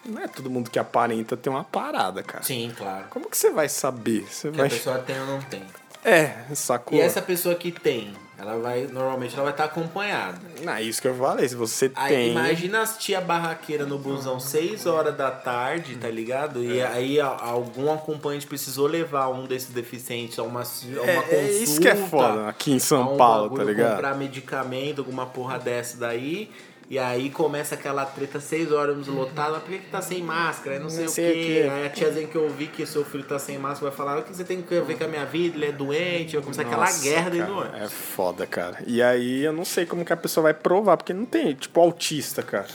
Não 0.05 0.23
é 0.23 0.29
todo 0.29 0.49
mundo 0.49 0.71
que 0.71 0.79
aparenta 0.79 1.37
ter 1.37 1.49
uma 1.51 1.65
parada, 1.65 2.23
cara. 2.23 2.45
Sim, 2.45 2.73
claro. 2.77 3.07
Como 3.11 3.29
que 3.29 3.37
você 3.37 3.51
vai 3.51 3.69
saber? 3.69 4.23
Você 4.31 4.53
Que 4.53 4.57
vai. 4.57 4.67
a 4.69 4.71
pessoa 4.71 4.99
tem 5.01 5.19
ou 5.21 5.27
não 5.27 5.43
tem. 5.43 5.65
É, 6.05 6.33
sacou? 6.55 6.97
E 6.97 7.01
essa 7.01 7.21
pessoa 7.21 7.57
que 7.57 7.73
tem, 7.73 8.15
ela 8.39 8.59
vai, 8.59 8.87
normalmente 8.87 9.35
ela 9.35 9.45
vai 9.45 9.53
estar 9.53 9.65
acompanhada. 9.65 10.39
Não, 10.63 10.73
é 10.75 10.83
isso 10.83 11.01
que 11.01 11.09
eu 11.09 11.15
falei. 11.15 11.49
Se 11.49 11.55
você 11.55 11.91
Aí 11.95 12.15
tem. 12.15 12.31
imagina 12.33 12.83
as 12.83 12.99
tia 12.99 13.21
barraqueira 13.21 13.87
no 13.87 13.99
busão 13.99 14.39
6 14.39 14.85
horas 14.87 15.17
da 15.17 15.31
tarde, 15.31 15.97
tá 15.97 16.09
ligado? 16.09 16.63
E 16.63 16.79
É. 16.81 16.87
aí 16.87 17.21
algum 17.21 17.93
acompanhante 17.93 18.47
precisou 18.47 18.87
levar 18.87 19.29
um 19.29 19.47
desses 19.47 19.71
deficientes 19.71 20.39
a 20.39 20.43
uma, 20.43 20.61
a 20.63 20.65
uma 20.65 21.11
É, 21.11 21.15
consulta. 21.17 21.35
é 21.35 21.51
isso 21.53 21.81
que 21.81 21.89
é 21.89 21.97
foda 21.97 22.49
aqui 22.49 22.73
em 22.73 22.79
São 22.79 23.15
um 23.15 23.17
Paulo, 23.17 23.49
tá 23.51 23.57
bagulho, 23.57 23.69
ligado? 23.75 23.91
Comprar 23.95 24.15
medicamento, 24.17 24.99
alguma 25.01 25.27
porra 25.27 25.59
dessa 25.59 25.97
daí. 25.97 26.51
E 26.89 27.01
aí 27.01 27.31
começa 27.31 27.75
aquela 27.75 28.05
treta 28.05 28.39
6 28.39 28.71
horas 28.71 29.09
lotado, 29.09 29.55
mas 29.55 29.63
por 29.65 29.73
que, 29.73 29.79
que 29.79 29.91
tá 29.91 30.01
sem 30.01 30.23
máscara? 30.23 30.77
Aí 30.77 30.81
não 30.83 30.89
sei, 30.89 31.01
Não 31.01 31.07
o 31.07 31.15
sei 31.15 31.31
o 31.31 31.35
quê. 31.35 31.63
quê. 31.65 31.69
Aí 31.69 31.87
a 31.87 31.91
tiazinha 31.91 32.27
que 32.29 32.37
eu 32.37 32.49
vi 32.49 32.69
que 32.69 32.87
seu 32.87 33.05
filho 33.05 33.25
tá 33.25 33.41
sem 33.41 33.59
máscara 33.59 33.91
vai 33.91 33.97
falar: 33.97 34.19
o 34.19 34.23
que 34.23 34.33
você 34.37 34.45
tem 34.45 34.63
que 34.63 34.81
ver 34.81 34.97
com 34.97 35.03
a 35.05 35.09
minha 35.09 35.25
vida? 35.25 35.57
Ele 35.57 35.67
é 35.67 35.73
doente, 35.73 36.35
vai 36.37 36.43
começar 36.43 36.63
aquela 36.63 36.93
guerra 36.93 37.31
dentro 37.31 37.47
do 37.53 37.59
ônibus. 37.59 37.81
É 37.81 37.89
foda, 37.89 38.47
cara. 38.47 38.79
E 38.87 39.03
aí 39.03 39.43
eu 39.45 39.53
não 39.53 39.65
sei 39.65 39.85
como 39.85 40.05
que 40.05 40.13
a 40.13 40.17
pessoa 40.17 40.45
vai 40.45 40.55
provar, 40.55 40.97
porque 40.97 41.13
não 41.13 41.25
tem, 41.25 41.55
tipo, 41.55 41.81
autista, 41.81 42.41
cara. 42.43 42.69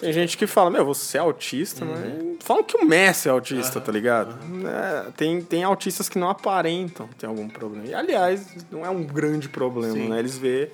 Tem 0.00 0.12
gente 0.12 0.36
que 0.36 0.48
fala, 0.48 0.68
meu, 0.70 0.84
você 0.84 1.16
é 1.16 1.20
autista, 1.20 1.84
Uhum. 1.84 1.92
mas. 1.92 2.44
Falam 2.44 2.64
que 2.64 2.76
o 2.76 2.84
Messi 2.84 3.28
é 3.28 3.30
autista, 3.30 3.80
tá 3.80 3.92
ligado? 3.92 4.36
É, 4.66 5.10
tem, 5.16 5.40
tem 5.40 5.62
autistas 5.62 6.08
que 6.08 6.18
não 6.18 6.28
aparentam 6.28 7.08
ter 7.16 7.26
algum 7.26 7.48
problema. 7.48 7.86
E, 7.86 7.94
aliás, 7.94 8.48
não 8.72 8.84
é 8.84 8.90
um 8.90 9.04
grande 9.04 9.48
problema, 9.48 9.94
Sim. 9.94 10.08
né? 10.08 10.18
Eles 10.18 10.36
vê 10.36 10.70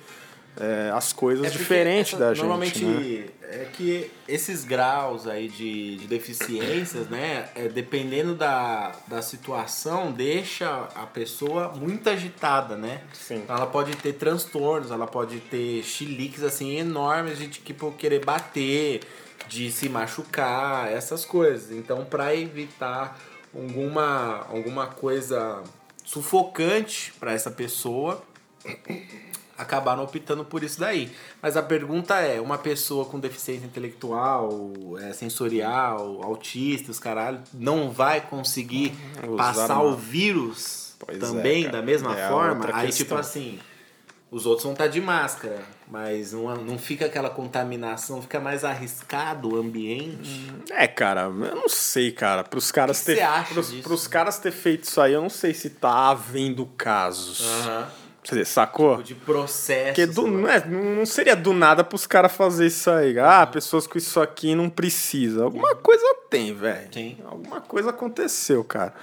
é, 0.59 0.91
as 0.93 1.13
coisas 1.13 1.45
É 1.45 1.49
essa- 1.49 2.17
da 2.17 2.29
gente. 2.33 2.39
Normalmente 2.39 2.83
né? 2.85 3.25
é 3.43 3.67
que 3.71 4.11
esses 4.27 4.63
graus 4.63 5.27
aí 5.27 5.47
de, 5.47 5.97
de 5.97 6.07
deficiências, 6.07 7.07
né? 7.09 7.49
é, 7.55 7.67
dependendo 7.67 8.35
da, 8.35 8.91
da 9.07 9.21
situação, 9.21 10.11
deixa 10.11 10.69
a 10.95 11.05
pessoa 11.05 11.69
muito 11.75 12.09
agitada, 12.09 12.75
né? 12.75 13.01
Sim. 13.13 13.43
Ela 13.47 13.65
pode 13.67 13.95
ter 13.97 14.13
transtornos, 14.13 14.91
ela 14.91 15.07
pode 15.07 15.39
ter 15.39 15.83
chiliques 15.83 16.43
assim 16.43 16.77
enormes 16.77 17.37
de 17.37 17.47
tipo 17.47 17.91
querer 17.93 18.23
bater, 18.23 19.01
de 19.47 19.71
se 19.71 19.89
machucar, 19.89 20.91
essas 20.91 21.25
coisas. 21.25 21.71
Então, 21.71 22.05
para 22.05 22.35
evitar 22.35 23.19
alguma, 23.53 24.45
alguma 24.49 24.87
coisa 24.87 25.61
sufocante 26.05 27.13
para 27.19 27.33
essa 27.33 27.49
pessoa, 27.51 28.21
acabaram 29.61 30.03
optando 30.03 30.43
por 30.43 30.63
isso 30.63 30.79
daí. 30.79 31.11
Mas 31.41 31.55
a 31.55 31.61
pergunta 31.63 32.19
é, 32.19 32.39
uma 32.41 32.57
pessoa 32.57 33.05
com 33.05 33.19
deficiência 33.19 33.65
intelectual, 33.65 34.71
é, 34.99 35.13
sensorial, 35.13 36.21
autista, 36.23 36.91
os 36.91 36.99
caralho, 36.99 37.39
não 37.53 37.89
vai 37.91 38.21
conseguir 38.21 38.93
Usar 39.27 39.37
passar 39.37 39.75
uma- 39.75 39.83
o 39.91 39.95
vírus 39.95 40.93
Pois 40.99 41.17
é, 41.17 41.19
também 41.21 41.63
cara. 41.63 41.77
da 41.77 41.81
mesma 41.83 42.17
É 42.17 42.27
forma? 42.27 42.65
Aí 42.73 42.87
questão. 42.87 43.05
tipo 43.05 43.15
assim, 43.15 43.59
os 44.29 44.45
outros 44.45 44.63
vão 44.63 44.73
estar 44.73 44.87
de 44.87 45.01
máscara, 45.01 45.59
mas 45.89 46.31
não, 46.31 46.55
não 46.55 46.77
fica 46.77 47.05
aquela 47.05 47.29
contaminação, 47.29 48.21
fica 48.21 48.39
mais 48.39 48.63
arriscado 48.63 49.53
o 49.55 49.57
ambiente. 49.59 50.53
É, 50.69 50.87
cara, 50.87 51.23
eu 51.23 51.55
não 51.55 51.67
sei, 51.67 52.11
cara. 52.11 52.43
Pros 52.43 52.71
caras 52.71 52.99
que 53.01 53.07
ter. 53.15 53.21
pros, 53.83 54.07
caras 54.07 54.39
ter 54.39 54.51
feito 54.51 54.83
isso 54.85 55.01
aí, 55.01 55.11
eu 55.13 55.21
não 55.21 55.29
sei 55.29 55.53
se 55.53 55.69
tá 55.71 56.09
havendo 56.09 56.65
casos. 56.77 57.43
Aham. 58.23 58.37
Você 58.37 58.45
sacou? 58.45 59.01
De 59.01 59.15
processo. 59.15 59.85
Porque 59.87 60.05
do- 60.05 60.27
não, 60.27 60.47
é- 60.47 60.63
não 60.67 61.05
seria 61.07 61.35
do 61.35 61.53
nada 61.53 61.83
pros 61.83 62.05
caras 62.05 62.31
fazer 62.31 62.67
isso 62.67 62.89
aí. 62.91 63.17
Ah, 63.17 63.47
pessoas 63.47 63.87
com 63.87 63.97
isso 63.97 64.19
aqui 64.21 64.53
não 64.53 64.69
precisa. 64.69 65.43
Alguma 65.43 65.75
coisa 65.75 66.03
tem, 66.29 66.53
velho. 66.53 66.87
Tem. 66.89 67.17
Alguma 67.25 67.59
coisa 67.61 67.89
aconteceu, 67.89 68.63
cara. 68.63 68.93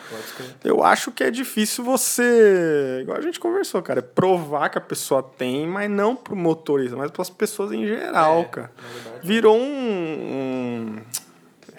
Eu 0.64 0.85
acho 0.85 1.11
que 1.11 1.25
é 1.25 1.31
difícil 1.33 1.83
você, 1.85 3.01
igual 3.03 3.19
a 3.19 3.21
gente 3.21 3.41
conversou, 3.41 3.83
cara, 3.83 3.99
é 3.99 4.03
provar 4.03 4.69
que 4.69 4.79
a 4.79 4.81
pessoa 4.81 5.23
tem, 5.23 5.66
mas 5.66 5.91
não 5.91 6.14
pro 6.14 6.37
motorista, 6.37 6.97
mas 6.97 7.11
pras 7.11 7.29
pessoas 7.29 7.73
em 7.73 7.85
geral, 7.87 8.41
É, 8.43 8.45
cara. 8.45 8.71
verdade. 9.03 9.27
Virou 9.27 9.59
um, 9.59 9.62
um 9.69 10.97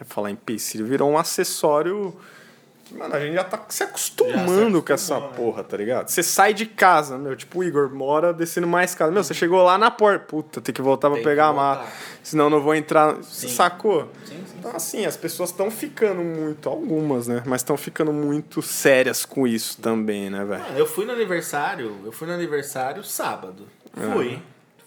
falar 0.05 0.29
empecilho, 0.31 0.85
virou 0.85 1.09
um 1.09 1.17
acessório 1.17 2.13
que, 2.13 2.19
mano, 2.91 3.15
a 3.15 3.19
gente 3.19 3.33
já 3.33 3.43
tá 3.43 3.63
se 3.69 3.83
acostumando 3.83 4.79
se 4.79 4.85
com 4.85 4.93
essa 4.93 5.19
né? 5.19 5.29
porra, 5.35 5.63
tá 5.63 5.77
ligado? 5.77 6.09
Você 6.09 6.23
sai 6.23 6.53
de 6.53 6.65
casa, 6.65 7.17
meu, 7.17 7.35
tipo, 7.35 7.59
o 7.59 7.63
Igor 7.63 7.93
mora 7.93 8.33
descendo 8.33 8.67
mais 8.67 8.95
casa. 8.95 9.11
Meu, 9.11 9.23
você 9.23 9.33
chegou 9.33 9.61
lá 9.63 9.77
na 9.77 9.91
porta, 9.91 10.25
puta, 10.25 10.61
tem 10.61 10.73
que 10.73 10.81
voltar 10.81 11.09
pra 11.09 11.15
Tem 11.15 11.23
que 11.23 11.29
pegar 11.29 11.47
a 11.47 11.53
mala, 11.53 11.87
senão 12.23 12.49
não 12.49 12.61
vou 12.61 12.75
entrar, 12.75 13.17
Sim. 13.23 13.47
sacou? 13.49 14.09
Sim, 14.25 14.43
sim. 14.45 14.55
Então, 14.59 14.75
assim, 14.75 15.05
as 15.05 15.15
pessoas 15.15 15.49
estão 15.49 15.69
ficando 15.71 16.21
muito, 16.21 16.67
algumas, 16.69 17.27
né? 17.27 17.43
Mas 17.45 17.61
estão 17.61 17.77
ficando 17.77 18.11
muito 18.11 18.61
sérias 18.61 19.25
com 19.25 19.47
isso 19.47 19.79
também, 19.81 20.29
né, 20.29 20.43
velho? 20.43 20.63
Eu 20.75 20.85
fui 20.85 21.05
no 21.05 21.11
aniversário, 21.11 21.97
eu 22.03 22.11
fui 22.11 22.27
no 22.27 22.33
aniversário 22.33 23.03
sábado. 23.03 23.67
Fui. 24.13 24.41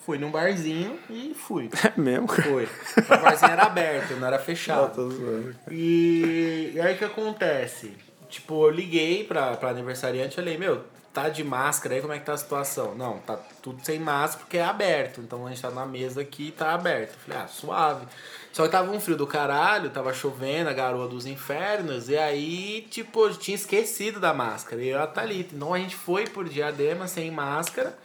Fui 0.05 0.19
num 0.19 0.31
barzinho 0.31 0.99
e 1.09 1.33
fui. 1.35 1.71
É 1.85 2.01
mesmo. 2.01 2.29
Fui. 2.29 2.69
O 2.97 3.23
barzinho 3.23 3.53
era 3.53 3.63
aberto, 3.63 4.15
não 4.17 4.27
era 4.27 4.39
fechado. 4.39 4.95
Tô 4.95 5.11
zoando. 5.11 5.55
E, 5.71 6.73
e 6.75 6.81
aí 6.81 6.95
o 6.95 6.99
que 6.99 7.05
acontece? 7.05 7.97
Tipo, 8.29 8.67
eu 8.67 8.71
liguei 8.71 9.25
pra, 9.25 9.57
pra 9.57 9.71
aniversariante 9.71 10.33
e 10.33 10.37
falei, 10.37 10.59
meu, 10.59 10.85
tá 11.13 11.29
de 11.29 11.45
máscara 11.45 11.95
aí, 11.95 12.01
como 12.01 12.13
é 12.13 12.19
que 12.19 12.25
tá 12.25 12.33
a 12.33 12.37
situação? 12.37 12.95
Não, 12.95 13.19
tá 13.19 13.37
tudo 13.61 13.85
sem 13.85 13.99
máscara 13.99 14.45
porque 14.45 14.59
é 14.59 14.65
aberto. 14.65 15.21
Então 15.21 15.47
a 15.47 15.51
gente 15.51 15.63
tá 15.63 15.71
na 15.71 15.87
mesa 15.87 16.23
aqui 16.23 16.49
e 16.49 16.53
tá 16.53 16.73
aberto. 16.73 17.13
Eu 17.13 17.21
falei, 17.21 17.43
ah, 17.45 17.47
suave. 17.47 18.07
Só 18.53 18.65
que 18.65 18.71
tava 18.71 18.91
um 18.91 19.01
frio 19.01 19.17
do 19.17 19.27
caralho, 19.27 19.91
tava 19.91 20.13
chovendo, 20.13 20.69
a 20.69 20.73
garoa 20.75 21.09
dos 21.09 21.27
infernos, 21.27 22.11
e 22.11 22.19
aí, 22.19 22.87
tipo, 22.91 23.27
eu 23.27 23.35
tinha 23.35 23.55
esquecido 23.55 24.21
da 24.21 24.35
máscara. 24.35 24.83
E 24.83 24.89
eu 24.89 25.01
a 25.01 25.07
Thalita. 25.07 25.55
Então 25.55 25.73
a 25.73 25.79
gente 25.79 25.95
foi 25.95 26.27
por 26.27 26.49
diadema 26.49 27.07
sem 27.07 27.31
máscara 27.31 27.97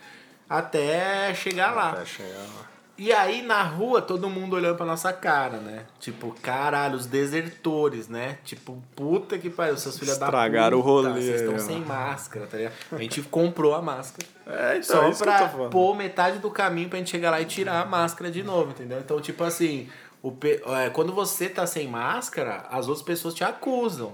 até 0.50 1.34
chegar 1.34 1.72
lá. 1.72 1.92
Até 1.92 2.06
chegar 2.06 2.38
lá. 2.40 2.68
E 3.00 3.14
aí 3.14 3.44
na 3.44 3.62
rua 3.62 4.02
todo 4.02 4.28
mundo 4.28 4.56
olhando 4.56 4.76
pra 4.76 4.86
nossa 4.86 5.14
cara, 5.14 5.58
né? 5.58 5.86
Tipo, 6.00 6.36
caralho, 6.42 6.96
os 6.96 7.06
desertores, 7.06 8.08
né? 8.08 8.40
Tipo, 8.44 8.82
puta 8.96 9.38
que 9.38 9.52
pariu, 9.52 9.78
seus 9.78 10.00
filhos 10.00 10.18
da 10.18 10.26
puta. 10.26 10.38
Estragaram 10.38 10.80
o 10.80 10.82
rolê, 10.82 11.12
Vocês 11.22 11.42
estão 11.42 11.56
ó. 11.56 11.60
sem 11.60 11.80
máscara, 11.82 12.48
tá 12.48 12.58
ligado? 12.58 12.74
A 12.92 12.98
gente 12.98 13.22
comprou 13.22 13.76
a 13.76 13.84
máscara. 13.84 14.28
É, 14.48 14.78
então, 14.80 14.84
Só 14.96 15.04
é 15.04 15.10
isso 15.12 15.24
pra 15.24 15.48
pôr 15.70 15.96
metade 15.96 16.40
do 16.40 16.50
caminho 16.50 16.90
pra 16.90 16.98
gente 16.98 17.12
chegar 17.12 17.30
lá 17.30 17.40
e 17.40 17.46
tirar 17.46 17.82
a 17.82 17.86
máscara 17.86 18.32
de 18.32 18.42
novo, 18.42 18.72
entendeu? 18.72 18.98
Então, 19.00 19.22
tipo 19.22 19.44
assim, 19.44 19.88
o 20.24 20.32
pe- 20.32 20.64
é, 20.66 20.90
quando 20.90 21.14
você 21.14 21.48
tá 21.48 21.68
sem 21.68 21.88
máscara, 21.88 22.66
as 22.72 22.88
outras 22.88 23.06
pessoas 23.06 23.36
te 23.36 23.44
acusam. 23.44 24.14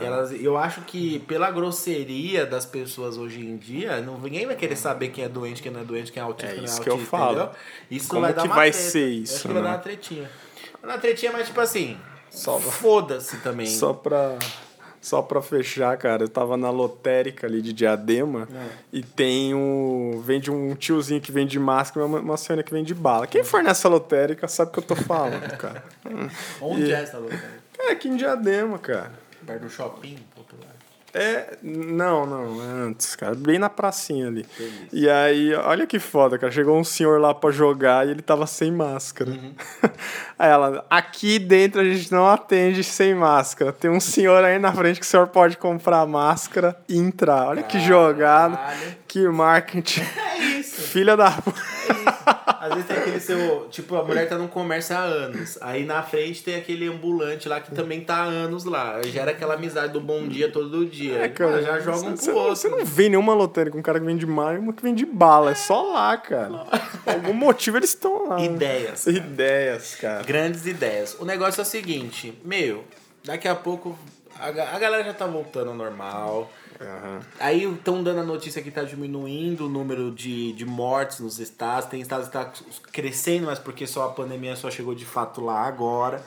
E 0.00 0.04
Elas, 0.04 0.32
eu 0.32 0.58
acho 0.58 0.82
que 0.82 1.20
pela 1.20 1.50
grosseria 1.50 2.44
das 2.44 2.66
pessoas 2.66 3.16
hoje 3.16 3.40
em 3.40 3.56
dia, 3.56 4.00
não, 4.02 4.18
ninguém 4.18 4.44
vai 4.46 4.54
querer 4.56 4.76
saber 4.76 5.08
quem 5.08 5.24
é 5.24 5.28
doente, 5.28 5.62
quem 5.62 5.72
não 5.72 5.80
é 5.80 5.84
doente, 5.84 6.12
quem 6.12 6.20
é 6.22 6.24
autista, 6.26 6.46
É 6.52 6.54
quem 6.54 6.58
não 6.58 6.64
é 6.64 6.70
isso 6.72 6.82
que 6.82 6.88
eu 6.88 6.92
autista, 6.94 7.16
falo. 7.16 7.32
entendeu? 7.32 7.50
Isso 7.90 8.08
Como 8.08 8.20
vai 8.22 8.34
dar 8.34 8.42
que 8.42 8.48
uma 8.48 8.54
vai 8.56 8.70
treta. 8.70 8.88
ser 8.90 9.02
Eu 9.08 9.22
isso, 9.22 9.34
Acho 9.36 9.42
que 9.48 9.54
vai 9.54 9.62
né? 9.62 9.68
dar 9.68 9.74
uma 9.74 9.82
tretinha. 9.82 10.30
Uma 10.82 10.98
tretinha, 10.98 11.32
mas 11.32 11.46
tipo 11.46 11.60
assim, 11.60 11.96
foda-se 12.58 13.36
também. 13.38 13.66
Só 13.66 13.92
pra, 13.92 14.38
só 15.00 15.22
pra 15.22 15.40
fechar, 15.40 15.96
cara, 15.96 16.24
eu 16.24 16.28
tava 16.28 16.56
na 16.56 16.70
lotérica 16.70 17.46
ali 17.46 17.62
de 17.62 17.72
Diadema 17.72 18.48
É. 18.54 18.66
e 18.92 19.02
tem 19.02 19.54
um. 19.54 20.20
Vende 20.24 20.50
um 20.50 20.74
tiozinho 20.74 21.20
que 21.20 21.32
vende 21.32 21.58
máscara 21.58 22.04
e 22.04 22.08
uma, 22.08 22.18
uma 22.18 22.36
senhora 22.36 22.62
que 22.62 22.72
vende 22.72 22.92
bala. 22.94 23.26
Quem 23.26 23.42
for 23.44 23.62
nessa 23.62 23.88
lotérica 23.88 24.46
sabe 24.48 24.70
o 24.70 24.72
que 24.74 24.78
eu 24.80 24.82
tô 24.84 24.96
falando, 24.96 25.56
cara. 25.56 25.82
Onde 26.60 26.82
E- 26.86 26.92
é 26.92 27.02
essa 27.02 27.18
luta? 27.18 27.38
É 27.78 27.92
aqui 27.92 28.08
em 28.08 28.16
Diadema, 28.16 28.78
cara. 28.78 29.12
Perto 29.46 29.62
do 29.62 29.70
shopping, 29.70 30.16
popular. 30.34 30.70
É, 31.12 31.58
não, 31.60 32.24
não, 32.24 32.62
é 32.62 32.86
antes, 32.86 33.16
cara, 33.16 33.34
bem 33.34 33.58
na 33.58 33.68
pracinha 33.68 34.28
ali. 34.28 34.46
E 34.92 35.10
aí, 35.10 35.52
olha 35.54 35.84
que 35.84 35.98
foda, 35.98 36.38
cara, 36.38 36.52
chegou 36.52 36.78
um 36.78 36.84
senhor 36.84 37.20
lá 37.20 37.34
pra 37.34 37.50
jogar 37.50 38.06
e 38.06 38.12
ele 38.12 38.22
tava 38.22 38.46
sem 38.46 38.70
máscara. 38.70 39.32
Aí 40.38 40.48
ela, 40.48 40.86
aqui 40.88 41.38
dentro 41.38 41.80
a 41.80 41.84
gente 41.84 42.12
não 42.12 42.28
atende 42.28 42.84
sem 42.84 43.12
máscara. 43.14 43.72
Tem 43.72 43.90
um 43.90 44.00
senhor 44.00 44.42
aí 44.42 44.58
na 44.58 44.72
frente 44.72 44.98
que 44.98 45.04
o 45.04 45.08
senhor 45.08 45.26
pode 45.26 45.58
comprar 45.58 46.06
máscara 46.06 46.74
e 46.88 46.96
entrar. 46.96 47.48
Olha 47.48 47.62
que 47.62 47.78
jogada, 47.80 48.56
Caralho. 48.56 48.96
que 49.06 49.28
marketing. 49.28 50.00
É 50.16 50.38
isso. 50.60 50.80
Filha 50.80 51.14
da 51.16 51.30
puta. 51.30 51.60
Às 52.58 52.70
vezes 52.70 52.86
tem 52.86 52.96
aquele 52.96 53.20
seu. 53.20 53.68
Tipo, 53.70 53.96
a 53.96 54.04
mulher 54.04 54.28
tá 54.28 54.36
num 54.36 54.48
comércio 54.48 54.96
há 54.96 55.00
anos. 55.00 55.58
Aí 55.60 55.84
na 55.84 56.02
frente 56.02 56.42
tem 56.42 56.56
aquele 56.56 56.88
ambulante 56.88 57.48
lá 57.48 57.60
que 57.60 57.74
também 57.74 58.00
tá 58.00 58.16
há 58.16 58.24
anos 58.24 58.64
lá. 58.64 59.00
Gera 59.02 59.30
aquela 59.30 59.54
amizade 59.54 59.92
do 59.92 60.00
bom 60.00 60.26
dia 60.26 60.50
todo 60.50 60.84
dia. 60.86 61.24
É, 61.24 61.28
cara, 61.28 61.62
já 61.62 61.78
joga 61.80 62.06
um 62.06 62.16
você, 62.16 62.30
pro 62.30 62.40
outro. 62.40 62.56
você 62.56 62.68
não 62.68 62.84
vê 62.84 63.08
nenhuma 63.08 63.34
lotérica 63.34 63.72
com 63.72 63.78
um 63.78 63.82
cara 63.82 64.00
que 64.00 64.06
vende 64.06 64.26
mar 64.26 64.54
e 64.54 64.58
uma 64.58 64.72
que 64.72 64.82
vende 64.82 65.04
bala. 65.04 65.52
É 65.52 65.54
só 65.54 65.82
lá, 65.92 66.16
cara. 66.16 66.66
Por 67.04 67.14
algum 67.14 67.32
motivo 67.32 67.76
eles 67.76 67.90
estão 67.90 68.28
lá. 68.28 68.40
Ideias. 68.40 69.06
Ideias, 69.06 69.94
cara. 69.94 70.22
Grandes 70.24 70.66
ideias. 70.66 71.16
O 71.18 71.24
negócio 71.24 71.60
é 71.60 71.62
o 71.62 71.66
seguinte, 71.66 72.36
meu, 72.44 72.84
daqui 73.24 73.46
a 73.48 73.54
pouco 73.54 73.98
a, 74.40 74.46
a 74.48 74.78
galera 74.78 75.04
já 75.04 75.12
tá 75.12 75.26
voltando 75.26 75.68
ao 75.68 75.76
normal. 75.76 76.50
Aham. 76.80 77.20
Aí 77.38 77.64
estão 77.64 78.02
dando 78.02 78.20
a 78.20 78.24
notícia 78.24 78.62
que 78.62 78.70
tá 78.70 78.82
diminuindo 78.82 79.66
o 79.66 79.68
número 79.68 80.10
de, 80.10 80.52
de 80.54 80.64
mortes 80.64 81.20
nos 81.20 81.38
estados. 81.38 81.88
Tem 81.88 82.00
estados 82.00 82.26
que 82.28 82.32
tá 82.32 82.50
crescendo, 82.90 83.46
mas 83.46 83.58
porque 83.58 83.86
só 83.86 84.06
a 84.06 84.12
pandemia 84.12 84.56
só 84.56 84.70
chegou 84.70 84.94
de 84.94 85.04
fato 85.04 85.42
lá 85.42 85.60
agora. 85.66 86.22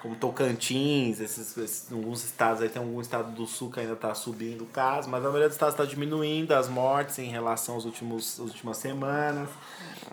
Como 0.00 0.16
Tocantins, 0.16 1.20
esses, 1.20 1.54
esses- 1.58 1.92
alguns 1.92 2.24
estados 2.24 2.62
aí, 2.62 2.70
tem 2.70 2.80
algum 2.80 2.98
estado 3.02 3.32
do 3.32 3.46
sul 3.46 3.70
que 3.70 3.80
ainda 3.80 3.94
tá 3.94 4.14
subindo 4.14 4.62
o 4.64 4.66
caso, 4.66 5.10
mas 5.10 5.20
a 5.22 5.24
maioria 5.28 5.46
dos 5.48 5.56
estados 5.56 5.74
está 5.74 5.84
diminuindo 5.84 6.52
as 6.52 6.68
mortes 6.68 7.18
em 7.18 7.28
relação 7.28 7.76
às, 7.76 7.84
às 7.84 8.38
últimas 8.38 8.78
semanas. 8.78 9.50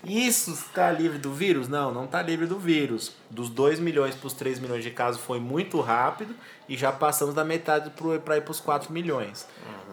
Isso 0.03 0.51
está 0.51 0.91
livre 0.91 1.17
do 1.17 1.33
vírus? 1.33 1.67
Não, 1.67 1.93
não 1.93 2.05
está 2.05 2.21
livre 2.21 2.45
do 2.45 2.57
vírus. 2.57 3.13
Dos 3.29 3.49
2 3.49 3.79
milhões 3.79 4.15
para 4.15 4.27
os 4.27 4.33
3 4.33 4.59
milhões 4.59 4.83
de 4.83 4.91
casos 4.91 5.21
foi 5.21 5.39
muito 5.39 5.79
rápido 5.81 6.33
e 6.67 6.77
já 6.77 6.91
passamos 6.91 7.33
da 7.33 7.43
metade 7.43 7.91
para 8.23 8.38
ir 8.38 8.41
para 8.41 8.51
os 8.51 8.59
4 8.59 8.91
milhões. 8.91 9.47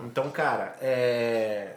Então, 0.05 0.31
cara, 0.31 0.77
é... 0.81 1.75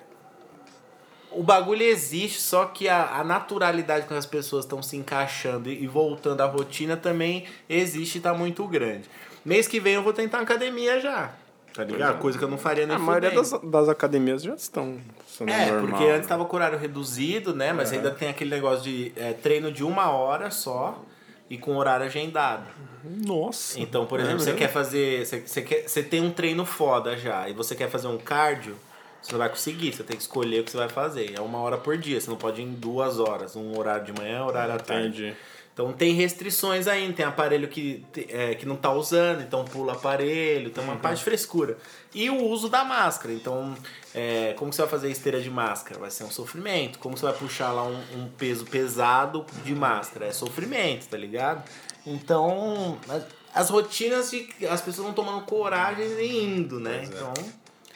o 1.31 1.41
bagulho 1.41 1.83
existe, 1.83 2.41
só 2.41 2.65
que 2.65 2.87
a, 2.87 3.19
a 3.19 3.23
naturalidade 3.23 4.03
com 4.03 4.09
que 4.09 4.15
as 4.15 4.25
pessoas 4.25 4.65
estão 4.65 4.81
se 4.83 4.97
encaixando 4.97 5.69
e, 5.69 5.83
e 5.83 5.87
voltando 5.87 6.41
à 6.41 6.45
rotina 6.45 6.97
também 6.97 7.45
existe 7.69 8.17
e 8.17 8.21
tá 8.21 8.33
muito 8.33 8.67
grande. 8.67 9.09
Mês 9.43 9.67
que 9.67 9.79
vem 9.79 9.93
eu 9.93 10.03
vou 10.03 10.13
tentar 10.13 10.41
academia 10.41 10.99
já. 10.99 11.33
Tá 11.73 11.83
ligado? 11.83 12.19
Coisa 12.19 12.37
que 12.37 12.43
eu 12.43 12.49
não 12.49 12.57
faria 12.57 12.87
nem 12.87 12.95
A 12.95 12.99
maioria 12.99 13.29
das, 13.29 13.51
das 13.51 13.87
academias 13.87 14.41
já 14.41 14.55
estão 14.55 14.99
sendo 15.37 15.51
É, 15.51 15.71
normal. 15.71 15.89
porque 15.89 16.03
antes 16.11 16.27
tava 16.27 16.45
com 16.45 16.55
horário 16.55 16.77
reduzido, 16.77 17.53
né? 17.55 17.71
Mas 17.73 17.91
ainda 17.91 18.11
tem 18.11 18.29
aquele 18.29 18.49
negócio 18.49 18.83
de 18.83 19.11
é, 19.15 19.33
treino 19.33 19.71
de 19.71 19.83
uma 19.83 20.09
hora 20.11 20.49
só 20.51 21.01
e 21.49 21.57
com 21.57 21.75
horário 21.77 22.05
agendado. 22.05 22.63
Nossa. 23.03 23.79
Então, 23.79 24.05
por 24.05 24.19
É 24.19 24.23
exemplo, 24.23 24.39
você 24.39 24.47
mesmo? 24.51 24.59
quer 24.59 24.69
fazer. 24.71 25.25
Você, 25.25 25.39
você, 25.41 25.61
quer, 25.61 25.87
você 25.87 26.03
tem 26.03 26.21
um 26.21 26.31
treino 26.31 26.65
foda 26.65 27.15
já 27.17 27.47
e 27.47 27.53
você 27.53 27.75
quer 27.75 27.89
fazer 27.89 28.07
um 28.07 28.17
cardio, 28.17 28.75
você 29.21 29.31
não 29.31 29.39
vai 29.39 29.49
conseguir. 29.49 29.93
Você 29.93 30.03
tem 30.03 30.17
que 30.17 30.23
escolher 30.23 30.61
o 30.61 30.63
que 30.63 30.71
você 30.71 30.77
vai 30.77 30.89
fazer. 30.89 31.33
É 31.37 31.41
uma 31.41 31.59
hora 31.59 31.77
por 31.77 31.97
dia, 31.97 32.19
você 32.19 32.29
não 32.29 32.37
pode 32.37 32.61
ir 32.61 32.65
em 32.65 32.73
duas 32.73 33.19
horas. 33.19 33.55
Um 33.55 33.77
horário 33.77 34.05
de 34.05 34.13
manhã, 34.13 34.43
horário 34.43 34.73
à 34.73 34.77
tarde. 34.79 35.23
Entendi. 35.27 35.37
Então 35.77 35.93
tem 35.93 36.11
restrições 36.13 36.87
ainda, 36.87 37.13
tem 37.13 37.23
aparelho 37.23 37.67
que, 37.67 38.03
é, 38.29 38.55
que 38.55 38.65
não 38.65 38.75
tá 38.75 38.91
usando, 38.91 39.41
então 39.43 39.63
pula 39.63 39.93
aparelho, 39.93 40.71
tem 40.71 40.83
uma 40.83 40.93
Uhum. 40.93 40.99
parte 40.99 41.19
de 41.19 41.23
frescura. 41.23 41.77
E 42.15 42.31
o 42.31 42.45
uso 42.47 42.67
da 42.67 42.83
máscara, 42.83 43.31
então 43.31 43.75
é, 44.15 44.53
como 44.57 44.73
você 44.73 44.81
vai 44.81 44.89
fazer 44.89 45.11
esteira 45.11 45.39
de 45.39 45.51
máscara? 45.51 45.99
Vai 45.99 46.09
ser 46.09 46.23
um 46.23 46.31
sofrimento. 46.31 46.97
Como 46.97 47.15
você 47.15 47.25
vai 47.25 47.33
puxar 47.35 47.71
lá 47.71 47.83
um, 47.83 47.93
um 48.15 48.27
peso 48.35 48.65
pesado 48.65 49.45
de 49.63 49.75
máscara? 49.75 50.25
É 50.25 50.31
sofrimento, 50.33 51.07
tá 51.09 51.15
ligado? 51.17 51.63
Então, 52.07 52.97
mas 53.05 53.23
as 53.53 53.69
rotinas 53.69 54.31
de 54.31 54.49
as 54.67 54.81
pessoas 54.81 55.05
vão 55.05 55.13
tomando 55.13 55.45
coragem 55.45 56.07
e 56.19 56.43
indo, 56.43 56.79
né? 56.79 57.03
Então, 57.05 57.31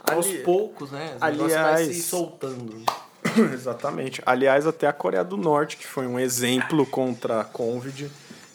aos 0.04 0.28
Ali- 0.28 0.38
poucos, 0.44 0.92
né? 0.92 1.18
O 1.20 1.26
negócio 1.26 1.48
vai 1.58 1.74
aliás- 1.74 1.88
se 1.96 2.04
soltando. 2.04 2.84
Exatamente. 3.54 4.22
Aliás, 4.26 4.66
até 4.68 4.88
a 4.88 4.94
Coreia 4.94 5.24
do 5.24 5.38
Norte, 5.38 5.78
que 5.78 5.86
foi 5.88 6.08
um 6.08 6.20
exemplo 6.20 6.86
contra 6.86 7.42
a 7.42 7.44
Covid, 7.44 8.12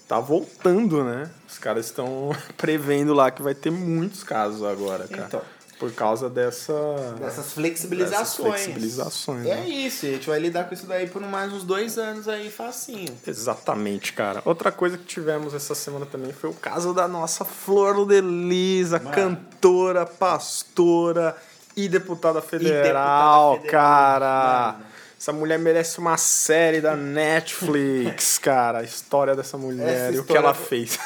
tá 0.09 0.20
voltando, 0.20 1.05
né? 1.05 1.31
Os 1.49 1.59
caras 1.59 1.87
estão 1.87 2.35
prevendo 2.57 3.14
lá 3.14 3.31
que 3.31 3.43
vai 3.43 3.55
ter 3.55 3.70
muitos 3.70 4.22
casos 4.22 4.62
agora, 4.62 5.07
cara. 5.09 5.27
Então. 5.27 5.43
Por 5.79 5.93
causa 5.93 6.31
dessa... 6.31 6.72
Dessas 7.20 7.53
flexibilizações. 7.53 8.51
Dessas 8.51 8.62
flexibilizações, 8.64 9.45
É 9.47 9.57
né? 9.57 9.68
isso, 9.68 10.07
a 10.07 10.09
gente 10.09 10.27
vai 10.27 10.41
lidar 10.41 10.64
com 10.64 10.72
isso 10.72 10.87
daí 10.87 11.07
por 11.07 11.20
mais 11.20 11.53
uns 11.53 11.64
dois 11.64 11.99
anos 11.99 12.27
aí, 12.29 12.51
facinho. 12.51 13.14
Exatamente, 13.27 14.14
cara. 14.14 14.41
Outra 14.47 14.72
coisa 14.72 14.97
que 14.97 15.05
tivemos 15.05 15.53
essa 15.53 15.74
semana 15.74 16.07
também 16.07 16.33
foi 16.33 16.49
o 16.49 16.55
caso 16.55 16.95
da 16.95 17.07
nossa 17.07 17.45
Flor 17.45 18.07
de 18.07 18.22
Lisa, 18.22 18.99
cantora, 18.99 20.07
pastora 20.07 21.37
e 21.77 21.89
deputada 21.89 22.41
federal, 22.41 23.57
federal, 23.57 23.59
cara. 23.70 24.72
mano. 24.72 24.85
Essa 25.18 25.33
mulher 25.33 25.59
merece 25.59 25.99
uma 25.99 26.16
série 26.16 26.81
da 26.81 26.95
Netflix, 26.95 28.39
cara. 28.39 28.79
A 28.79 28.83
história 28.83 29.35
dessa 29.35 29.57
mulher 29.59 30.12
e 30.14 30.18
o 30.18 30.24
que 30.24 30.37
ela 30.37 30.55
fez. 30.55 30.99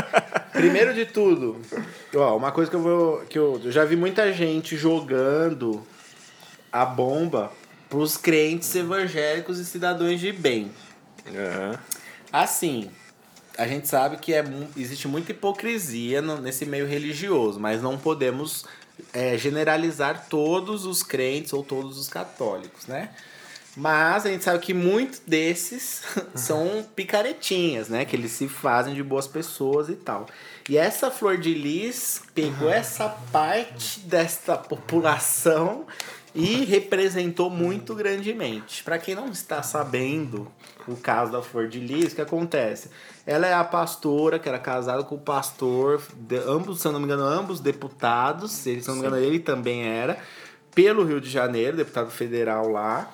Primeiro 0.52 0.94
de 0.94 1.04
tudo, 1.06 1.60
ó, 2.14 2.36
uma 2.36 2.52
coisa 2.52 2.70
que 2.70 2.76
eu 2.76 2.82
vou. 2.82 3.18
que 3.28 3.38
eu, 3.38 3.60
eu 3.64 3.72
já 3.72 3.84
vi 3.84 3.96
muita 3.96 4.32
gente 4.32 4.76
jogando 4.76 5.82
a 6.72 6.84
bomba 6.84 7.50
pros 7.88 8.16
crentes 8.16 8.72
evangélicos 8.74 9.58
e 9.58 9.64
cidadãos 9.64 10.20
de 10.20 10.32
bem. 10.32 10.70
É. 11.26 11.76
Assim, 12.32 12.90
a 13.58 13.66
gente 13.66 13.88
sabe 13.88 14.16
que 14.18 14.32
é, 14.34 14.44
existe 14.76 15.08
muita 15.08 15.32
hipocrisia 15.32 16.20
no- 16.22 16.40
nesse 16.40 16.64
meio 16.66 16.86
religioso, 16.86 17.58
mas 17.58 17.80
não 17.82 17.96
podemos 17.98 18.64
é, 19.12 19.36
generalizar 19.36 20.26
todos 20.28 20.84
os 20.84 21.02
crentes 21.02 21.52
ou 21.52 21.62
todos 21.62 21.98
os 21.98 22.08
católicos, 22.08 22.86
né? 22.86 23.10
Mas 23.76 24.24
a 24.24 24.30
gente 24.30 24.44
sabe 24.44 24.60
que 24.60 24.72
muitos 24.72 25.20
desses 25.26 26.02
são 26.34 26.86
picaretinhas, 26.94 27.88
né? 27.88 28.04
Que 28.04 28.14
eles 28.14 28.32
se 28.32 28.48
fazem 28.48 28.94
de 28.94 29.02
boas 29.02 29.26
pessoas 29.26 29.88
e 29.88 29.96
tal. 29.96 30.26
E 30.68 30.78
essa 30.78 31.10
flor 31.10 31.36
de 31.36 31.52
lis 31.52 32.22
pegou 32.34 32.70
essa 32.70 33.08
parte 33.32 34.00
desta 34.00 34.56
população 34.56 35.86
e 36.34 36.64
representou 36.64 37.48
muito 37.48 37.94
grandemente. 37.94 38.82
Para 38.82 38.98
quem 38.98 39.14
não 39.14 39.28
está 39.28 39.62
sabendo 39.62 40.50
o 40.88 40.96
caso 40.96 41.30
da 41.30 41.40
Flor 41.40 41.68
de 41.68 41.78
Lis, 41.78 42.12
o 42.12 42.16
que 42.16 42.20
acontece? 42.22 42.90
Ela 43.26 43.46
é 43.46 43.54
a 43.54 43.62
pastora 43.64 44.38
que 44.38 44.48
era 44.48 44.58
casada 44.58 45.02
com 45.04 45.14
o 45.14 45.20
pastor, 45.20 46.02
de- 46.16 46.36
ambos, 46.38 46.80
se 46.80 46.88
eu 46.88 46.92
não 46.92 46.98
me 46.98 47.06
engano, 47.06 47.22
ambos 47.24 47.60
deputados, 47.60 48.50
se 48.52 48.70
eu 48.78 48.82
não 48.88 48.94
me 48.94 49.00
engano, 49.00 49.16
ele 49.16 49.38
também 49.38 49.84
era, 49.86 50.18
pelo 50.74 51.04
Rio 51.04 51.20
de 51.20 51.30
Janeiro, 51.30 51.76
deputado 51.76 52.10
federal 52.10 52.68
lá. 52.68 53.10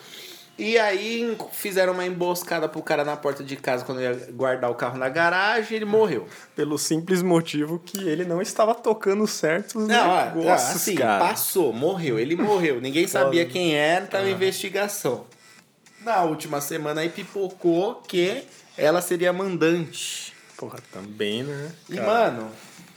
E 0.60 0.78
aí 0.78 1.38
fizeram 1.52 1.94
uma 1.94 2.04
emboscada 2.04 2.68
pro 2.68 2.82
cara 2.82 3.02
na 3.02 3.16
porta 3.16 3.42
de 3.42 3.56
casa 3.56 3.82
quando 3.82 4.02
ia 4.02 4.12
guardar 4.30 4.70
o 4.70 4.74
carro 4.74 4.98
na 4.98 5.08
garagem 5.08 5.72
e 5.72 5.76
ele 5.76 5.86
morreu. 5.86 6.28
Pelo 6.54 6.76
simples 6.76 7.22
motivo 7.22 7.78
que 7.78 8.06
ele 8.06 8.26
não 8.26 8.42
estava 8.42 8.74
tocando 8.74 9.26
certos 9.26 9.88
Não, 9.88 10.20
é, 10.20 10.26
negócios, 10.26 10.76
assim, 10.76 10.96
cara. 10.96 11.24
passou, 11.24 11.72
morreu. 11.72 12.18
Ele 12.18 12.36
morreu. 12.36 12.78
Ninguém 12.78 13.06
sabia 13.08 13.46
quem 13.46 13.74
era, 13.74 14.04
tava 14.04 14.28
em 14.28 14.32
investigação. 14.34 15.24
Na 16.04 16.24
última 16.24 16.60
semana 16.60 17.00
aí 17.00 17.08
pipocou 17.08 18.02
que 18.06 18.44
ela 18.76 19.00
seria 19.00 19.30
a 19.30 19.32
mandante. 19.32 20.34
Porra, 20.58 20.78
também, 20.92 21.42
né? 21.42 21.72
E, 21.88 21.96
cara? 21.96 22.06
mano, 22.06 22.50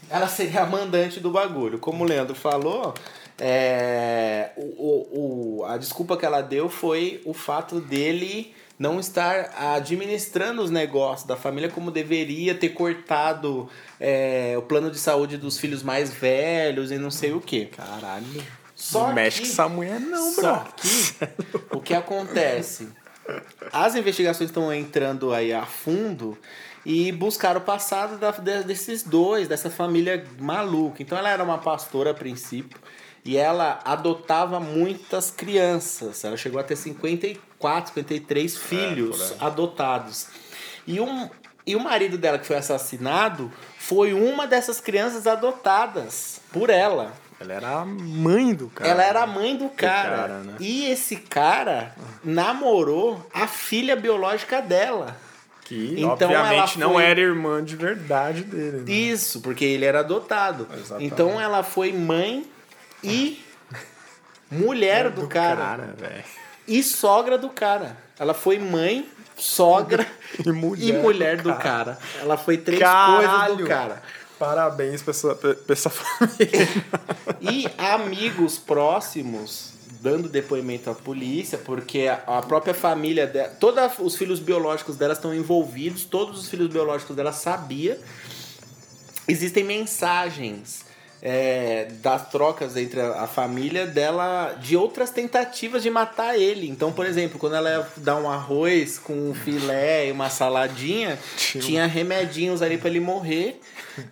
ela 0.09 0.27
seria 0.27 0.63
a 0.63 0.65
mandante 0.65 1.21
do 1.21 1.31
bagulho. 1.31 1.79
Como 1.79 2.03
o 2.03 2.07
Leandro 2.07 2.35
falou, 2.35 2.93
é, 3.39 4.51
o, 4.55 4.61
o, 4.61 5.59
o- 5.61 5.65
a 5.65 5.77
desculpa 5.77 6.17
que 6.17 6.25
ela 6.25 6.41
deu 6.41 6.69
foi 6.69 7.21
o 7.25 7.33
fato 7.33 7.79
dele 7.79 8.53
não 8.77 8.99
estar 8.99 9.53
administrando 9.75 10.61
os 10.61 10.69
negócios 10.71 11.27
da 11.27 11.35
família 11.37 11.69
como 11.69 11.91
deveria, 11.91 12.55
ter 12.55 12.69
cortado 12.69 13.69
é, 13.99 14.55
o 14.57 14.61
plano 14.63 14.89
de 14.91 14.97
saúde 14.99 15.37
dos 15.37 15.57
filhos 15.57 15.83
mais 15.83 16.11
velhos 16.11 16.91
e 16.91 16.97
não 16.97 17.11
sei 17.11 17.31
o 17.33 17.39
que. 17.39 17.65
Caralho. 17.67 18.25
Só 18.75 19.07
não 19.07 19.13
mexe 19.13 19.41
que- 19.41 19.47
com 19.47 19.53
essa 19.53 19.69
mulher 19.69 19.99
não, 19.99 20.31
Só 20.33 20.55
bro. 20.55 20.73
que 20.75 21.75
o 21.77 21.79
que 21.79 21.93
acontece? 21.93 22.89
As 23.71 23.95
investigações 23.95 24.49
estão 24.49 24.73
entrando 24.73 25.33
aí 25.33 25.53
a 25.53 25.65
fundo 25.65 26.37
e 26.85 27.09
buscaram 27.13 27.61
o 27.61 27.63
passado 27.63 28.17
da- 28.17 28.31
de- 28.31 28.63
desses 28.63 29.03
dois, 29.03 29.47
dessa 29.47 29.69
família 29.69 30.25
maluca. 30.39 31.01
Então 31.01 31.17
ela 31.17 31.29
era 31.29 31.41
uma 31.43 31.57
pastora 31.59 32.11
a 32.11 32.13
princípio 32.13 32.77
e 33.25 33.37
ela 33.37 33.79
adotava 33.85 34.59
muitas 34.59 35.31
crianças. 35.31 36.23
Ela 36.23 36.35
chegou 36.37 36.59
a 36.59 36.63
ter 36.63 36.75
54, 36.75 37.93
53 37.93 38.57
filhos 38.57 39.33
adotados. 39.39 40.27
E 40.85 40.99
um 40.99 41.29
e 41.65 41.77
o 41.77 41.79
marido 41.79 42.17
dela 42.17 42.37
que 42.37 42.45
foi 42.45 42.57
assassinado 42.57 43.49
foi 43.79 44.13
uma 44.13 44.45
dessas 44.45 44.81
crianças 44.81 45.25
adotadas 45.25 46.41
por 46.51 46.69
ela. 46.69 47.13
Ela 47.39 47.53
era 47.53 47.69
a 47.79 47.85
mãe 47.85 48.53
do 48.53 48.67
cara. 48.69 48.89
Ela 48.89 49.03
era 49.03 49.23
a 49.23 49.27
mãe 49.27 49.55
do 49.55 49.69
cara. 49.69 50.09
cara, 50.17 50.33
né? 50.39 50.55
E 50.59 50.85
esse 50.91 51.15
cara 51.17 51.95
namorou 52.23 53.25
a 53.33 53.47
filha 53.47 53.95
biológica 53.95 54.61
dela. 54.61 55.15
Que, 55.63 55.93
Então 55.97 56.11
obviamente, 56.29 56.75
ela 56.77 56.87
não 56.87 56.93
foi- 56.95 57.03
era 57.05 57.19
irmã 57.21 57.63
de 57.63 57.75
verdade 57.77 58.43
dele. 58.43 58.79
Né? 58.85 58.91
Isso, 58.93 59.39
porque 59.39 59.63
ele 59.63 59.85
era 59.85 59.99
adotado. 60.01 60.67
Exatamente. 60.73 61.05
Então 61.13 61.39
ela 61.39 61.63
foi 61.63 61.93
mãe 61.93 62.45
e 63.03 63.43
mulher 64.49 65.09
do, 65.09 65.27
cara, 65.27 65.93
velho. 65.97 66.23
e 66.67 66.81
sogra 66.83 67.37
do 67.37 67.49
cara. 67.49 67.97
Ela 68.19 68.33
foi 68.33 68.59
mãe, 68.59 69.07
sogra 69.35 70.05
E 70.45 70.51
mulher 70.51 70.83
e 70.87 70.93
mulher 70.93 71.37
do 71.37 71.51
do 71.51 71.57
cara. 71.57 71.97
Ela 72.21 72.37
foi 72.37 72.57
três 72.57 72.79
Caralho. 72.79 73.27
coisas 73.27 73.57
do 73.57 73.67
cara. 73.67 74.01
Parabéns 74.37 75.01
pra 75.01 75.11
essa, 75.11 75.35
pra 75.35 75.55
essa 75.69 75.89
família. 75.91 76.67
E 77.41 77.65
amigos 77.77 78.57
próximos 78.57 79.73
dando 80.01 80.27
depoimento 80.27 80.89
à 80.89 80.93
polícia, 80.95 81.57
porque 81.57 82.07
a 82.09 82.37
a 82.39 82.41
própria 82.41 82.73
família 82.73 83.25
dela, 83.25 83.49
todos 83.57 83.81
os 83.99 84.15
filhos 84.17 84.39
biológicos 84.41 84.97
dela 84.97 85.13
estão 85.13 85.33
envolvidos, 85.33 86.03
todos 86.03 86.41
os 86.41 86.49
filhos 86.49 86.67
biológicos 86.67 87.15
dela 87.15 87.31
sabia. 87.31 87.97
Existem 89.27 89.63
mensagens 89.63 90.83
é, 91.25 91.87
das 92.01 92.29
trocas 92.29 92.75
entre 92.75 92.99
a, 92.99 93.25
família 93.25 93.87
dela 93.87 94.57
de 94.61 94.75
outras 94.75 95.09
tentativas 95.09 95.81
de 95.81 95.89
matar 95.89 96.37
ele. 96.37 96.67
Então, 96.69 96.91
por 96.91 97.05
exemplo, 97.05 97.39
quando 97.39 97.55
ela 97.55 97.69
ia 97.69 97.87
dar 97.95 98.17
um 98.17 98.29
arroz 98.29 98.99
com 98.99 99.13
um 99.29 99.33
filé 99.33 100.07
e 100.09 100.11
uma 100.11 100.29
saladinha, 100.29 101.17
Tinha 101.37 101.63
um- 101.63 101.65
tinha 101.65 101.85
remedinhos 101.85 102.61
ali 102.61 102.77
pra 102.77 102.89
ele 102.89 102.99
morrer. 102.99 103.61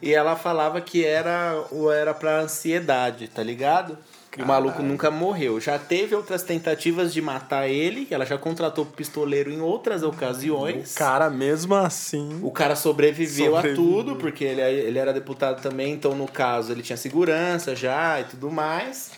E 0.01 0.13
ela 0.13 0.35
falava 0.37 0.79
que 0.79 1.03
era, 1.03 1.65
ou 1.71 1.91
era 1.91 2.13
pra 2.13 2.39
ansiedade, 2.39 3.27
tá 3.27 3.43
ligado? 3.43 3.97
E 4.37 4.41
o 4.41 4.45
maluco 4.47 4.81
nunca 4.81 5.11
morreu. 5.11 5.59
Já 5.59 5.77
teve 5.77 6.15
outras 6.15 6.41
tentativas 6.41 7.13
de 7.13 7.21
matar 7.21 7.67
ele, 7.67 8.07
ela 8.09 8.25
já 8.25 8.37
contratou 8.37 8.85
pistoleiro 8.85 9.51
em 9.51 9.59
outras 9.59 10.03
ocasiões. 10.03 10.93
O 10.93 10.97
cara, 10.97 11.29
mesmo 11.29 11.75
assim. 11.75 12.39
O 12.41 12.49
cara 12.49 12.75
sobreviveu, 12.77 13.57
a 13.57 13.61
Sobreviveu. 13.61 13.83
tudo, 13.85 14.15
porque 14.15 14.45
ele, 14.45 14.61
ele 14.61 14.97
era 14.97 15.11
deputado 15.11 15.61
também, 15.61 15.93
então 15.93 16.15
no 16.15 16.27
caso 16.27 16.71
ele 16.71 16.81
tinha 16.81 16.95
segurança 16.95 17.75
já 17.75 18.21
e 18.21 18.23
tudo 18.23 18.49
mais. 18.49 19.11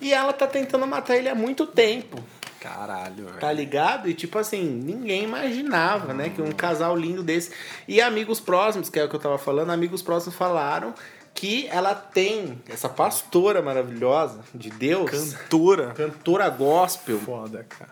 E 0.00 0.12
ela 0.14 0.32
tá 0.32 0.46
tentando 0.46 0.86
matar 0.86 1.16
ele 1.16 1.28
há 1.28 1.34
muito 1.34 1.66
tempo, 1.66 2.22
Caralho, 2.60 3.24
velho. 3.26 3.38
tá 3.40 3.50
ligado? 3.52 4.08
E 4.08 4.14
tipo 4.14 4.38
assim, 4.38 4.62
ninguém 4.64 5.24
imaginava, 5.24 6.14
né, 6.14 6.28
que 6.28 6.40
um 6.40 6.52
casal 6.52 6.96
lindo 6.96 7.24
desse. 7.24 7.50
E 7.88 8.00
amigos 8.00 8.38
próximos, 8.38 8.88
que 8.88 9.00
é 9.00 9.04
o 9.04 9.08
que 9.08 9.16
eu 9.16 9.20
tava 9.20 9.38
falando, 9.38 9.70
amigos 9.70 10.00
próximos 10.00 10.36
falaram 10.36 10.94
que 11.34 11.68
ela 11.68 11.94
tem 11.94 12.60
essa 12.68 12.88
pastora 12.88 13.62
maravilhosa 13.62 14.40
de 14.54 14.70
Deus, 14.70 15.10
Cantora. 15.34 15.92
cantora 15.94 16.48
gospel, 16.48 17.18
Foda, 17.20 17.64
cara. 17.68 17.90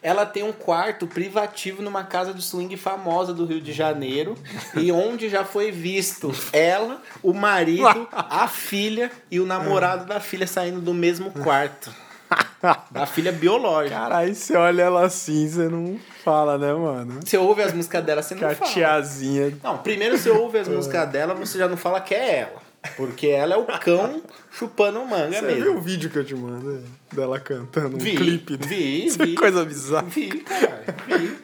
ela 0.00 0.24
tem 0.24 0.42
um 0.44 0.52
quarto 0.52 1.06
privativo 1.06 1.82
numa 1.82 2.04
casa 2.04 2.32
de 2.32 2.40
swing 2.42 2.76
famosa 2.76 3.34
do 3.34 3.44
Rio 3.44 3.60
de 3.60 3.72
Janeiro 3.72 4.36
e 4.76 4.92
onde 4.92 5.28
já 5.28 5.44
foi 5.44 5.72
visto 5.72 6.32
ela, 6.52 7.02
o 7.22 7.32
marido, 7.34 8.06
a 8.12 8.46
filha 8.46 9.10
e 9.30 9.40
o 9.40 9.46
namorado 9.46 10.06
da 10.06 10.20
filha 10.20 10.46
saindo 10.46 10.80
do 10.80 10.94
mesmo 10.94 11.30
quarto. 11.32 11.92
Da 12.90 13.06
filha 13.06 13.32
biológica. 13.32 13.96
Caralho, 13.98 14.34
você 14.34 14.54
olha 14.54 14.82
ela 14.82 15.06
assim, 15.06 15.48
você 15.48 15.66
não 15.68 15.98
fala, 16.30 16.58
né, 16.58 16.72
mano? 16.72 17.20
Você 17.24 17.36
ouve 17.38 17.62
as 17.62 17.72
músicas 17.72 18.04
dela, 18.04 18.22
você 18.22 18.34
Que 18.34 18.42
não 18.42 18.50
a 18.50 18.54
fala. 18.54 18.70
tiazinha. 18.70 19.56
Não, 19.62 19.78
primeiro 19.78 20.18
você 20.18 20.30
ouve 20.30 20.58
as 20.58 20.68
músicas 20.68 21.08
dela, 21.08 21.34
você 21.34 21.58
já 21.58 21.66
não 21.68 21.76
fala 21.76 22.00
que 22.00 22.14
é 22.14 22.40
ela. 22.40 22.68
Porque 22.96 23.26
ela 23.26 23.54
é 23.54 23.56
o 23.56 23.64
cão 23.80 24.22
chupando 24.52 25.04
manga 25.04 25.32
Você 25.32 25.40
mesmo. 25.42 25.62
viu 25.62 25.76
o 25.76 25.80
vídeo 25.80 26.08
que 26.08 26.16
eu 26.16 26.24
te 26.24 26.34
mando 26.34 26.82
dela 27.12 27.40
cantando? 27.40 27.96
Um 27.96 27.98
Vi, 27.98 28.14
clipe? 28.14 28.56
vi, 28.56 29.06
Isso 29.06 29.20
é 29.22 29.26
vi. 29.26 29.34
coisa 29.34 29.64
bizarra. 29.64 30.06
Vi, 30.06 30.28
caralho, 30.28 30.84
vi. 31.06 31.36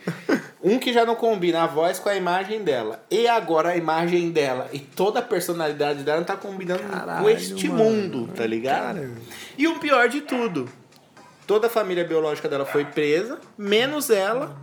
Um 0.63 0.79
que 0.79 0.93
já 0.93 1.05
não 1.05 1.15
combina 1.17 1.65
a 1.65 1.67
voz 1.67 1.99
com 1.99 2.09
a 2.09 2.15
imagem 2.15 2.63
dela. 2.63 3.05
E 3.11 3.27
agora 3.29 3.71
a 3.71 3.77
imagem 3.77 4.31
dela 4.31 4.69
e 4.73 4.79
toda 4.79 5.19
a 5.19 5.23
personalidade 5.23 6.03
dela 6.05 6.19
não 6.19 6.25
tá 6.25 6.37
combinando 6.37 6.83
com 6.85 6.89
Caralho, 6.89 7.29
este 7.31 7.69
mano. 7.69 7.85
mundo, 7.85 8.29
tá 8.35 8.47
ligado? 8.47 8.95
Caramba. 8.97 9.17
E 9.59 9.67
o 9.67 9.79
pior 9.81 10.09
de 10.09 10.21
tudo, 10.23 10.67
toda 11.47 11.67
a 11.67 11.71
família 11.71 12.05
biológica 12.05 12.49
dela 12.49 12.65
foi 12.65 12.85
presa, 12.85 13.39
menos 13.59 14.09
ela, 14.09 14.57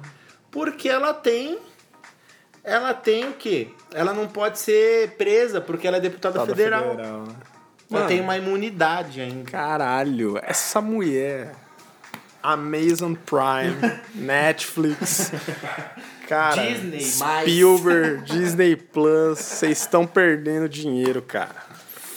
porque 0.51 0.87
ela 0.89 1.13
tem. 1.13 1.57
Ela 2.63 2.93
tem 2.93 3.27
o 3.29 3.33
quê? 3.33 3.69
Ela 3.93 4.13
não 4.13 4.27
pode 4.27 4.59
ser 4.59 5.11
presa 5.17 5.59
porque 5.59 5.87
ela 5.87 5.97
é 5.97 5.99
deputada 5.99 6.33
Deputada 6.39 6.55
federal. 6.55 6.91
federal, 6.91 7.19
né? 7.21 7.33
Ela 7.89 7.99
Mano. 8.01 8.07
tem 8.07 8.21
uma 8.21 8.37
imunidade 8.37 9.19
ainda. 9.19 9.49
Caralho, 9.49 10.39
essa 10.43 10.79
mulher. 10.79 11.55
Amazon 12.43 13.13
Prime, 13.13 13.99
Netflix. 14.15 15.31
Cara, 16.27 16.61
Disney. 16.63 17.01
Spielberg, 17.01 18.23
Disney 18.23 18.75
Plus, 18.75 19.37
vocês 19.39 19.79
estão 19.79 20.07
perdendo 20.07 20.67
dinheiro, 20.69 21.21
cara. 21.21 21.55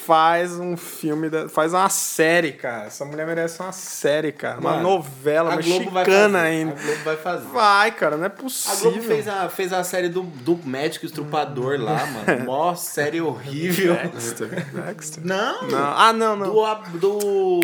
Faz 0.05 0.59
um 0.59 0.77
filme, 0.77 1.31
da- 1.31 1.49
faz 1.49 1.73
uma 1.73 1.89
série, 1.89 2.53
cara. 2.53 2.87
Essa 2.87 3.05
mulher 3.05 3.27
merece 3.27 3.61
uma 3.63 3.73
série, 3.73 4.33
cara. 4.33 4.61
Uma 4.61 4.73
Mano, 4.73 4.83
novela 4.83 5.55
a 5.55 5.57
Globo 5.57 5.91
vai 5.91 6.05
mexicana 6.05 6.39
fazer, 6.41 6.47
ainda. 6.51 6.73
A 6.73 6.83
Globo 6.83 7.05
vai 7.05 7.17
fazer. 7.17 7.47
Vai, 7.49 7.91
cara, 7.93 8.17
não 8.19 8.25
é 8.25 8.27
A 8.27 8.31
possível. 8.31 8.91
Globo 8.93 9.03
fez 9.07 9.27
a, 9.29 9.49
fez 9.49 9.73
a 9.73 9.83
série 9.83 10.09
do, 10.09 10.23
do 10.23 10.61
médico 10.65 11.07
estrupador 11.07 11.81
lá, 11.81 12.05
mano. 12.27 12.45
Mó 12.45 12.75
série 12.75 13.21
horrível. 13.21 13.95
Dexter, 13.95 14.49
Dexter. 14.73 15.25
Não, 15.27 15.69
Não. 15.69 15.95
Ah, 15.97 16.13
não, 16.13 16.37
não. 16.37 16.53
Do, 16.53 16.99
do, 16.99 17.61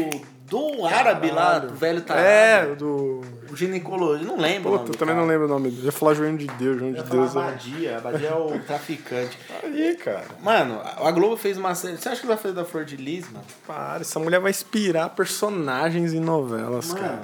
do 0.51 0.85
árabe 0.85 1.31
lá, 1.31 1.59
do 1.61 1.75
velho 1.75 2.03
tarado. 2.03 2.27
É, 2.27 2.75
do. 2.75 3.23
O 3.51 3.57
ginecologista, 3.57 4.27
não 4.31 4.39
lembro. 4.41 4.71
o 4.71 4.73
Puta, 4.73 4.77
nome 4.79 4.89
eu 4.89 4.93
do 4.93 4.99
também 4.99 5.15
cara. 5.15 5.27
não 5.27 5.33
lembro 5.33 5.47
o 5.47 5.49
nome 5.49 5.71
dele. 5.71 5.81
Eu 5.83 5.87
ia 5.87 5.93
falar 5.93 6.15
João 6.15 6.37
de 6.37 6.47
Deus, 6.47 6.79
João 6.79 6.91
Eu 6.91 7.03
de 7.03 7.11
Deus. 7.11 7.35
é- 7.35 7.39
Abadia. 7.39 7.97
Abadia 7.99 8.29
é 8.29 8.35
o 8.35 8.59
traficante. 8.67 9.39
Aí, 9.63 9.97
cara. 9.97 10.25
Mano, 10.43 10.81
a 10.83 11.11
Globo 11.11 11.37
fez 11.37 11.57
uma 11.59 11.75
série. 11.75 11.97
Você 11.97 12.09
acha 12.09 12.21
que 12.21 12.27
vai 12.27 12.37
fazer 12.37 12.55
da 12.55 12.65
Flor 12.65 12.85
de 12.85 12.97
Lis, 12.97 13.25
mano? 13.31 13.45
Para, 13.67 14.03
essa 14.03 14.19
mulher 14.21 14.39
vai 14.41 14.51
inspirar 14.51 15.09
personagens 15.11 16.13
em 16.13 16.21
novelas, 16.21 16.93
cara. 16.93 17.21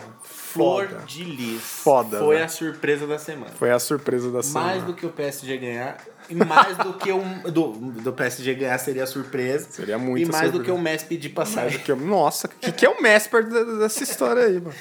Flor 0.56 0.88
Foda. 0.88 1.02
de 1.06 1.24
Lis. 1.24 1.60
Foda, 1.62 2.18
Foi 2.18 2.34
velho. 2.34 2.44
a 2.46 2.48
surpresa 2.48 3.06
da 3.06 3.18
semana. 3.18 3.52
Foi 3.58 3.70
a 3.70 3.78
surpresa 3.78 4.30
da 4.30 4.42
semana. 4.42 4.66
Mais 4.66 4.82
do 4.82 4.94
que 4.94 5.06
o 5.06 5.10
PSG 5.10 5.56
ganhar. 5.58 5.98
E 6.28 6.34
mais 6.34 6.76
do 6.78 6.92
que 6.94 7.12
um. 7.12 7.40
Do, 7.42 7.68
do 7.72 8.12
PSG 8.12 8.54
ganhar 8.54 8.76
seria 8.78 9.06
surpresa. 9.06 9.68
Seria 9.70 9.96
muito 9.96 10.26
E 10.28 10.32
mais 10.32 10.50
do 10.50 10.56
surpresa. 10.56 10.64
que 10.64 10.70
o 10.72 10.78
Messi 10.82 11.04
pedir 11.04 11.28
passagem. 11.28 11.78
Que 11.78 11.94
Nossa, 11.94 12.48
o 12.48 12.50
que, 12.50 12.72
que 12.72 12.84
é 12.84 12.88
o 12.90 13.00
Mesper 13.00 13.48
da- 13.48 13.62
dessa 13.78 14.02
história 14.02 14.42
aí, 14.44 14.54
mano? 14.60 14.74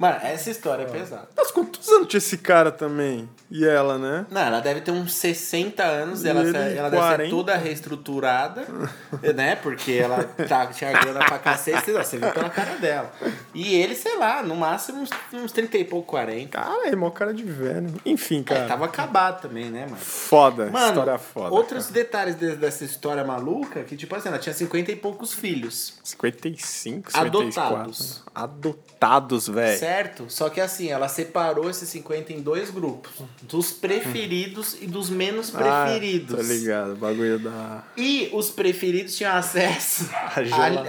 Mano, 0.00 0.18
essa 0.22 0.50
história 0.50 0.84
é 0.84 0.86
pesada. 0.86 1.28
Mas 1.36 1.50
quantos 1.50 1.86
anos 1.90 2.08
tinha 2.08 2.16
esse 2.18 2.38
cara 2.38 2.72
também? 2.72 3.28
E 3.50 3.66
ela, 3.66 3.98
né? 3.98 4.24
Não, 4.30 4.40
ela 4.40 4.60
deve 4.60 4.80
ter 4.80 4.90
uns 4.92 5.12
60 5.12 5.82
anos, 5.82 6.24
E 6.24 6.28
ela, 6.28 6.40
ela 6.40 6.88
deve 6.88 7.02
40. 7.02 7.24
ser 7.24 7.30
toda 7.30 7.54
reestruturada, 7.56 8.64
né? 9.34 9.56
Porque 9.56 9.92
ela 9.92 10.24
tá, 10.24 10.66
tinha 10.68 10.90
grana 10.92 11.18
pra 11.24 11.38
cacete, 11.38 11.92
você 11.92 12.16
viu 12.16 12.30
pela 12.32 12.48
cara 12.48 12.76
dela. 12.76 13.12
E 13.54 13.74
ele, 13.74 13.94
sei 13.94 14.16
lá, 14.16 14.42
no 14.42 14.56
máximo 14.56 15.02
uns, 15.02 15.10
uns 15.34 15.52
30 15.52 15.76
e 15.76 15.84
pouco, 15.84 16.08
40. 16.12 16.48
Cara, 16.56 16.88
é 16.88 16.96
mó 16.96 17.10
cara 17.10 17.34
de 17.34 17.42
velho. 17.44 17.92
Enfim, 18.06 18.42
cara. 18.42 18.60
É, 18.60 18.66
tava 18.68 18.86
acabado 18.86 19.42
também, 19.42 19.66
né, 19.70 19.82
mano? 19.84 19.96
Foda, 19.98 20.70
Mano, 20.70 20.86
história 20.88 21.18
foda. 21.18 21.54
outros 21.54 21.84
cara. 21.88 21.94
detalhes 21.94 22.34
de- 22.36 22.56
dessa 22.56 22.84
história 22.84 23.22
maluca, 23.22 23.82
que 23.82 23.96
tipo 23.98 24.14
assim, 24.16 24.28
ela 24.28 24.38
tinha 24.38 24.54
50 24.54 24.92
e 24.92 24.96
poucos 24.96 25.34
filhos, 25.34 25.98
55, 26.02 27.10
54. 27.12 27.70
Adotados. 27.76 28.22
Adotados, 28.34 29.48
velho. 29.48 29.78
Certo? 29.90 30.26
Só 30.28 30.48
que 30.48 30.60
assim, 30.60 30.88
ela 30.88 31.08
separou 31.08 31.68
esses 31.68 31.88
50 31.88 32.32
em 32.32 32.40
dois 32.40 32.70
grupos, 32.70 33.10
dos 33.42 33.72
preferidos 33.72 34.76
e 34.80 34.86
dos 34.86 35.10
menos 35.10 35.50
preferidos. 35.50 36.34
Ah, 36.34 36.36
tô 36.36 36.42
ligado, 36.42 36.96
bagulho 36.96 37.38
da. 37.40 37.82
E 37.96 38.30
os 38.32 38.50
preferidos 38.50 39.16
tinham 39.16 39.34
acesso 39.34 40.08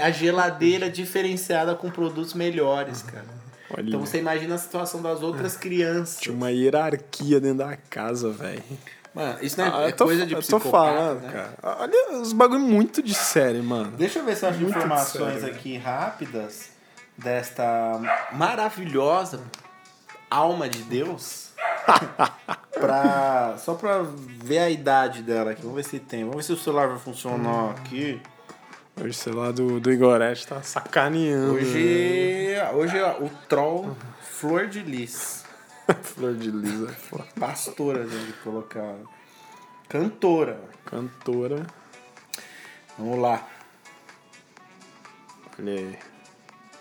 à 0.01 0.11
geladeira 0.11 0.89
diferenciada 0.89 1.73
com 1.73 1.89
produtos 1.89 2.33
melhores, 2.35 3.01
cara. 3.01 3.41
Olha. 3.75 3.87
Então 3.87 4.01
você 4.01 4.19
imagina 4.19 4.55
a 4.55 4.57
situação 4.57 5.01
das 5.01 5.23
outras 5.23 5.55
crianças. 5.55 6.19
Tinha 6.19 6.35
uma 6.35 6.51
hierarquia 6.51 7.39
dentro 7.39 7.59
da 7.59 7.75
casa, 7.75 8.29
velho. 8.29 8.61
Mano, 9.15 9.39
isso 9.41 9.57
não 9.57 9.65
é, 9.65 9.85
Ah, 9.85 9.89
é 9.89 9.91
tô, 9.91 10.05
coisa 10.05 10.25
de 10.25 10.33
eu 10.33 10.41
tô 10.41 10.57
psicopata, 10.57 10.69
falando, 10.71 11.21
né? 11.21 11.31
cara. 11.31 11.79
Olha 11.81 12.19
os 12.21 12.33
bagulho 12.33 12.61
muito 12.61 13.01
de 13.01 13.13
série, 13.13 13.61
mano. 13.61 13.91
Deixa 13.97 14.19
eu 14.19 14.25
ver 14.25 14.35
se 14.35 14.45
eu 14.45 14.49
acho 14.49 14.59
Muito 14.59 14.77
informações 14.77 15.43
aqui 15.43 15.77
rápidas 15.77 16.70
desta 17.23 17.99
maravilhosa 18.31 19.41
alma 20.29 20.69
de 20.69 20.81
Deus. 20.83 21.51
pra, 22.71 23.55
só 23.57 23.75
pra 23.75 24.01
ver 24.01 24.59
a 24.59 24.69
idade 24.69 25.21
dela 25.21 25.51
aqui. 25.51 25.61
Vamos 25.61 25.75
ver 25.75 25.83
se 25.83 25.99
tem. 25.99 26.21
Vamos 26.21 26.37
ver 26.37 26.43
se 26.43 26.53
o 26.53 26.57
celular 26.57 26.87
vai 26.87 26.99
funcionar 26.99 27.71
aqui. 27.71 28.21
Hoje, 28.99 29.13
sei 29.13 29.33
lá, 29.33 29.51
do, 29.51 29.79
do 29.79 29.91
Igorete 29.91 30.47
tá 30.47 30.61
sacaneando. 30.61 31.53
Hoje, 31.53 32.55
hoje 32.73 32.97
é 32.97 33.07
o 33.19 33.29
troll 33.47 33.95
Flor 34.21 34.67
de 34.67 34.81
Lis. 34.81 35.43
Flor 36.01 36.35
de 36.35 36.51
Lisa. 36.51 36.89
é 36.89 36.93
foda. 36.93 37.25
Pastora, 37.39 38.05
de 38.05 38.33
colocar. 38.43 38.95
Cantora. 39.89 40.59
Cantora. 40.85 41.65
Vamos 42.97 43.19
lá. 43.19 43.47
Olha 45.59 45.73
aí. 45.73 46.10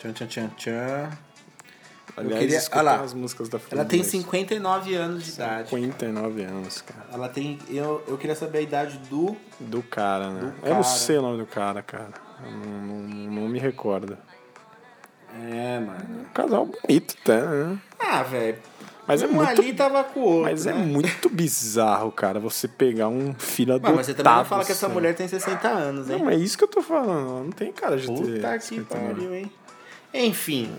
Tchan, 0.01 0.13
tchan, 0.13 0.27
tchan, 0.27 0.49
tchan. 0.57 1.11
Aliás, 2.17 2.41
queria- 2.41 2.59
escutar 2.59 2.81
olha 2.81 2.91
lá. 2.99 3.01
as 3.03 3.15
músicas 3.15 3.49
da 3.49 3.59
Flor 3.59 3.79
Ela 3.81 3.89
tem 3.89 4.01
Lis. 4.01 4.09
59 4.09 4.95
anos 4.95 5.25
de 5.25 5.31
idade. 5.33 5.69
59 5.69 6.43
anos, 6.43 6.83
cara. 6.83 7.07
Ela 7.13 7.29
tem. 7.29 7.59
Eu, 7.69 8.03
eu 8.09 8.19
queria 8.19 8.35
saber 8.35 8.59
a 8.59 8.63
idade 8.63 8.99
do. 9.09 9.37
Do 9.61 9.83
cara, 9.83 10.31
né? 10.31 10.41
Do 10.41 10.67
Eu 10.67 10.75
não 10.75 10.83
cara. 10.83 10.85
sei 10.85 11.19
o 11.19 11.23
nome 11.23 11.39
do 11.39 11.47
cara, 11.47 11.83
cara. 11.83 12.11
Eu 12.45 12.51
não, 12.51 12.81
não, 12.81 13.31
não 13.43 13.49
me 13.49 13.59
recordo. 13.59 14.19
É, 15.53 15.79
mano. 15.79 16.21
Um 16.23 16.25
casal 16.35 16.67
bonito, 16.67 17.15
até, 17.23 17.41
né? 17.43 17.79
Ah, 17.99 18.23
velho. 18.25 18.59
Mas 19.07 19.23
é 19.23 19.27
um 19.27 19.33
muito- 19.33 19.49
ali 19.49 19.73
tava 19.73 20.05
com 20.05 20.21
o 20.21 20.23
outro. 20.25 20.43
Mas 20.43 20.67
é 20.67 20.73
né? 20.73 20.79
muito 20.85 21.29
bizarro, 21.31 22.11
cara, 22.13 22.39
você 22.41 22.67
pegar 22.69 23.09
um 23.09 23.35
filho 23.35 23.75
adotado. 23.75 23.97
Mas 23.97 24.07
você 24.07 24.15
também 24.15 24.33
não 24.35 24.45
fala 24.45 24.65
que 24.65 24.73
essa 24.73 24.89
mulher 24.89 25.15
tem 25.15 25.27
60 25.29 25.69
anos, 25.69 26.11
hein? 26.11 26.19
Não, 26.19 26.31
é 26.31 26.35
isso 26.37 26.57
que 26.59 26.65
eu 26.65 26.69
tô 26.69 26.83
falando. 26.83 27.29
Ela 27.31 27.43
não 27.45 27.51
tem 27.53 27.73
cara 27.73 27.97
de 27.97 28.07
ter 28.07 28.13
Puta 28.15 28.59
que 28.59 28.65
59. 28.65 29.15
pariu, 29.15 29.35
hein? 29.35 29.53
Enfim, 30.13 30.75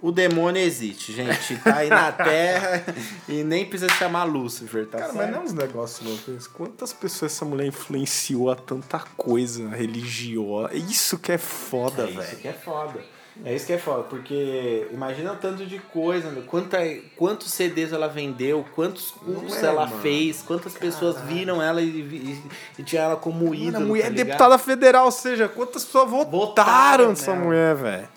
o 0.00 0.12
demônio 0.12 0.60
existe, 0.62 1.12
gente. 1.12 1.56
Tá 1.56 1.76
aí 1.76 1.88
na 1.88 2.12
Terra 2.12 2.84
e 3.28 3.42
nem 3.42 3.64
precisa 3.66 3.92
chamar 3.94 4.24
Lúcifer, 4.24 4.86
tá 4.86 4.98
Cara, 4.98 5.12
certo? 5.12 5.16
mas 5.16 5.30
não 5.30 5.40
é 5.40 5.44
uns 5.44 5.52
negócios 5.52 6.06
loucos. 6.06 6.46
Quantas 6.46 6.92
pessoas 6.92 7.32
essa 7.32 7.44
mulher 7.44 7.66
influenciou 7.66 8.50
a 8.50 8.56
tanta 8.56 9.00
coisa 9.16 9.68
religiosa? 9.68 10.74
É 10.74 10.76
isso 10.76 11.18
que 11.18 11.32
é 11.32 11.38
foda, 11.38 12.02
É 12.04 12.10
isso 12.10 12.20
velho. 12.20 12.36
que 12.38 12.48
é 12.48 12.52
foda. 12.52 13.00
É 13.44 13.54
isso 13.54 13.66
que 13.66 13.72
é 13.72 13.78
foda, 13.78 14.02
porque 14.02 14.88
imagina 14.92 15.32
o 15.32 15.36
tanto 15.36 15.64
de 15.64 15.78
coisa, 15.78 16.28
né? 16.32 16.42
Quanta, 16.44 16.78
quantos 17.16 17.52
CDs 17.52 17.92
ela 17.92 18.08
vendeu, 18.08 18.66
quantos 18.74 19.12
cursos 19.12 19.62
é, 19.62 19.66
ela 19.66 19.86
mano. 19.86 20.02
fez, 20.02 20.42
quantas 20.42 20.74
pessoas 20.74 21.20
viram 21.22 21.62
ela 21.62 21.80
e, 21.80 21.86
e, 21.86 22.42
e 22.80 22.82
tinha 22.82 23.02
ela 23.02 23.14
como 23.16 23.44
Mano, 23.44 23.54
ídolo. 23.54 23.76
a 23.84 23.86
mulher 23.86 24.02
tá 24.06 24.08
é 24.08 24.10
deputada 24.10 24.58
federal, 24.58 25.04
ou 25.04 25.12
seja, 25.12 25.46
quantas 25.48 25.84
pessoas 25.84 26.10
votaram, 26.10 26.30
Votaram 26.32 27.08
nessa 27.10 27.30
nela. 27.32 27.44
mulher, 27.44 27.74
velho? 27.76 28.08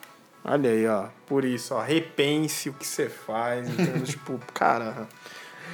Olha 0.43 0.69
aí, 0.69 0.87
ó. 0.87 1.07
Por 1.27 1.45
isso, 1.45 1.75
ó. 1.75 1.81
Repense 1.81 2.69
o 2.69 2.73
que 2.73 2.85
você 2.85 3.09
faz. 3.09 3.67
Entendeu? 3.69 4.01
tipo, 4.03 4.39
cara. 4.53 5.07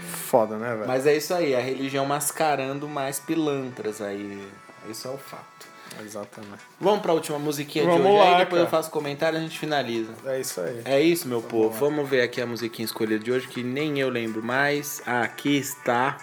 Foda, 0.07 0.57
né, 0.57 0.75
velho? 0.75 0.87
Mas 0.87 1.05
é 1.07 1.15
isso 1.15 1.33
aí, 1.33 1.55
a 1.55 1.59
religião 1.59 2.05
mascarando 2.05 2.87
mais 2.87 3.19
pilantras 3.19 4.01
aí. 4.01 4.47
Isso 4.89 5.07
é 5.07 5.11
o 5.11 5.17
fato. 5.17 5.67
Exatamente. 6.03 6.61
Vamos 6.79 7.01
pra 7.01 7.13
última 7.13 7.39
musiquinha 7.39 7.85
Vamos 7.85 8.01
de 8.01 8.07
hoje, 8.07 8.17
lá, 8.17 8.25
aí 8.25 8.37
depois 8.43 8.61
cara. 8.61 8.61
eu 8.61 8.67
faço 8.67 8.91
comentário 8.91 9.37
e 9.37 9.39
a 9.39 9.41
gente 9.41 9.57
finaliza. 9.57 10.11
É 10.25 10.39
isso 10.39 10.61
aí. 10.61 10.81
É 10.85 11.01
isso, 11.01 11.27
meu 11.27 11.41
povo. 11.41 11.69
Vamos 11.71 12.07
ver 12.07 12.21
aqui 12.21 12.41
a 12.41 12.45
musiquinha 12.45 12.85
escolhida 12.85 13.23
de 13.23 13.31
hoje, 13.31 13.47
que 13.47 13.63
nem 13.63 13.99
eu 13.99 14.09
lembro 14.09 14.43
mais. 14.43 15.01
Aqui 15.05 15.57
está. 15.57 16.17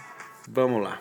Vamos 0.49 0.83
lá. 0.83 1.01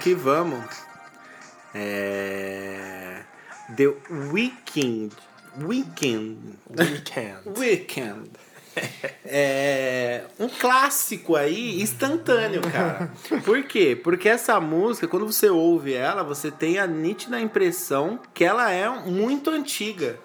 Que 0.00 0.14
vamos. 0.14 0.64
É... 1.74 3.22
The 3.76 3.94
Weekend. 4.32 5.14
Weekend. 5.60 6.58
Weekend. 6.76 7.58
Weekend. 7.58 8.30
É 9.24 10.24
um 10.38 10.48
clássico 10.48 11.36
aí 11.36 11.80
instantâneo, 11.82 12.62
cara. 12.62 13.12
Por 13.44 13.62
quê? 13.64 13.98
Porque 14.02 14.28
essa 14.28 14.58
música, 14.60 15.06
quando 15.06 15.26
você 15.26 15.50
ouve 15.50 15.92
ela, 15.92 16.22
você 16.22 16.50
tem 16.50 16.78
a 16.78 16.86
nítida 16.86 17.38
impressão 17.40 18.18
que 18.32 18.44
ela 18.44 18.70
é 18.70 18.88
muito 18.88 19.50
antiga. 19.50 20.18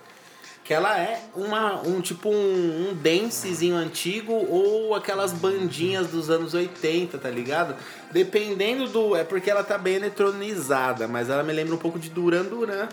Que 0.65 0.73
ela 0.73 0.99
é 0.99 1.21
uma, 1.35 1.79
um 1.87 2.01
tipo 2.01 2.27
um, 2.27 2.89
um 2.89 2.93
dancezinho 2.95 3.75
antigo 3.75 4.33
ou 4.33 4.95
aquelas 4.95 5.31
bandinhas 5.31 6.07
dos 6.07 6.31
anos 6.31 6.55
80, 6.55 7.19
tá 7.19 7.29
ligado? 7.29 7.75
Dependendo 8.11 8.87
do. 8.87 9.15
É 9.15 9.23
porque 9.23 9.51
ela 9.51 9.63
tá 9.63 9.77
bem 9.77 9.93
eletronizada, 9.97 11.07
mas 11.07 11.29
ela 11.29 11.43
me 11.43 11.53
lembra 11.53 11.75
um 11.75 11.77
pouco 11.77 11.99
de 11.99 12.09
Duran 12.09 12.45
Duran 12.45 12.87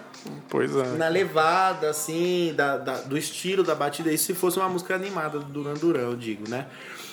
Pois 0.50 0.76
é. 0.76 0.84
na 0.98 1.08
levada, 1.08 1.88
assim, 1.88 2.52
da, 2.54 2.76
da- 2.76 3.00
do 3.00 3.16
estilo 3.16 3.62
da 3.62 3.74
batida. 3.74 4.12
Isso 4.12 4.26
se 4.26 4.34
fosse 4.34 4.58
uma 4.58 4.68
música 4.68 4.94
animada 4.94 5.38
do 5.38 5.46
Duran 5.46 5.74
Duran, 5.74 6.00
eu 6.02 6.14
digo, 6.16 6.46
né? 6.50 6.66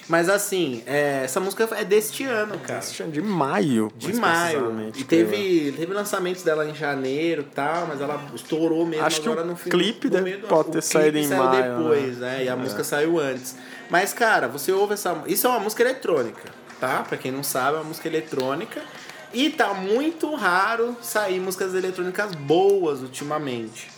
Mas 0.10 0.28
assim, 0.28 0.82
é, 0.88 1.22
essa 1.24 1.40
música 1.40 1.70
é 1.78 1.86
deste 1.86 2.24
ano, 2.24 2.58
cara. 2.58 2.80
Esse 2.80 3.02
ano 3.04 3.12
de 3.12 3.22
maio. 3.22 3.92
De 3.96 4.12
maio. 4.14 4.92
E 4.98 5.04
teve, 5.04 5.72
teve 5.78 5.94
lançamentos 5.94 6.42
dela 6.42 6.68
em 6.68 6.74
janeiro 6.74 7.44
e 7.44 7.54
tal, 7.54 7.86
mas 7.86 8.02
ela 8.02 8.20
estourou 8.34 8.88
mesmo 8.88 9.06
Acho 9.06 9.22
que 9.22 9.28
agora 9.30 9.44
o 9.46 9.50
no 9.52 9.56
fim 9.56 9.70
clipe 9.70 10.10
meio 10.10 10.40
do- 10.40 10.48
pode 10.48 10.72
ter 10.72 10.82
saído 10.82 11.20
em 11.20 11.28
saiu 11.28 11.44
maio, 11.44 11.78
depois, 11.78 12.18
né? 12.18 12.38
né? 12.40 12.44
E 12.46 12.50
a 12.50 12.56
música 12.56 12.84
saiu 12.84 13.20
antes. 13.20 13.56
Mas, 13.88 14.12
cara, 14.12 14.48
você 14.48 14.72
ouve 14.72 14.96
essa. 14.96 15.16
Isso 15.28 15.46
é 15.46 15.50
uma 15.52 15.60
música 15.60 15.84
eletrônica, 15.84 16.42
tá? 16.80 17.04
Pra 17.08 17.16
quem 17.16 17.32
não 17.32 17.44
sabe, 17.44 17.78
é 17.78 17.80
uma 17.80 17.86
música 17.90 18.08
eletrônica. 18.08 18.82
E 19.32 19.52
tá 19.52 19.76
muito 19.76 20.34
raro 20.34 20.98
sair 21.04 21.40
músicas 21.40 21.76
eletrônicas 21.76 22.34
boas 22.34 23.02
ultimamente. 23.02 23.92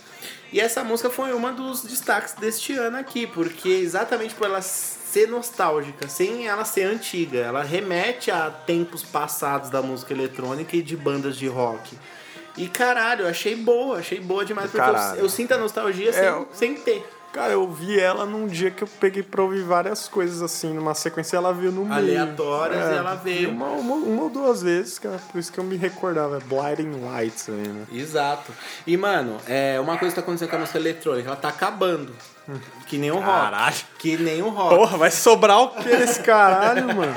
E 0.52 0.60
essa 0.60 0.84
música 0.84 1.08
foi 1.08 1.32
uma 1.32 1.50
dos 1.50 1.82
destaques 1.82 2.34
deste 2.34 2.74
ano 2.74 2.98
aqui, 2.98 3.26
porque 3.26 3.68
exatamente 3.68 4.34
por 4.34 4.46
ela 4.46 4.60
ser 4.60 5.26
nostálgica, 5.26 6.08
sem 6.08 6.46
ela 6.46 6.64
ser 6.64 6.82
antiga, 6.82 7.38
ela 7.38 7.62
remete 7.62 8.30
a 8.30 8.50
tempos 8.50 9.02
passados 9.02 9.70
da 9.70 9.80
música 9.80 10.12
eletrônica 10.12 10.76
e 10.76 10.82
de 10.82 10.96
bandas 10.96 11.36
de 11.36 11.46
rock. 11.46 11.98
E 12.56 12.68
caralho, 12.68 13.26
achei 13.26 13.56
boa, 13.56 13.98
achei 13.98 14.20
boa 14.20 14.44
demais, 14.44 14.70
porque 14.70 15.16
eu, 15.16 15.24
eu 15.24 15.28
sinto 15.28 15.52
a 15.52 15.58
nostalgia 15.58 16.12
sem, 16.12 16.22
É, 16.22 16.46
sem 16.52 16.74
ter. 16.74 17.06
Cara, 17.32 17.54
eu 17.54 17.66
vi 17.70 17.98
ela 17.98 18.26
num 18.26 18.46
dia 18.46 18.70
que 18.70 18.84
eu 18.84 18.88
peguei 19.00 19.22
pra 19.22 19.42
ouvir 19.42 19.62
várias 19.62 20.06
coisas 20.06 20.42
assim, 20.42 20.74
numa 20.74 20.94
sequência 20.94 21.36
ela 21.36 21.50
veio 21.52 21.72
no 21.72 21.84
meio. 21.86 21.96
Aleatórias, 21.96 22.90
e 22.90 22.94
ela 22.94 23.14
veio. 23.14 23.50
Uma, 23.50 23.68
uma, 23.68 23.94
uma 23.94 24.22
ou 24.24 24.28
duas 24.28 24.62
vezes, 24.62 24.98
cara, 24.98 25.18
por 25.30 25.38
isso 25.38 25.50
que 25.50 25.58
eu 25.58 25.64
me 25.64 25.76
recordava. 25.76 26.36
É 26.36 26.40
Blinding 26.40 27.00
Lights 27.00 27.48
aí, 27.48 27.68
né? 27.68 27.86
Exato. 27.90 28.52
E, 28.86 28.96
mano, 28.98 29.38
é, 29.48 29.80
uma 29.80 29.96
coisa 29.96 30.14
que 30.14 30.20
tá 30.20 30.24
acontecendo 30.24 30.50
com 30.50 30.56
a 30.56 30.58
música 30.58 30.78
eletrônica, 30.78 31.26
ela 31.26 31.36
tá 31.36 31.48
acabando. 31.48 32.12
Que 32.86 32.98
nem 32.98 33.10
o 33.10 33.14
rock. 33.14 33.26
Caralho. 33.26 33.76
Que 33.98 34.16
nem 34.16 34.42
o 34.42 34.48
rock. 34.50 34.76
Porra, 34.76 34.98
vai 34.98 35.10
sobrar 35.10 35.60
o 35.60 35.68
que 35.70 35.88
nesse 35.88 36.20
caralho, 36.20 36.86
mano? 36.94 37.14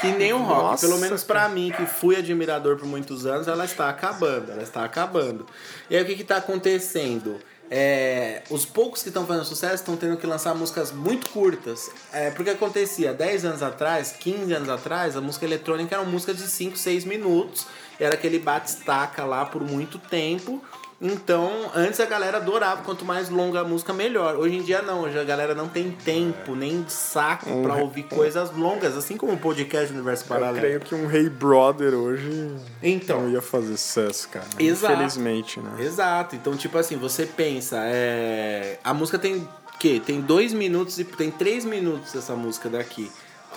Que 0.00 0.08
nem 0.08 0.32
o 0.32 0.38
rock. 0.38 0.62
Nossa, 0.62 0.86
Pelo 0.88 0.98
menos 0.98 1.22
pra 1.22 1.48
mim, 1.48 1.72
que 1.76 1.86
fui 1.86 2.16
admirador 2.16 2.76
por 2.76 2.86
muitos 2.86 3.26
anos, 3.26 3.46
ela 3.46 3.64
está 3.64 3.88
acabando. 3.88 4.50
Ela 4.50 4.62
está 4.62 4.84
acabando. 4.84 5.46
E 5.88 5.96
aí 5.96 6.02
o 6.02 6.06
que 6.06 6.16
que 6.16 6.24
tá 6.24 6.38
acontecendo? 6.38 7.38
É, 7.76 8.44
os 8.50 8.64
poucos 8.64 9.02
que 9.02 9.08
estão 9.08 9.26
fazendo 9.26 9.44
sucesso 9.44 9.74
estão 9.74 9.96
tendo 9.96 10.16
que 10.16 10.24
lançar 10.28 10.54
músicas 10.54 10.92
muito 10.92 11.28
curtas. 11.30 11.90
É, 12.12 12.30
porque 12.30 12.50
acontecia 12.50 13.12
10 13.12 13.46
anos 13.46 13.62
atrás, 13.64 14.12
15 14.12 14.52
anos 14.52 14.68
atrás, 14.68 15.16
a 15.16 15.20
música 15.20 15.44
eletrônica 15.44 15.92
era 15.92 16.00
uma 16.00 16.12
música 16.12 16.32
de 16.32 16.42
5, 16.42 16.78
6 16.78 17.04
minutos. 17.04 17.66
Era 17.98 18.14
aquele 18.14 18.38
bate-estaca 18.38 19.24
lá 19.24 19.44
por 19.44 19.60
muito 19.60 19.98
tempo. 19.98 20.62
Então, 21.00 21.50
antes 21.74 22.00
a 22.00 22.06
galera 22.06 22.38
adorava, 22.38 22.82
quanto 22.82 23.04
mais 23.04 23.28
longa 23.28 23.60
a 23.60 23.64
música, 23.64 23.92
melhor. 23.92 24.36
Hoje 24.36 24.56
em 24.56 24.62
dia 24.62 24.80
não, 24.80 25.02
hoje 25.02 25.18
a 25.18 25.24
galera 25.24 25.54
não 25.54 25.68
tem 25.68 25.90
tempo, 25.90 26.54
nem 26.54 26.84
saco 26.88 27.62
pra 27.62 27.74
ouvir 27.76 28.04
coisas 28.04 28.50
longas, 28.52 28.96
assim 28.96 29.16
como 29.16 29.32
o 29.32 29.38
podcast 29.38 29.88
do 29.92 29.96
Universo 29.96 30.24
Eu 30.24 30.28
Paralelo. 30.28 30.58
creio 30.58 30.80
que 30.80 30.94
um 30.94 31.10
Hey 31.10 31.28
Brother 31.28 31.94
hoje 31.94 32.56
Então, 32.82 33.22
não 33.22 33.30
ia 33.30 33.42
fazer 33.42 33.76
sucesso, 33.76 34.28
cara. 34.28 34.46
Exato. 34.58 34.94
Infelizmente, 34.94 35.60
né? 35.60 35.76
Exato. 35.80 36.36
Então, 36.36 36.56
tipo 36.56 36.78
assim, 36.78 36.96
você 36.96 37.26
pensa, 37.26 37.78
é... 37.84 38.78
a 38.82 38.94
música 38.94 39.18
tem 39.18 39.46
que 39.78 40.00
Tem 40.00 40.20
dois 40.20 40.52
minutos 40.52 40.98
e 40.98 41.04
tem 41.04 41.30
três 41.30 41.64
minutos 41.64 42.14
essa 42.14 42.34
música 42.34 42.68
daqui. 42.70 43.10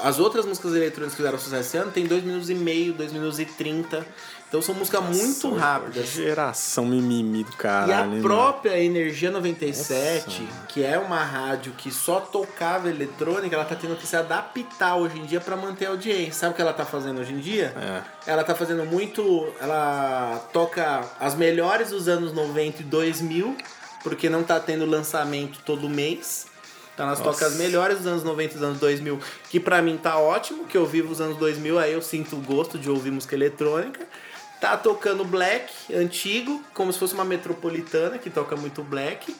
As 0.03 0.19
outras 0.19 0.45
músicas 0.45 0.75
eletrônicas 0.75 1.13
que 1.13 1.17
fizeram 1.17 1.39
sucesso 1.39 1.61
esse 1.61 1.77
ano 1.77 1.91
tem 1.91 2.05
dois 2.05 2.23
minutos 2.23 2.49
e 2.49 2.53
meio, 2.53 2.93
dois 2.93 3.11
minutos 3.11 3.39
e 3.39 3.45
trinta. 3.45 4.05
Então 4.47 4.61
são 4.61 4.73
músicas 4.73 5.03
muito 5.03 5.53
rápidas. 5.53 6.07
Geração 6.07 6.85
mimimi 6.85 7.43
do 7.43 7.51
E 7.51 7.55
caralho. 7.55 8.11
a 8.11 8.15
hein, 8.15 8.21
própria 8.21 8.79
Energia 8.81 9.29
97, 9.29 10.47
que 10.69 10.83
é 10.83 10.97
uma 10.97 11.21
rádio 11.21 11.73
que 11.73 11.91
só 11.91 12.21
tocava 12.21 12.89
eletrônica, 12.89 13.53
ela 13.53 13.65
tá 13.65 13.75
tendo 13.75 13.97
que 13.97 14.07
se 14.07 14.15
adaptar 14.15 14.95
hoje 14.95 15.19
em 15.19 15.25
dia 15.25 15.41
pra 15.41 15.57
manter 15.57 15.87
a 15.87 15.89
audiência. 15.89 16.33
Sabe 16.33 16.53
o 16.53 16.55
que 16.55 16.61
ela 16.61 16.71
tá 16.71 16.85
fazendo 16.85 17.19
hoje 17.19 17.33
em 17.33 17.39
dia? 17.39 17.73
É. 18.25 18.31
Ela 18.31 18.43
tá 18.43 18.55
fazendo 18.55 18.85
muito. 18.85 19.53
Ela 19.59 20.41
toca 20.53 21.01
as 21.19 21.35
melhores 21.35 21.89
dos 21.89 22.07
anos 22.07 22.31
90 22.31 22.83
e 22.83 22.85
2000, 22.85 23.57
porque 24.01 24.29
não 24.29 24.43
tá 24.43 24.61
tendo 24.61 24.85
lançamento 24.85 25.59
todo 25.65 25.89
mês. 25.89 26.45
Tá 26.95 27.05
nas 27.05 27.19
tocas 27.19 27.57
melhores 27.57 27.97
dos 27.99 28.07
anos 28.07 28.23
90 28.23 28.53
e 28.53 28.57
dos 28.57 28.63
anos 28.63 28.79
2000, 28.79 29.19
que 29.51 29.59
pra 29.59 29.83
mim 29.83 29.97
tá 29.97 30.17
ótimo, 30.17 30.65
que 30.65 30.75
eu 30.75 30.83
vivo 30.83 31.11
os 31.11 31.21
anos 31.21 31.37
2000, 31.37 31.77
aí 31.77 31.93
eu 31.93 32.01
sinto 32.01 32.35
o 32.35 32.39
gosto 32.39 32.79
de 32.79 32.89
ouvir 32.89 33.11
música 33.11 33.35
eletrônica. 33.35 34.07
Tá 34.59 34.75
tocando 34.75 35.23
black, 35.23 35.71
antigo, 35.93 36.63
como 36.73 36.91
se 36.91 36.97
fosse 36.97 37.13
uma 37.13 37.25
metropolitana, 37.25 38.17
que 38.17 38.29
toca 38.29 38.55
muito 38.55 38.83
black. 38.83 39.35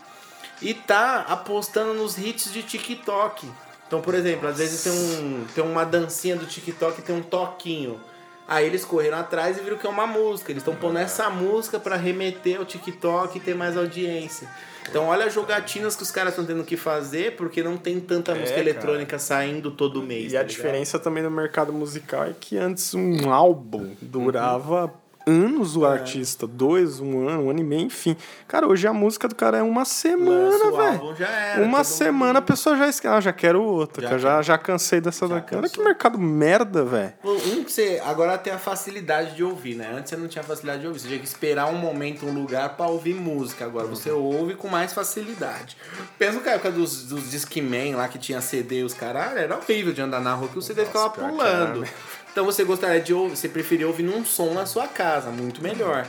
E 0.62 0.74
tá 0.74 1.26
apostando 1.28 1.94
nos 1.94 2.18
hits 2.18 2.52
de 2.52 2.64
TikTok. 2.64 3.50
Então, 3.88 4.02
por 4.02 4.14
exemplo, 4.14 4.48
às 4.48 4.58
vezes 4.58 4.84
tem, 4.84 4.92
um, 4.92 5.46
tem 5.56 5.64
uma 5.64 5.86
dancinha 5.86 6.36
do 6.36 6.46
TikTok, 6.46 7.02
tem 7.02 7.16
um 7.16 7.22
toquinho. 7.22 8.00
Aí 8.48 8.66
eles 8.66 8.86
correram 8.86 9.18
atrás 9.18 9.58
e 9.58 9.62
viram 9.62 9.78
que 9.78 9.86
é 9.86 9.90
uma 9.90 10.08
música. 10.08 10.52
Eles 10.52 10.62
estão 10.62 10.76
pondo 10.76 10.98
essa 10.98 11.30
música 11.30 11.80
pra 11.80 11.96
remeter 11.96 12.58
ao 12.58 12.66
TikTok 12.66 13.38
e 13.38 13.42
ter 13.42 13.56
mais 13.56 13.76
audiência. 13.76 14.48
Então 14.90 15.08
olha 15.08 15.26
as 15.26 15.34
jogatinas 15.34 15.96
que 15.98 16.04
os 16.04 16.12
caras 16.12 16.32
estão 16.32 16.46
tendo 16.46 16.64
que 16.64 16.78
fazer, 16.78 17.36
porque 17.36 17.62
não 17.62 17.76
tem 17.76 18.00
tanta 18.00 18.32
música 18.34 18.52
cara. 18.52 18.62
eletrônica 18.62 19.20
saindo 19.20 19.72
todo 19.72 20.02
mês. 20.02 20.32
E 20.32 20.36
tá 20.36 20.40
a 20.40 20.44
ligado? 20.44 20.48
diferença 20.48 20.98
também 20.98 21.22
no 21.22 21.30
mercado 21.32 21.74
musical 21.74 22.24
é 22.24 22.34
que 22.40 22.58
antes 22.58 22.94
um 22.94 23.30
álbum 23.30 23.94
durava 24.02 24.94
anos 25.28 25.76
É. 25.76 25.80
o 25.80 25.86
artista, 25.86 26.48
dois, 26.48 27.00
um 27.00 27.28
ano, 27.28 27.44
um 27.44 27.50
ano 27.50 27.60
e 27.60 27.64
meio, 27.64 27.82
enfim. 27.84 28.16
Cara, 28.48 28.66
hoje 28.68 28.88
a 28.88 28.94
música 28.94 29.28
do 29.28 29.36
cara 29.36 29.58
é 29.58 29.62
uma 29.62 29.84
semana, 29.86 30.72
velho. 30.72 31.64
Uma 31.64 31.84
semana 31.84 32.40
a 32.40 32.42
pessoa 32.42 32.76
já 32.78 32.88
esquece. 32.88 33.14
Ah, 33.14 33.20
já 33.22 33.34
quero 33.34 33.62
outra, 33.62 34.02
Já 34.02 34.08
que 34.10 34.14
eu 34.16 34.20
já, 34.20 34.42
já 34.42 34.58
cansei 34.58 35.02
dessa 35.02 35.28
Já 35.28 35.36
daqui. 35.36 35.54
Olha 35.56 35.64
que 35.64 35.70
cansou. 35.72 35.84
mercado 35.86 36.18
merda, 36.18 36.84
velho. 36.86 37.14
Um 37.24 37.64
que 37.64 37.72
você 37.72 38.02
agora 38.06 38.38
tem 38.38 38.54
a 38.54 38.58
facilidade 38.58 39.36
de 39.36 39.44
ouvir, 39.44 39.76
né? 39.76 39.94
Antes 39.98 40.10
você 40.10 40.18
não 40.18 40.28
tinha 40.28 40.44
facilidade 40.44 40.82
de 40.82 40.88
ouvir. 40.88 41.00
Você 41.00 41.08
tinha 41.08 41.20
que 41.20 41.26
esperar 41.28 41.68
um 41.68 41.78
momento, 41.78 42.26
um 42.26 42.34
lugar 42.34 42.76
pra 42.78 42.88
ouvir 42.88 43.14
música. 43.14 43.66
Agora 43.66 43.88
você 43.88 44.10
ouve 44.12 44.56
com 44.56 44.68
mais 44.68 44.94
facilidade. 44.94 45.76
Pensa 46.18 46.40
na 46.40 46.52
época 46.52 46.72
dos, 46.72 47.04
dos 47.04 47.30
Discman 47.32 47.96
lá 47.96 48.08
que 48.08 48.18
tinha 48.18 48.40
CD 48.42 48.84
os 48.84 48.94
caralho, 48.94 49.38
era 49.38 49.56
horrível 49.58 49.92
de 49.94 50.02
andar 50.02 50.20
na 50.22 50.34
rua 50.34 50.48
que 50.50 50.58
o 50.58 50.62
CD 50.62 50.86
ficava 50.86 51.10
pior 51.10 51.26
que 51.30 51.36
pulando. 51.36 51.84
era, 51.84 51.94
Então 52.38 52.46
você 52.46 52.64
gostaria 52.64 53.02
de 53.02 53.16
ouvir, 53.16 53.36
você 53.36 53.50
preferia 53.50 53.88
ouvir 53.88 54.04
num 54.04 54.24
som 54.24 54.54
na 54.54 54.68
sua 54.68 54.88
casa, 54.88 55.32
muito 55.32 55.60
melhor. 55.60 56.06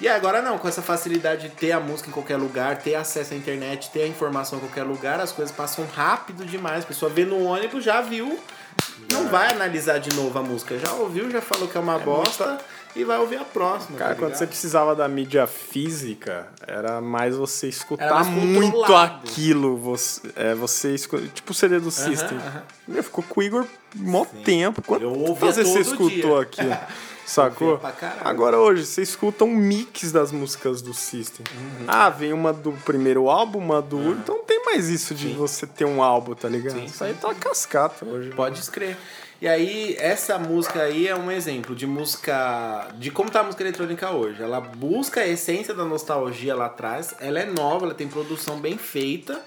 E 0.00 0.08
agora 0.08 0.40
não, 0.40 0.56
com 0.56 0.66
essa 0.66 0.80
facilidade 0.80 1.50
de 1.50 1.54
ter 1.54 1.72
a 1.72 1.78
música 1.78 2.08
em 2.08 2.12
qualquer 2.14 2.38
lugar, 2.38 2.78
ter 2.78 2.94
acesso 2.94 3.34
à 3.34 3.36
internet, 3.36 3.90
ter 3.90 4.04
a 4.04 4.06
informação 4.06 4.56
em 4.56 4.62
qualquer 4.62 4.84
lugar, 4.84 5.20
as 5.20 5.32
coisas 5.32 5.54
passam 5.54 5.84
rápido 5.94 6.46
demais. 6.46 6.82
A 6.84 6.86
pessoa 6.86 7.10
vê 7.12 7.26
no 7.26 7.42
ônibus, 7.44 7.84
já 7.84 8.00
viu, 8.00 8.38
não 9.12 9.28
vai 9.28 9.52
analisar 9.52 9.98
de 9.98 10.14
novo 10.16 10.38
a 10.38 10.42
música. 10.42 10.78
Já 10.78 10.92
ouviu, 10.94 11.30
já 11.30 11.42
falou 11.42 11.68
que 11.68 11.76
é 11.76 11.80
uma 11.80 11.98
bosta 11.98 12.56
e 12.94 13.04
vai 13.04 13.18
ouvir 13.18 13.36
a 13.36 13.44
próxima. 13.44 13.98
Cara, 13.98 14.14
tá 14.14 14.18
quando 14.20 14.34
você 14.34 14.46
precisava 14.46 14.96
da 14.96 15.06
mídia 15.06 15.46
física, 15.46 16.46
era 16.66 17.02
mais 17.02 17.36
você 17.36 17.68
escutar 17.68 18.14
mais 18.14 18.28
muito 18.28 18.82
aquilo. 18.94 19.76
Você, 19.76 20.22
é, 20.36 20.54
você 20.54 20.94
escu- 20.94 21.20
Tipo 21.28 21.52
o 21.52 21.54
CD 21.54 21.78
do 21.80 21.90
System. 21.90 22.38
aham. 22.38 22.62
Meu, 22.88 23.02
ficou 23.04 23.22
com 23.22 23.40
o 23.40 23.42
Igor 23.42 23.66
mó 23.96 24.24
tempo. 24.44 24.82
Quanto 24.82 25.02
Eu 25.02 25.12
ouvia 25.12 25.52
vezes 25.52 25.72
você 25.72 25.80
escutou 25.80 26.08
dia. 26.08 26.40
aquilo? 26.40 26.76
Sacou? 27.26 27.80
Agora 28.20 28.56
hoje, 28.56 28.86
você 28.86 29.02
escuta 29.02 29.44
um 29.44 29.54
mix 29.54 30.12
das 30.12 30.30
músicas 30.30 30.80
do 30.80 30.94
System. 30.94 31.44
Uhum. 31.52 31.84
Ah, 31.88 32.08
vem 32.08 32.32
uma 32.32 32.52
do 32.52 32.70
primeiro 32.84 33.28
álbum, 33.28 33.58
uma 33.58 33.82
do. 33.82 34.12
Então 34.12 34.36
não 34.36 34.44
tem 34.44 34.64
mais 34.64 34.88
isso 34.88 35.12
de 35.12 35.28
você 35.30 35.66
ter 35.66 35.84
um 35.84 36.00
álbum, 36.00 36.36
tá 36.36 36.48
ligado? 36.48 36.74
Sim, 36.78 36.84
Isso 36.84 37.02
aí 37.02 37.14
tá 37.14 37.34
cascata 37.34 38.06
hoje. 38.06 38.30
Pode 38.30 38.60
escrever. 38.60 38.96
E 39.42 39.46
aí, 39.48 39.96
essa 39.98 40.38
música 40.38 40.80
aí 40.82 41.08
é 41.08 41.16
um 41.16 41.30
exemplo 41.30 41.74
de 41.74 41.86
música. 41.86 42.88
de 42.96 43.10
como 43.10 43.28
tá 43.28 43.40
a 43.40 43.42
música 43.42 43.62
eletrônica 43.62 44.08
hoje. 44.10 44.40
Ela 44.40 44.60
busca 44.60 45.20
a 45.20 45.26
essência 45.26 45.74
da 45.74 45.84
nostalgia 45.84 46.54
lá 46.54 46.66
atrás. 46.66 47.12
Ela 47.20 47.40
é 47.40 47.44
nova, 47.44 47.86
ela 47.86 47.94
tem 47.94 48.06
produção 48.06 48.58
bem 48.60 48.78
feita. 48.78 49.42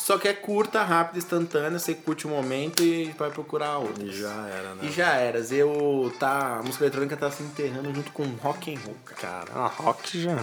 Só 0.00 0.16
que 0.16 0.26
é 0.26 0.32
curta, 0.32 0.82
rápida, 0.82 1.18
instantânea. 1.18 1.78
Você 1.78 1.94
curte 1.94 2.26
o 2.26 2.30
momento 2.30 2.82
e 2.82 3.14
vai 3.18 3.30
procurar 3.30 3.76
outra. 3.78 4.02
E 4.02 4.10
já 4.10 4.48
era, 4.48 4.74
né? 4.74 4.84
E 4.84 4.90
já 4.90 5.12
eras. 5.12 5.52
Eu 5.52 6.10
tá. 6.18 6.56
A 6.58 6.62
música 6.62 6.84
eletrônica 6.84 7.16
tá 7.16 7.30
se 7.30 7.42
enterrando 7.42 7.94
junto 7.94 8.10
com 8.10 8.24
rock 8.42 8.74
and 8.74 8.78
roll, 8.80 8.96
cara. 9.04 9.66
Rock 9.66 10.22
já. 10.22 10.38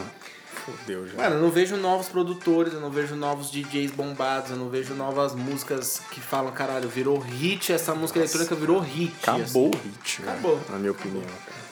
Fodeu 0.71 1.07
já. 1.07 1.17
Mano, 1.17 1.35
eu 1.35 1.41
não 1.41 1.49
vejo 1.49 1.77
novos 1.77 2.07
produtores, 2.09 2.73
eu 2.73 2.79
não 2.81 2.89
vejo 2.91 3.15
novos 3.15 3.49
DJs 3.49 3.91
bombados, 3.91 4.51
eu 4.51 4.57
não 4.57 4.67
vejo 4.69 4.93
novas 4.93 5.33
músicas 5.33 6.01
que 6.11 6.19
falam, 6.19 6.51
caralho, 6.51 6.89
virou 6.89 7.17
hit, 7.19 7.71
essa 7.71 7.95
música 7.95 8.19
eletrônica 8.19 8.53
virou 8.55 8.79
hit. 8.79 9.13
Acabou 9.23 9.69
assim. 9.73 9.77
o 9.87 9.89
hit, 9.89 10.21
velho, 10.21 10.31
Acabou. 10.33 10.59
Na 10.69 10.77
minha 10.77 10.91
opinião. 10.91 11.23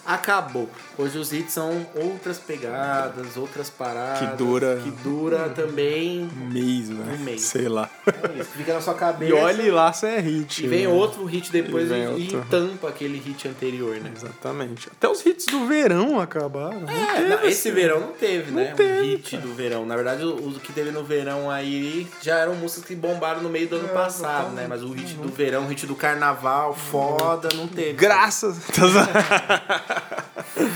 Acabou. 0.07 0.69
Hoje 0.99 1.17
os 1.17 1.33
hits 1.33 1.51
são 1.51 1.83
outras 1.95 2.37
pegadas, 2.37 3.35
outras 3.37 3.71
paradas. 3.71 4.29
Que 4.29 4.35
dura- 4.37 4.79
Que 4.83 4.91
dura 4.91 5.49
também. 5.49 6.29
Um 6.39 6.45
mês, 6.51 6.89
né? 6.89 7.15
Um 7.19 7.23
mês. 7.23 7.41
Sei 7.41 7.67
lá. 7.67 7.89
É 8.05 8.39
isso, 8.39 8.51
fica 8.51 8.75
na 8.75 8.81
sua 8.81 8.93
cabeça. 8.93 9.31
E 9.31 9.33
olhe 9.33 9.71
lá 9.71 9.91
se 9.91 10.05
é 10.05 10.19
hit. 10.19 10.63
E 10.63 10.67
vem 10.67 10.83
né? 10.85 10.93
outro 10.93 11.25
hit 11.25 11.51
depois 11.51 11.85
E 11.85 11.87
e, 11.87 11.89
vem 11.89 12.03
e 12.03 12.35
outro. 12.35 12.45
tampa 12.51 12.89
aquele 12.89 13.17
hit 13.17 13.47
anterior, 13.47 13.95
né? 13.99 14.11
Exatamente. 14.15 14.89
Até 14.91 15.09
os 15.09 15.25
hits 15.25 15.47
do 15.47 15.65
verão 15.65 16.19
acabaram. 16.19 16.81
Não 16.81 16.89
É, 16.89 17.27
não, 17.27 17.43
esse 17.43 17.71
verão 17.71 17.99
não 18.01 18.11
teve, 18.13 18.51
né? 18.51 18.73
teve, 18.77 18.84
hit 19.01 19.37
do 19.37 19.53
verão. 19.53 19.85
Na 19.85 19.95
verdade, 19.95 20.23
o, 20.23 20.35
o 20.49 20.59
que 20.59 20.71
teve 20.73 20.91
no 20.91 21.03
verão 21.03 21.49
aí 21.49 22.07
já 22.21 22.39
eram 22.39 22.55
músicas 22.55 22.85
que 22.85 22.95
bombaram 22.95 23.41
no 23.41 23.49
meio 23.49 23.67
do 23.67 23.75
É, 23.75 23.79
ano 23.79 23.89
passado, 23.89 24.51
né? 24.51 24.65
Mas 24.67 24.83
o 24.83 24.91
hit 24.91 25.13
do 25.15 25.29
verão, 25.29 25.65
o 25.65 25.67
hit 25.67 25.85
do 25.85 25.95
carnaval, 25.95 26.73
foda, 26.73 27.49
não 27.55 27.67
teve. 27.67 27.93
Graças. 27.93 28.57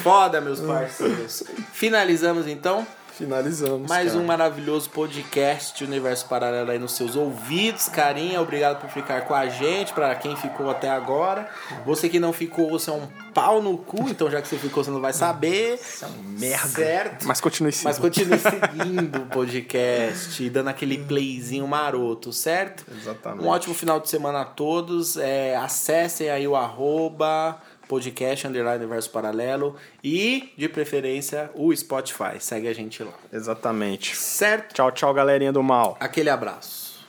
Foda, 0.04 0.42
meus 0.42 0.60
parceiros. 0.60 1.44
Finalizamos 1.74 2.48
então. 2.48 2.86
Finalizamos. 3.20 3.90
Mais 3.90 4.14
cara. 4.14 4.24
um 4.24 4.26
maravilhoso 4.26 4.90
podcast 4.92 5.84
Universo 5.84 6.26
Paralelo 6.28 6.72
aí 6.72 6.80
nos 6.80 6.94
seus 6.94 7.18
ouvidos. 7.18 7.90
Carinha, 7.90 8.42
obrigado 8.42 8.80
por 8.80 8.90
ficar 8.90 9.26
com 9.26 9.36
a 9.36 9.50
gente. 9.50 9.92
Pra 9.92 10.16
quem 10.16 10.38
ficou 10.38 10.70
até 10.70 10.90
agora. 10.90 11.50
Você 11.86 12.08
que 12.08 12.18
não 12.18 12.32
ficou, 12.32 12.70
você 12.70 12.90
é 12.90 12.94
um 12.94 13.06
pau 13.34 13.62
no 13.62 13.78
cu. 13.78 14.10
Então, 14.10 14.32
já 14.32 14.42
que 14.42 14.48
você 14.48 14.58
ficou, 14.58 14.86
você 14.86 14.90
não 14.90 15.02
vai 15.02 15.12
saber. 15.12 15.78
Você 15.78 16.06
é 16.06 16.08
um 16.08 16.40
merda. 16.40 16.70
Certo? 16.70 17.28
Mas 17.28 17.42
continue 17.42 17.74
seguindo. 17.74 17.86
Mas 17.90 18.00
continue 18.00 18.40
seguindo 18.40 19.18
o 19.18 19.26
podcast, 19.26 20.50
dando 20.50 20.70
aquele 20.70 21.00
playzinho 21.00 21.68
maroto, 21.68 22.32
certo? 22.32 22.86
Exatamente. 22.90 23.44
Um 23.44 23.50
ótimo 23.50 23.76
final 23.76 24.00
de 24.00 24.10
semana 24.10 24.42
a 24.42 24.46
todos. 24.46 25.18
É, 25.18 25.58
acessem 25.58 26.30
aí 26.30 26.48
o 26.48 26.56
arroba 26.56 27.60
podcast 27.90 28.48
underline 28.48 28.78
universo 28.78 29.10
paralelo 29.10 29.76
e, 30.04 30.54
de 30.56 30.70
preferência, 30.70 31.50
o 31.56 31.76
Spotify. 31.76 32.40
Segue 32.40 32.68
a 32.68 32.74
gente 32.74 33.04
lá. 33.04 33.14
Exatamente. 33.34 34.16
Certo? 34.16 34.76
Tchau, 34.76 34.92
tchau, 34.92 35.14
galerinha 35.14 35.52
do 35.52 35.64
mal. 35.64 35.98
Aquele 36.00 36.30
abraço. 36.30 37.00